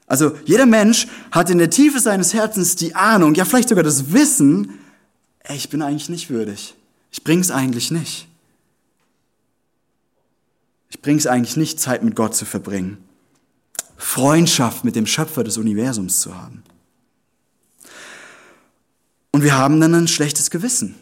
Also 0.06 0.38
jeder 0.44 0.64
Mensch 0.64 1.06
hat 1.30 1.50
in 1.50 1.58
der 1.58 1.70
Tiefe 1.70 2.00
seines 2.00 2.32
Herzens 2.32 2.76
die 2.76 2.94
Ahnung, 2.94 3.34
ja 3.34 3.44
vielleicht 3.44 3.68
sogar 3.68 3.84
das 3.84 4.12
Wissen, 4.12 4.78
ich 5.50 5.68
bin 5.68 5.82
eigentlich 5.82 6.08
nicht 6.08 6.30
würdig. 6.30 6.74
Ich 7.10 7.24
bring's 7.24 7.50
eigentlich 7.50 7.90
nicht. 7.90 8.28
Ich 10.90 11.00
bring's 11.00 11.26
eigentlich 11.26 11.56
nicht, 11.56 11.80
Zeit 11.80 12.02
mit 12.02 12.16
Gott 12.16 12.34
zu 12.34 12.44
verbringen. 12.44 12.98
Freundschaft 13.96 14.84
mit 14.84 14.96
dem 14.96 15.06
Schöpfer 15.06 15.44
des 15.44 15.58
Universums 15.58 16.20
zu 16.20 16.36
haben. 16.36 16.62
Und 19.30 19.42
wir 19.42 19.56
haben 19.56 19.80
dann 19.80 19.94
ein 19.94 20.08
schlechtes 20.08 20.50
Gewissen, 20.50 20.94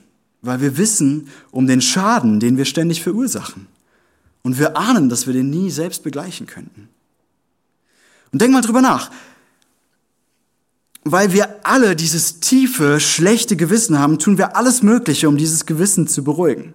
weil 0.43 0.61
wir 0.61 0.77
wissen 0.77 1.29
um 1.51 1.67
den 1.67 1.81
Schaden, 1.81 2.41
den 2.41 2.57
wir 2.57 2.65
ständig 2.65 3.03
verursachen. 3.03 3.69
Und 4.43 4.59
wir 4.59 4.77
ahnen, 4.77 5.09
dass 5.09 5.27
wir 5.27 5.33
den 5.33 5.51
nie 5.51 5.71
selbst 5.71 6.03
begleichen 6.03 6.47
könnten. 6.47 6.89
Und 8.33 8.43
denk 8.43 8.53
mal 8.53 8.63
drüber 8.63 8.81
nach. 8.81 9.11
Weil 11.09 11.33
wir 11.33 11.65
alle 11.65 11.95
dieses 11.95 12.41
tiefe, 12.41 12.99
schlechte 12.99 13.55
Gewissen 13.55 13.97
haben, 13.97 14.19
tun 14.19 14.39
wir 14.39 14.57
alles 14.57 14.83
Mögliche, 14.83 15.29
um 15.29 15.37
dieses 15.37 15.65
Gewissen 15.65 16.09
zu 16.09 16.25
beruhigen. 16.25 16.75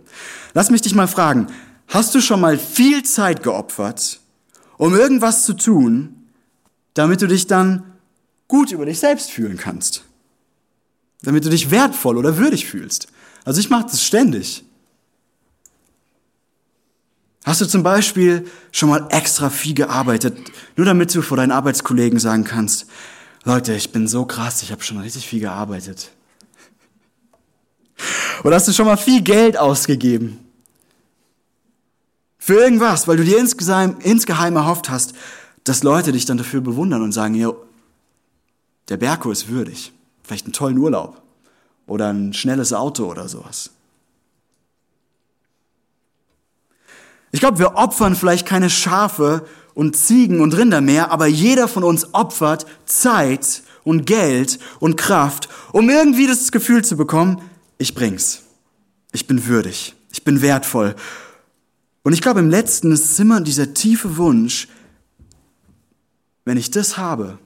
Lass 0.53 0.69
mich 0.69 0.81
dich 0.81 0.95
mal 0.95 1.09
fragen, 1.09 1.47
hast 1.89 2.15
du 2.15 2.21
schon 2.21 2.39
mal 2.39 2.57
viel 2.57 3.03
Zeit 3.03 3.43
geopfert, 3.43 4.21
um 4.77 4.95
irgendwas 4.95 5.43
zu 5.43 5.53
tun, 5.53 6.15
damit 6.93 7.21
du 7.21 7.27
dich 7.27 7.47
dann 7.47 7.83
gut 8.47 8.71
über 8.71 8.85
dich 8.85 8.99
selbst 8.99 9.31
fühlen 9.31 9.57
kannst? 9.57 10.05
Damit 11.23 11.43
du 11.43 11.49
dich 11.49 11.69
wertvoll 11.69 12.17
oder 12.17 12.37
würdig 12.37 12.65
fühlst? 12.67 13.09
Also 13.43 13.59
ich 13.59 13.69
mache 13.69 13.87
das 13.91 14.01
ständig. 14.01 14.63
Hast 17.43 17.59
du 17.59 17.65
zum 17.65 17.83
Beispiel 17.83 18.47
schon 18.71 18.87
mal 18.87 19.07
extra 19.09 19.49
viel 19.49 19.73
gearbeitet, 19.73 20.37
nur 20.77 20.85
damit 20.85 21.13
du 21.13 21.21
vor 21.21 21.35
deinen 21.35 21.51
Arbeitskollegen 21.51 22.17
sagen 22.17 22.45
kannst, 22.45 22.87
Leute, 23.43 23.73
ich 23.73 23.91
bin 23.91 24.07
so 24.07 24.25
krass, 24.25 24.61
ich 24.61 24.71
habe 24.71 24.83
schon 24.83 24.99
richtig 24.99 25.27
viel 25.27 25.39
gearbeitet. 25.39 26.11
Oder 28.43 28.55
hast 28.55 28.67
du 28.67 28.73
schon 28.73 28.85
mal 28.85 28.97
viel 28.97 29.21
Geld 29.21 29.57
ausgegeben? 29.57 30.39
Für 32.37 32.55
irgendwas, 32.55 33.07
weil 33.07 33.17
du 33.17 33.23
dir 33.23 33.37
insgeheim, 33.37 33.97
insgeheim 34.01 34.55
erhofft 34.55 34.89
hast, 34.89 35.13
dass 35.63 35.83
Leute 35.83 36.11
dich 36.11 36.25
dann 36.25 36.37
dafür 36.37 36.61
bewundern 36.61 37.01
und 37.01 37.11
sagen, 37.11 37.35
ja, 37.35 37.51
der 38.89 38.97
Berko 38.97 39.31
ist 39.31 39.47
würdig. 39.47 39.91
Vielleicht 40.23 40.45
einen 40.45 40.53
tollen 40.53 40.77
Urlaub 40.77 41.21
oder 41.87 42.11
ein 42.11 42.33
schnelles 42.33 42.73
Auto 42.73 43.05
oder 43.05 43.27
sowas. 43.27 43.71
Ich 47.31 47.39
glaube, 47.39 47.59
wir 47.59 47.75
opfern 47.75 48.15
vielleicht 48.15 48.45
keine 48.45 48.69
Schafe 48.69 49.47
und 49.73 49.95
Ziegen 49.95 50.41
und 50.41 50.55
Rinder 50.57 50.81
mehr, 50.81 51.11
aber 51.11 51.27
jeder 51.27 51.67
von 51.67 51.83
uns 51.83 52.13
opfert 52.13 52.65
Zeit 52.85 53.63
und 53.83 54.05
Geld 54.05 54.59
und 54.79 54.97
Kraft, 54.97 55.49
um 55.71 55.89
irgendwie 55.89 56.27
das 56.27 56.51
Gefühl 56.51 56.83
zu 56.83 56.97
bekommen, 56.97 57.41
ich 57.77 57.95
bring's. 57.95 58.43
Ich 59.11 59.27
bin 59.27 59.45
würdig. 59.47 59.95
Ich 60.11 60.23
bin 60.23 60.41
wertvoll. 60.41 60.95
Und 62.03 62.13
ich 62.13 62.21
glaube, 62.21 62.39
im 62.39 62.49
letzten 62.49 62.91
ist 62.91 63.19
immer 63.19 63.41
dieser 63.41 63.73
tiefe 63.73 64.17
Wunsch, 64.17 64.67
wenn 66.45 66.57
ich 66.57 66.71
das 66.71 66.97
habe, 66.97 67.37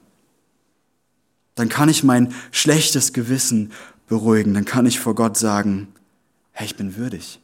dann 1.54 1.68
kann 1.68 1.88
ich 1.88 2.04
mein 2.04 2.34
schlechtes 2.50 3.12
Gewissen 3.12 3.72
beruhigen. 4.08 4.54
Dann 4.54 4.64
kann 4.64 4.86
ich 4.86 5.00
vor 5.00 5.14
Gott 5.14 5.36
sagen, 5.36 5.88
hey, 6.52 6.66
ich 6.66 6.76
bin 6.76 6.96
würdig. 6.96 7.40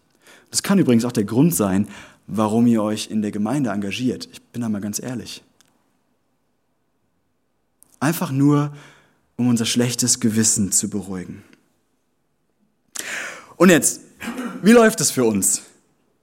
Das 0.51 0.62
kann 0.62 0.79
übrigens 0.79 1.05
auch 1.05 1.12
der 1.12 1.25
Grund 1.25 1.55
sein, 1.55 1.88
warum 2.27 2.66
ihr 2.66 2.83
euch 2.83 3.11
in 3.11 3.23
der 3.23 3.31
Gemeinde 3.31 3.71
engagiert. 3.71 4.29
Ich 4.33 4.42
bin 4.42 4.62
da 4.62 4.68
mal 4.68 4.81
ganz 4.81 5.03
ehrlich. 5.03 5.42
Einfach 8.01 8.33
nur, 8.33 8.73
um 9.37 9.49
unser 9.49 9.64
schlechtes 9.64 10.21
Gewissen 10.21 10.73
zu 10.73 10.88
beruhigen. 10.88 11.42
Und 13.57 13.71
jetzt, 13.71 14.01
wie 14.62 14.73
läuft 14.73 15.01
es 15.01 15.11
für 15.11 15.25
uns? 15.25 15.62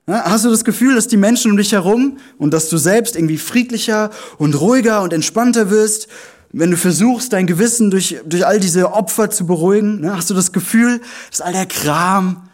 Hast 0.06 0.44
du 0.44 0.50
das 0.50 0.64
Gefühl, 0.64 0.94
dass 0.94 1.06
die 1.06 1.16
Menschen 1.16 1.52
um 1.52 1.56
dich 1.56 1.72
herum 1.72 2.18
und 2.38 2.52
dass 2.52 2.68
du 2.68 2.78
selbst 2.78 3.14
irgendwie 3.14 3.38
friedlicher 3.38 4.10
und 4.38 4.60
ruhiger 4.60 5.02
und 5.02 5.12
entspannter 5.12 5.70
wirst, 5.70 6.08
wenn 6.52 6.72
du 6.72 6.76
versuchst, 6.76 7.32
dein 7.32 7.46
Gewissen 7.46 7.90
durch, 7.90 8.18
durch 8.26 8.44
all 8.44 8.58
diese 8.58 8.92
Opfer 8.92 9.30
zu 9.30 9.46
beruhigen? 9.46 10.10
Hast 10.10 10.28
du 10.30 10.34
das 10.34 10.52
Gefühl, 10.52 11.00
dass 11.30 11.40
all 11.40 11.52
der 11.52 11.66
Kram, 11.66 12.48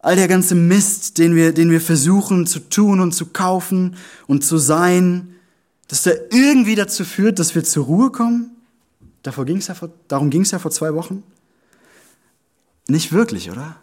all 0.00 0.16
der 0.16 0.28
ganze 0.28 0.54
Mist, 0.54 1.18
den 1.18 1.34
wir, 1.34 1.52
den 1.52 1.70
wir 1.70 1.80
versuchen 1.80 2.46
zu 2.46 2.60
tun 2.60 3.00
und 3.00 3.12
zu 3.12 3.26
kaufen 3.26 3.96
und 4.26 4.44
zu 4.44 4.58
sein, 4.58 5.34
dass 5.88 6.02
der 6.02 6.32
irgendwie 6.32 6.74
dazu 6.74 7.04
führt, 7.04 7.38
dass 7.38 7.54
wir 7.54 7.64
zur 7.64 7.86
Ruhe 7.86 8.10
kommen? 8.10 8.50
Davor 9.22 9.44
ging's 9.44 9.66
ja 9.66 9.74
vor, 9.74 9.90
darum 10.06 10.30
ging 10.30 10.42
es 10.42 10.50
ja 10.50 10.58
vor 10.58 10.70
zwei 10.70 10.94
Wochen. 10.94 11.22
Nicht 12.86 13.12
wirklich, 13.12 13.50
oder? 13.50 13.76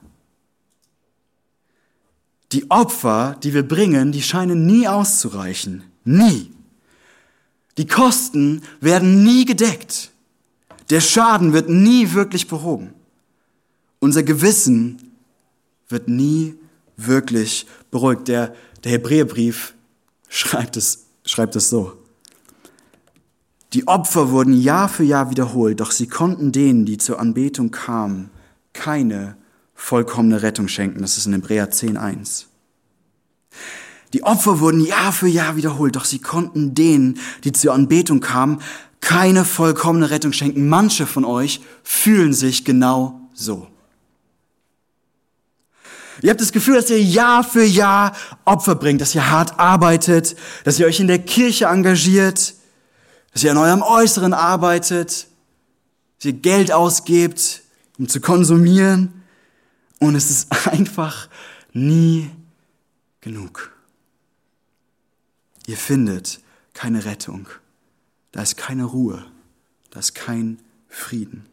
Die 2.52 2.70
Opfer, 2.72 3.38
die 3.44 3.54
wir 3.54 3.68
bringen, 3.68 4.12
die 4.12 4.22
scheinen 4.22 4.66
nie 4.66 4.88
auszureichen. 4.88 5.84
Nie. 6.04 6.52
Die 7.78 7.88
Kosten 7.88 8.62
werden 8.80 9.24
nie 9.24 9.46
gedeckt. 9.46 10.12
Der 10.90 11.02
Schaden 11.02 11.52
wird 11.54 11.70
nie 11.70 12.14
wirklich 12.14 12.48
behoben. 12.48 12.94
Unser 14.00 14.24
Gewissen 14.24 15.05
wird 15.90 16.08
nie 16.08 16.56
wirklich 16.98 17.66
beruhigt. 17.92 18.28
Der, 18.28 18.56
der 18.84 18.92
Hebräerbrief 18.94 19.74
schreibt 20.30 20.78
es, 20.78 21.06
schreibt 21.26 21.56
es 21.56 21.70
so. 21.70 21.94
Die 23.74 23.88
Opfer 23.88 24.32
wurden 24.32 24.54
Jahr 24.54 24.88
für 24.88 25.04
Jahr 25.04 25.30
wiederholt, 25.32 25.82
doch 25.82 25.92
sie 25.92 26.08
konnten 26.08 26.52
denen, 26.52 26.86
die 26.86 26.98
zur 26.98 27.20
Anbetung 27.20 27.72
kamen, 27.72 28.30
keine 28.72 29.36
vollkommene 29.74 30.42
Rettung 30.42 30.68
schenken. 30.68 31.02
Das 31.02 31.18
ist 31.18 31.26
in 31.26 31.34
Hebräer 31.34 31.72
10.1. 31.72 32.46
Die 34.14 34.24
Opfer 34.24 34.62
wurden 34.62 34.80
Jahr 34.80 35.12
für 35.12 35.28
Jahr 35.28 35.58
wiederholt, 35.58 35.98
doch 35.98 36.06
sie 36.06 36.20
konnten 36.20 36.74
denen, 36.74 37.20
die 37.44 37.52
zur 37.52 37.74
Anbetung 37.74 38.22
kamen, 38.22 38.62
keine 39.02 39.44
vollkommene 39.44 40.10
Rettung 40.10 40.32
schenken. 40.32 40.70
Manche 40.70 41.06
von 41.06 41.26
euch 41.26 41.60
fühlen 41.84 42.34
sich 42.34 42.64
genau 42.64 43.20
so. 43.34 43.68
Ihr 46.22 46.30
habt 46.30 46.42
das 46.42 46.52
Gefühl, 46.52 46.76
dass 46.76 46.90
ihr 46.90 47.02
Jahr 47.02 47.44
für 47.44 47.64
Jahr 47.64 48.16
Opfer 48.46 48.76
bringt, 48.76 49.02
dass 49.02 49.16
ihr 49.16 49.30
hart 49.30 49.60
arbeitet, 49.60 50.36
dass 50.64 50.80
ihr 50.80 50.86
euch 50.86 51.00
in 51.00 51.08
der 51.08 51.20
Kirche 51.20 51.66
engagiert, 51.66 52.54
dass 53.34 53.44
ihr 53.44 53.52
an 53.52 53.58
eurem 53.58 53.82
Äußeren 53.82 54.34
arbeitet, 54.34 55.28
dass 56.18 56.26
ihr 56.26 56.34
Geld 56.34 56.72
ausgebt, 56.72 57.62
um 57.98 58.08
zu 58.08 58.22
konsumieren. 58.22 59.24
Und 60.00 60.16
es 60.16 60.30
ist 60.30 60.68
einfach 60.68 61.28
nie 61.74 62.30
genug. 63.22 63.72
Ihr 65.68 65.78
findet 65.78 66.40
keine 66.74 67.06
Rettung. 67.06 67.48
Da 68.32 68.42
ist 68.42 68.58
keine 68.58 68.86
Ruhe. 68.86 69.26
Da 69.90 70.00
ist 70.00 70.14
kein 70.14 70.60
Frieden. 70.88 71.46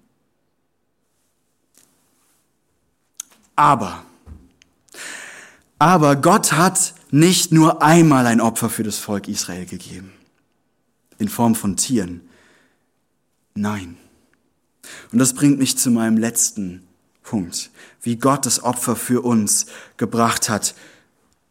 Aber 3.56 4.04
aber 5.82 6.14
Gott 6.14 6.52
hat 6.52 6.94
nicht 7.10 7.50
nur 7.50 7.82
einmal 7.82 8.28
ein 8.28 8.40
Opfer 8.40 8.70
für 8.70 8.84
das 8.84 8.98
Volk 8.98 9.26
Israel 9.26 9.66
gegeben, 9.66 10.12
in 11.18 11.28
Form 11.28 11.56
von 11.56 11.76
Tieren. 11.76 12.20
Nein. 13.56 13.96
Und 15.10 15.18
das 15.18 15.34
bringt 15.34 15.58
mich 15.58 15.76
zu 15.76 15.90
meinem 15.90 16.18
letzten 16.18 16.84
Punkt, 17.24 17.72
wie 18.00 18.14
Gott 18.14 18.46
das 18.46 18.62
Opfer 18.62 18.94
für 18.94 19.22
uns 19.22 19.66
gebracht 19.96 20.48
hat. 20.48 20.76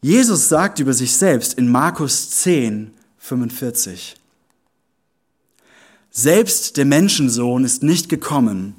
Jesus 0.01 0.47
sagt 0.47 0.79
über 0.79 0.93
sich 0.93 1.11
selbst 1.11 1.55
in 1.55 1.69
Markus 1.69 2.29
10, 2.29 2.93
45, 3.17 4.15
selbst 6.09 6.77
der 6.77 6.85
Menschensohn 6.85 7.65
ist 7.65 7.83
nicht 7.83 8.07
gekommen, 8.07 8.77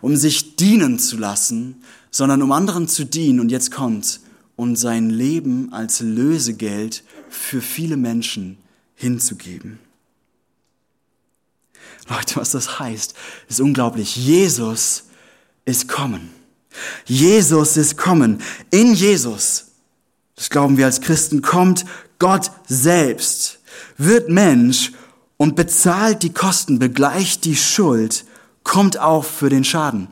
um 0.00 0.14
sich 0.14 0.54
dienen 0.54 1.00
zu 1.00 1.16
lassen, 1.16 1.82
sondern 2.12 2.42
um 2.42 2.52
anderen 2.52 2.86
zu 2.86 3.04
dienen. 3.04 3.40
Und 3.40 3.50
jetzt 3.50 3.72
kommt, 3.72 4.20
und 4.56 4.76
sein 4.76 5.10
Leben 5.10 5.72
als 5.72 6.00
Lösegeld 6.00 7.02
für 7.28 7.60
viele 7.60 7.96
Menschen 7.96 8.58
hinzugeben. 8.94 9.78
Leute, 12.08 12.36
was 12.36 12.50
das 12.50 12.78
heißt, 12.78 13.14
ist 13.48 13.60
unglaublich. 13.60 14.16
Jesus 14.16 15.04
ist 15.64 15.88
kommen. 15.88 16.30
Jesus 17.04 17.76
ist 17.76 17.96
kommen. 17.96 18.42
In 18.70 18.94
Jesus, 18.94 19.66
das 20.36 20.50
glauben 20.50 20.76
wir 20.76 20.86
als 20.86 21.00
Christen, 21.00 21.42
kommt 21.42 21.84
Gott 22.18 22.50
selbst, 22.66 23.60
wird 23.98 24.28
Mensch 24.28 24.92
und 25.36 25.56
bezahlt 25.56 26.22
die 26.22 26.32
Kosten, 26.32 26.78
begleicht 26.78 27.44
die 27.44 27.56
Schuld, 27.56 28.24
kommt 28.62 28.98
auf 28.98 29.26
für 29.26 29.48
den 29.48 29.64
Schaden. 29.64 30.08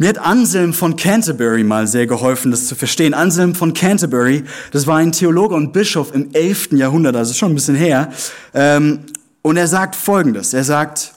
Mir 0.00 0.10
hat 0.10 0.18
Anselm 0.18 0.72
von 0.72 0.94
Canterbury 0.94 1.64
mal 1.64 1.88
sehr 1.88 2.06
geholfen, 2.06 2.52
das 2.52 2.68
zu 2.68 2.76
verstehen. 2.76 3.14
Anselm 3.14 3.56
von 3.56 3.74
Canterbury, 3.74 4.44
das 4.70 4.86
war 4.86 4.98
ein 4.98 5.10
Theologe 5.10 5.56
und 5.56 5.72
Bischof 5.72 6.14
im 6.14 6.32
11. 6.32 6.72
Jahrhundert, 6.72 7.16
also 7.16 7.34
schon 7.34 7.50
ein 7.50 7.54
bisschen 7.56 7.74
her. 7.74 8.12
Ähm, 8.54 9.00
und 9.42 9.56
er 9.56 9.66
sagt 9.66 9.96
Folgendes. 9.96 10.54
Er 10.54 10.62
sagt, 10.62 11.14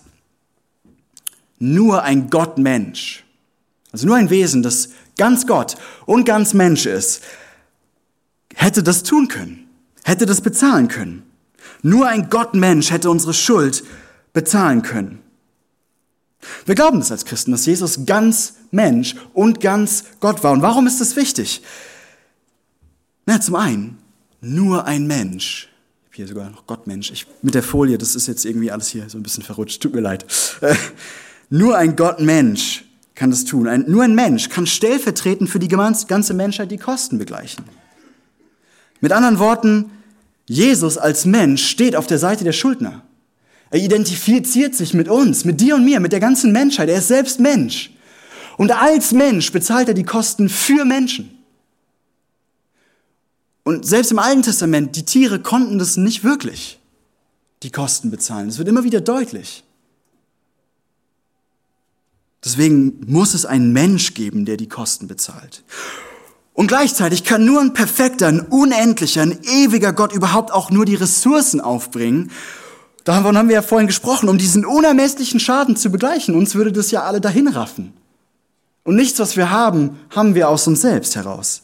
nur 1.59 2.01
ein 2.01 2.31
Gottmensch, 2.31 3.23
also 3.91 4.07
nur 4.07 4.15
ein 4.15 4.31
Wesen, 4.31 4.63
das 4.63 4.89
ganz 5.15 5.45
Gott 5.45 5.75
und 6.07 6.25
ganz 6.25 6.55
Mensch 6.55 6.87
ist, 6.87 7.21
hätte 8.55 8.81
das 8.81 9.03
tun 9.03 9.27
können, 9.27 9.69
hätte 10.03 10.25
das 10.25 10.41
bezahlen 10.41 10.87
können. 10.87 11.21
Nur 11.83 12.07
ein 12.07 12.31
Gottmensch 12.31 12.89
hätte 12.89 13.11
unsere 13.11 13.35
Schuld 13.35 13.83
bezahlen 14.33 14.81
können. 14.81 15.19
Wir 16.65 16.73
glauben 16.73 16.99
das 16.99 17.11
als 17.11 17.25
Christen, 17.25 17.51
dass 17.51 17.67
Jesus 17.67 18.07
ganz 18.07 18.55
Mensch 18.71 19.15
und 19.33 19.59
ganz 19.59 20.05
Gott 20.19 20.43
war. 20.43 20.51
Und 20.51 20.61
warum 20.61 20.87
ist 20.87 21.01
das 21.01 21.15
wichtig? 21.15 21.61
Na, 23.25 23.39
zum 23.39 23.55
einen, 23.55 23.97
nur 24.41 24.85
ein 24.85 25.07
Mensch. 25.07 25.69
Ich 26.03 26.07
habe 26.07 26.15
hier 26.15 26.27
sogar 26.27 26.49
noch 26.49 26.65
Gottmensch. 26.65 27.11
Ich, 27.11 27.27
mit 27.41 27.53
der 27.53 27.63
Folie, 27.63 27.97
das 27.97 28.15
ist 28.15 28.27
jetzt 28.27 28.45
irgendwie 28.45 28.71
alles 28.71 28.87
hier 28.87 29.09
so 29.09 29.17
ein 29.17 29.23
bisschen 29.23 29.43
verrutscht. 29.43 29.81
Tut 29.81 29.93
mir 29.93 30.01
leid. 30.01 30.25
Nur 31.49 31.77
ein 31.77 31.97
Gottmensch 31.97 32.85
kann 33.13 33.29
das 33.29 33.43
tun. 33.43 33.67
Ein, 33.67 33.83
nur 33.87 34.03
ein 34.03 34.15
Mensch 34.15 34.47
kann 34.47 34.65
stellvertretend 34.65 35.49
für 35.49 35.59
die 35.59 35.67
ganze 35.67 36.33
Menschheit 36.33 36.71
die 36.71 36.77
Kosten 36.77 37.17
begleichen. 37.17 37.65
Mit 39.01 39.11
anderen 39.11 39.37
Worten, 39.37 39.91
Jesus 40.47 40.97
als 40.97 41.25
Mensch 41.25 41.67
steht 41.67 41.95
auf 41.95 42.07
der 42.07 42.19
Seite 42.19 42.45
der 42.45 42.53
Schuldner. 42.53 43.03
Er 43.69 43.79
identifiziert 43.79 44.75
sich 44.75 44.93
mit 44.93 45.07
uns, 45.07 45.45
mit 45.45 45.59
dir 45.59 45.75
und 45.75 45.85
mir, 45.85 45.99
mit 45.99 46.13
der 46.13 46.19
ganzen 46.19 46.51
Menschheit. 46.51 46.89
Er 46.89 46.97
ist 46.99 47.09
selbst 47.09 47.39
Mensch. 47.39 47.91
Und 48.61 48.69
als 48.69 49.11
Mensch 49.11 49.51
bezahlt 49.51 49.87
er 49.87 49.95
die 49.95 50.03
Kosten 50.03 50.47
für 50.47 50.85
Menschen. 50.85 51.35
Und 53.63 53.87
selbst 53.87 54.11
im 54.11 54.19
Alten 54.19 54.43
Testament, 54.43 54.95
die 54.95 55.03
Tiere 55.03 55.39
konnten 55.39 55.79
das 55.79 55.97
nicht 55.97 56.23
wirklich, 56.23 56.79
die 57.63 57.71
Kosten 57.71 58.11
bezahlen. 58.11 58.49
Das 58.49 58.59
wird 58.59 58.67
immer 58.67 58.83
wieder 58.83 59.01
deutlich. 59.01 59.63
Deswegen 62.45 63.01
muss 63.07 63.33
es 63.33 63.47
einen 63.47 63.73
Mensch 63.73 64.13
geben, 64.13 64.45
der 64.45 64.57
die 64.57 64.69
Kosten 64.69 65.07
bezahlt. 65.07 65.63
Und 66.53 66.67
gleichzeitig 66.67 67.23
kann 67.23 67.43
nur 67.43 67.61
ein 67.61 67.73
perfekter, 67.73 68.27
ein 68.27 68.41
unendlicher, 68.41 69.23
ein 69.23 69.39
ewiger 69.41 69.91
Gott 69.91 70.13
überhaupt 70.13 70.51
auch 70.51 70.69
nur 70.69 70.85
die 70.85 70.93
Ressourcen 70.93 71.61
aufbringen, 71.61 72.29
Davon 73.03 73.35
haben 73.35 73.47
wir 73.47 73.55
ja 73.55 73.61
vorhin 73.63 73.87
gesprochen, 73.87 74.29
um 74.29 74.37
diesen 74.37 74.63
unermesslichen 74.63 75.39
Schaden 75.39 75.75
zu 75.75 75.89
begleichen. 75.89 76.35
Uns 76.35 76.53
würde 76.53 76.71
das 76.71 76.91
ja 76.91 77.01
alle 77.01 77.19
dahin 77.19 77.47
raffen. 77.47 77.93
Und 78.83 78.95
nichts, 78.95 79.19
was 79.19 79.37
wir 79.37 79.51
haben, 79.51 79.99
haben 80.09 80.35
wir 80.35 80.49
aus 80.49 80.67
uns 80.67 80.81
selbst 80.81 81.15
heraus. 81.15 81.63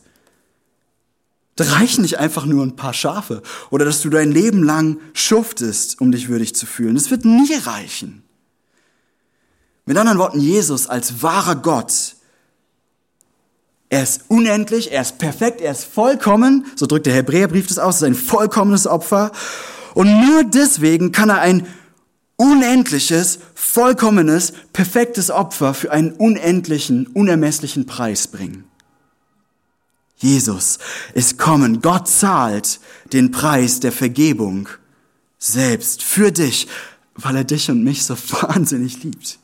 Da 1.55 1.63
reichen 1.63 2.03
nicht 2.03 2.19
einfach 2.19 2.45
nur 2.45 2.63
ein 2.63 2.75
paar 2.75 2.93
Schafe 2.93 3.41
oder 3.71 3.83
dass 3.83 4.01
du 4.01 4.09
dein 4.09 4.31
Leben 4.31 4.63
lang 4.63 4.99
schuftest, 5.13 5.99
um 5.99 6.11
dich 6.11 6.29
würdig 6.29 6.53
zu 6.55 6.67
fühlen. 6.67 6.93
Das 6.93 7.09
wird 7.09 7.25
nie 7.25 7.55
reichen. 7.55 8.23
Mit 9.85 9.97
anderen 9.97 10.19
Worten, 10.19 10.39
Jesus 10.39 10.85
als 10.87 11.23
wahrer 11.23 11.55
Gott, 11.55 12.15
er 13.89 14.03
ist 14.03 14.25
unendlich, 14.27 14.91
er 14.91 15.01
ist 15.01 15.17
perfekt, 15.17 15.61
er 15.61 15.71
ist 15.71 15.85
vollkommen, 15.85 16.65
so 16.75 16.85
drückt 16.85 17.05
der 17.05 17.13
Hebräerbrief 17.13 17.67
das 17.67 17.79
aus, 17.79 17.95
es 17.95 18.01
ist 18.01 18.07
ein 18.07 18.15
vollkommenes 18.15 18.85
Opfer. 18.85 19.31
Und 19.93 20.27
nur 20.27 20.43
deswegen 20.43 21.11
kann 21.11 21.29
er 21.29 21.39
ein 21.39 21.65
unendliches, 22.35 23.39
vollkommenes, 23.77 24.53
perfektes 24.73 25.29
Opfer 25.29 25.75
für 25.75 25.91
einen 25.91 26.11
unendlichen, 26.13 27.05
unermesslichen 27.05 27.85
Preis 27.85 28.27
bringen. 28.27 28.63
Jesus 30.15 30.79
ist 31.13 31.37
kommen. 31.37 31.83
Gott 31.83 32.07
zahlt 32.07 32.79
den 33.13 33.29
Preis 33.29 33.79
der 33.79 33.91
Vergebung 33.91 34.67
selbst 35.37 36.01
für 36.01 36.31
dich, 36.31 36.67
weil 37.13 37.35
er 37.35 37.43
dich 37.43 37.69
und 37.69 37.83
mich 37.83 38.03
so 38.03 38.17
wahnsinnig 38.41 39.03
liebt. 39.03 39.37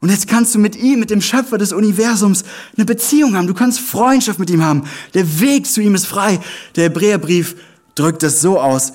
Und 0.00 0.08
jetzt 0.08 0.26
kannst 0.26 0.54
du 0.54 0.58
mit 0.58 0.74
ihm, 0.74 0.98
mit 0.98 1.10
dem 1.10 1.20
Schöpfer 1.20 1.58
des 1.58 1.74
Universums, 1.74 2.44
eine 2.78 2.86
Beziehung 2.86 3.36
haben. 3.36 3.46
Du 3.46 3.52
kannst 3.52 3.78
Freundschaft 3.78 4.38
mit 4.38 4.48
ihm 4.48 4.64
haben. 4.64 4.88
Der 5.12 5.38
Weg 5.40 5.66
zu 5.66 5.82
ihm 5.82 5.94
ist 5.94 6.06
frei. 6.06 6.40
Der 6.76 6.84
Hebräerbrief 6.84 7.56
drückt 7.94 8.22
es 8.22 8.40
so 8.40 8.58
aus. 8.58 8.94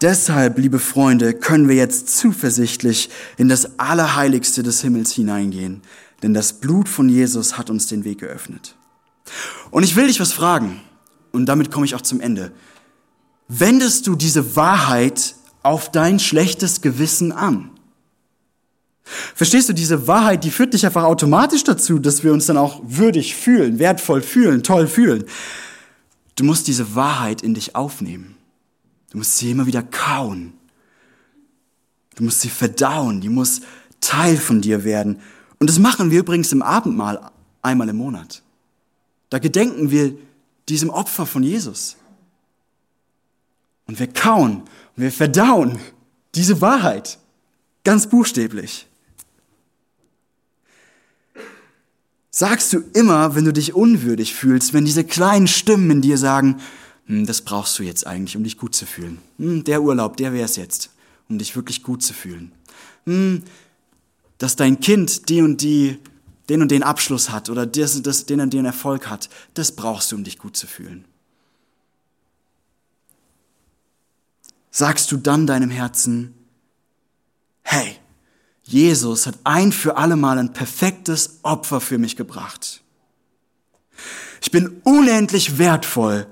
Deshalb, 0.00 0.56
liebe 0.58 0.78
Freunde, 0.78 1.34
können 1.34 1.68
wir 1.68 1.76
jetzt 1.76 2.16
zuversichtlich 2.16 3.10
in 3.36 3.50
das 3.50 3.78
Allerheiligste 3.78 4.62
des 4.62 4.80
Himmels 4.80 5.12
hineingehen, 5.12 5.82
denn 6.22 6.32
das 6.32 6.54
Blut 6.54 6.88
von 6.88 7.10
Jesus 7.10 7.58
hat 7.58 7.68
uns 7.68 7.86
den 7.86 8.04
Weg 8.04 8.20
geöffnet. 8.20 8.76
Und 9.70 9.82
ich 9.82 9.96
will 9.96 10.06
dich 10.06 10.18
was 10.18 10.32
fragen, 10.32 10.80
und 11.32 11.46
damit 11.46 11.70
komme 11.70 11.84
ich 11.84 11.94
auch 11.94 12.00
zum 12.00 12.20
Ende. 12.20 12.50
Wendest 13.48 14.06
du 14.06 14.16
diese 14.16 14.56
Wahrheit 14.56 15.34
auf 15.62 15.90
dein 15.90 16.18
schlechtes 16.18 16.80
Gewissen 16.80 17.30
an? 17.30 17.70
Verstehst 19.34 19.68
du, 19.68 19.74
diese 19.74 20.06
Wahrheit, 20.06 20.44
die 20.44 20.50
führt 20.50 20.72
dich 20.72 20.86
einfach 20.86 21.04
automatisch 21.04 21.64
dazu, 21.64 21.98
dass 21.98 22.24
wir 22.24 22.32
uns 22.32 22.46
dann 22.46 22.56
auch 22.56 22.80
würdig 22.84 23.34
fühlen, 23.34 23.78
wertvoll 23.78 24.22
fühlen, 24.22 24.62
toll 24.62 24.86
fühlen. 24.86 25.24
Du 26.36 26.44
musst 26.44 26.68
diese 26.68 26.94
Wahrheit 26.94 27.42
in 27.42 27.54
dich 27.54 27.74
aufnehmen. 27.74 28.36
Du 29.10 29.18
musst 29.18 29.36
sie 29.36 29.50
immer 29.50 29.66
wieder 29.66 29.82
kauen. 29.82 30.54
Du 32.14 32.24
musst 32.24 32.40
sie 32.40 32.48
verdauen. 32.48 33.20
Die 33.20 33.28
muss 33.28 33.60
Teil 34.00 34.36
von 34.36 34.60
dir 34.60 34.84
werden. 34.84 35.20
Und 35.58 35.68
das 35.68 35.78
machen 35.78 36.10
wir 36.10 36.20
übrigens 36.20 36.52
im 36.52 36.62
Abendmahl 36.62 37.30
einmal 37.62 37.88
im 37.88 37.96
Monat. 37.96 38.42
Da 39.28 39.38
gedenken 39.38 39.90
wir 39.90 40.16
diesem 40.68 40.90
Opfer 40.90 41.26
von 41.26 41.42
Jesus. 41.42 41.96
Und 43.86 43.98
wir 43.98 44.06
kauen 44.06 44.62
und 44.96 45.02
wir 45.02 45.12
verdauen 45.12 45.78
diese 46.34 46.60
Wahrheit. 46.60 47.18
Ganz 47.84 48.06
buchstäblich. 48.06 48.86
Sagst 52.30 52.72
du 52.72 52.78
immer, 52.94 53.34
wenn 53.34 53.44
du 53.44 53.52
dich 53.52 53.74
unwürdig 53.74 54.34
fühlst, 54.34 54.72
wenn 54.72 54.84
diese 54.84 55.02
kleinen 55.02 55.48
Stimmen 55.48 55.90
in 55.90 56.02
dir 56.02 56.16
sagen, 56.16 56.60
das 57.10 57.42
brauchst 57.42 57.76
du 57.78 57.82
jetzt 57.82 58.06
eigentlich, 58.06 58.36
um 58.36 58.44
dich 58.44 58.56
gut 58.56 58.74
zu 58.74 58.86
fühlen. 58.86 59.18
Hm, 59.38 59.64
der 59.64 59.82
Urlaub, 59.82 60.16
der 60.16 60.32
wär's 60.32 60.56
jetzt, 60.56 60.90
um 61.28 61.38
dich 61.38 61.56
wirklich 61.56 61.82
gut 61.82 62.02
zu 62.02 62.14
fühlen. 62.14 62.52
Hm, 63.04 63.42
dass 64.38 64.54
dein 64.54 64.78
Kind 64.80 65.28
die 65.28 65.42
und 65.42 65.60
die, 65.60 65.98
den 66.48 66.62
und 66.62 66.70
den 66.70 66.84
Abschluss 66.84 67.30
hat 67.30 67.50
oder 67.50 67.66
das, 67.66 68.00
das, 68.02 68.26
den 68.26 68.40
und 68.40 68.52
den 68.54 68.64
Erfolg 68.64 69.08
hat, 69.08 69.28
das 69.54 69.72
brauchst 69.72 70.12
du, 70.12 70.16
um 70.16 70.24
dich 70.24 70.38
gut 70.38 70.56
zu 70.56 70.68
fühlen. 70.68 71.04
Sagst 74.70 75.10
du 75.10 75.16
dann 75.16 75.48
deinem 75.48 75.70
Herzen, 75.70 76.32
hey, 77.62 77.96
Jesus 78.62 79.26
hat 79.26 79.34
ein 79.42 79.72
für 79.72 79.96
alle 79.96 80.14
Mal 80.14 80.38
ein 80.38 80.52
perfektes 80.52 81.40
Opfer 81.42 81.80
für 81.80 81.98
mich 81.98 82.14
gebracht. 82.14 82.82
Ich 84.40 84.52
bin 84.52 84.80
unendlich 84.84 85.58
wertvoll 85.58 86.28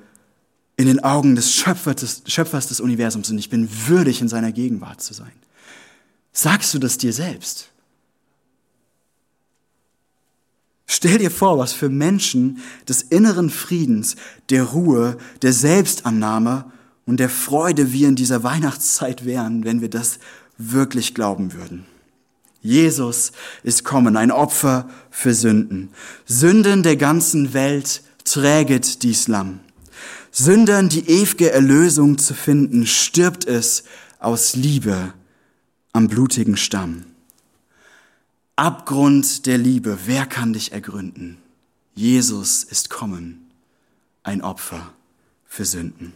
in 0.79 0.87
den 0.87 1.01
Augen 1.01 1.35
des 1.35 1.53
Schöpfers, 1.53 1.97
des 1.97 2.23
Schöpfers 2.27 2.69
des 2.69 2.81
Universums 2.81 3.29
und 3.31 3.39
ich 3.39 3.51
bin 3.51 3.69
würdig, 3.89 4.21
in 4.21 4.29
seiner 4.29 4.53
Gegenwart 4.53 5.03
zu 5.03 5.13
sein. 5.13 5.33
Sagst 6.33 6.73
du 6.73 6.79
das 6.79 6.97
dir 6.97 7.13
selbst? 7.13 7.69
Stell 10.87 11.19
dir 11.19 11.33
vor, 11.33 11.59
was 11.59 11.73
für 11.73 11.89
Menschen 11.89 12.59
des 12.89 13.03
inneren 13.03 13.51
Friedens, 13.51 14.15
der 14.51 14.63
Ruhe, 14.63 15.19
der 15.43 15.53
Selbstannahme 15.53 16.65
und 17.07 17.19
der 17.19 17.29
Freude 17.29 17.93
wir 17.93 18.09
in 18.09 18.17
dieser 18.17 18.45
Weihnachtszeit 18.45 19.25
wären, 19.25 19.65
wenn 19.65 19.81
wir 19.81 19.91
das 19.91 20.21
wirklich 20.59 21.13
glauben 21.13 21.55
würden. 21.55 21.87
Jesus 22.63 23.33
ist 23.65 23.85
kommen, 23.85 24.17
ein 24.17 24.31
Opfer 24.31 24.89
für 25.11 25.35
Sünden. 25.35 25.91
Sünden 26.25 26.85
der 26.85 26.97
ganzen 26.97 27.53
Welt 27.53 28.03
träget 28.25 29.03
dies 29.03 29.27
Lamm. 29.27 29.61
Sündern 30.39 30.89
die 30.89 31.11
ewige 31.11 31.51
Erlösung 31.51 32.17
zu 32.17 32.33
finden, 32.33 32.87
stirbt 32.87 33.45
es 33.45 33.83
aus 34.21 34.55
Liebe 34.55 35.13
am 35.93 36.07
blutigen 36.07 36.57
Stamm. 36.57 37.07
Abgrund 38.55 39.47
der 39.47 39.59
Liebe, 39.59 39.99
wer 40.07 40.27
kann 40.27 40.53
dich 40.53 40.71
ergründen? 40.71 41.39
Jesus 41.97 42.63
ist 42.63 42.89
kommen, 42.89 43.51
ein 44.23 44.41
Opfer 44.41 44.93
für 45.45 45.65
Sünden. 45.65 46.13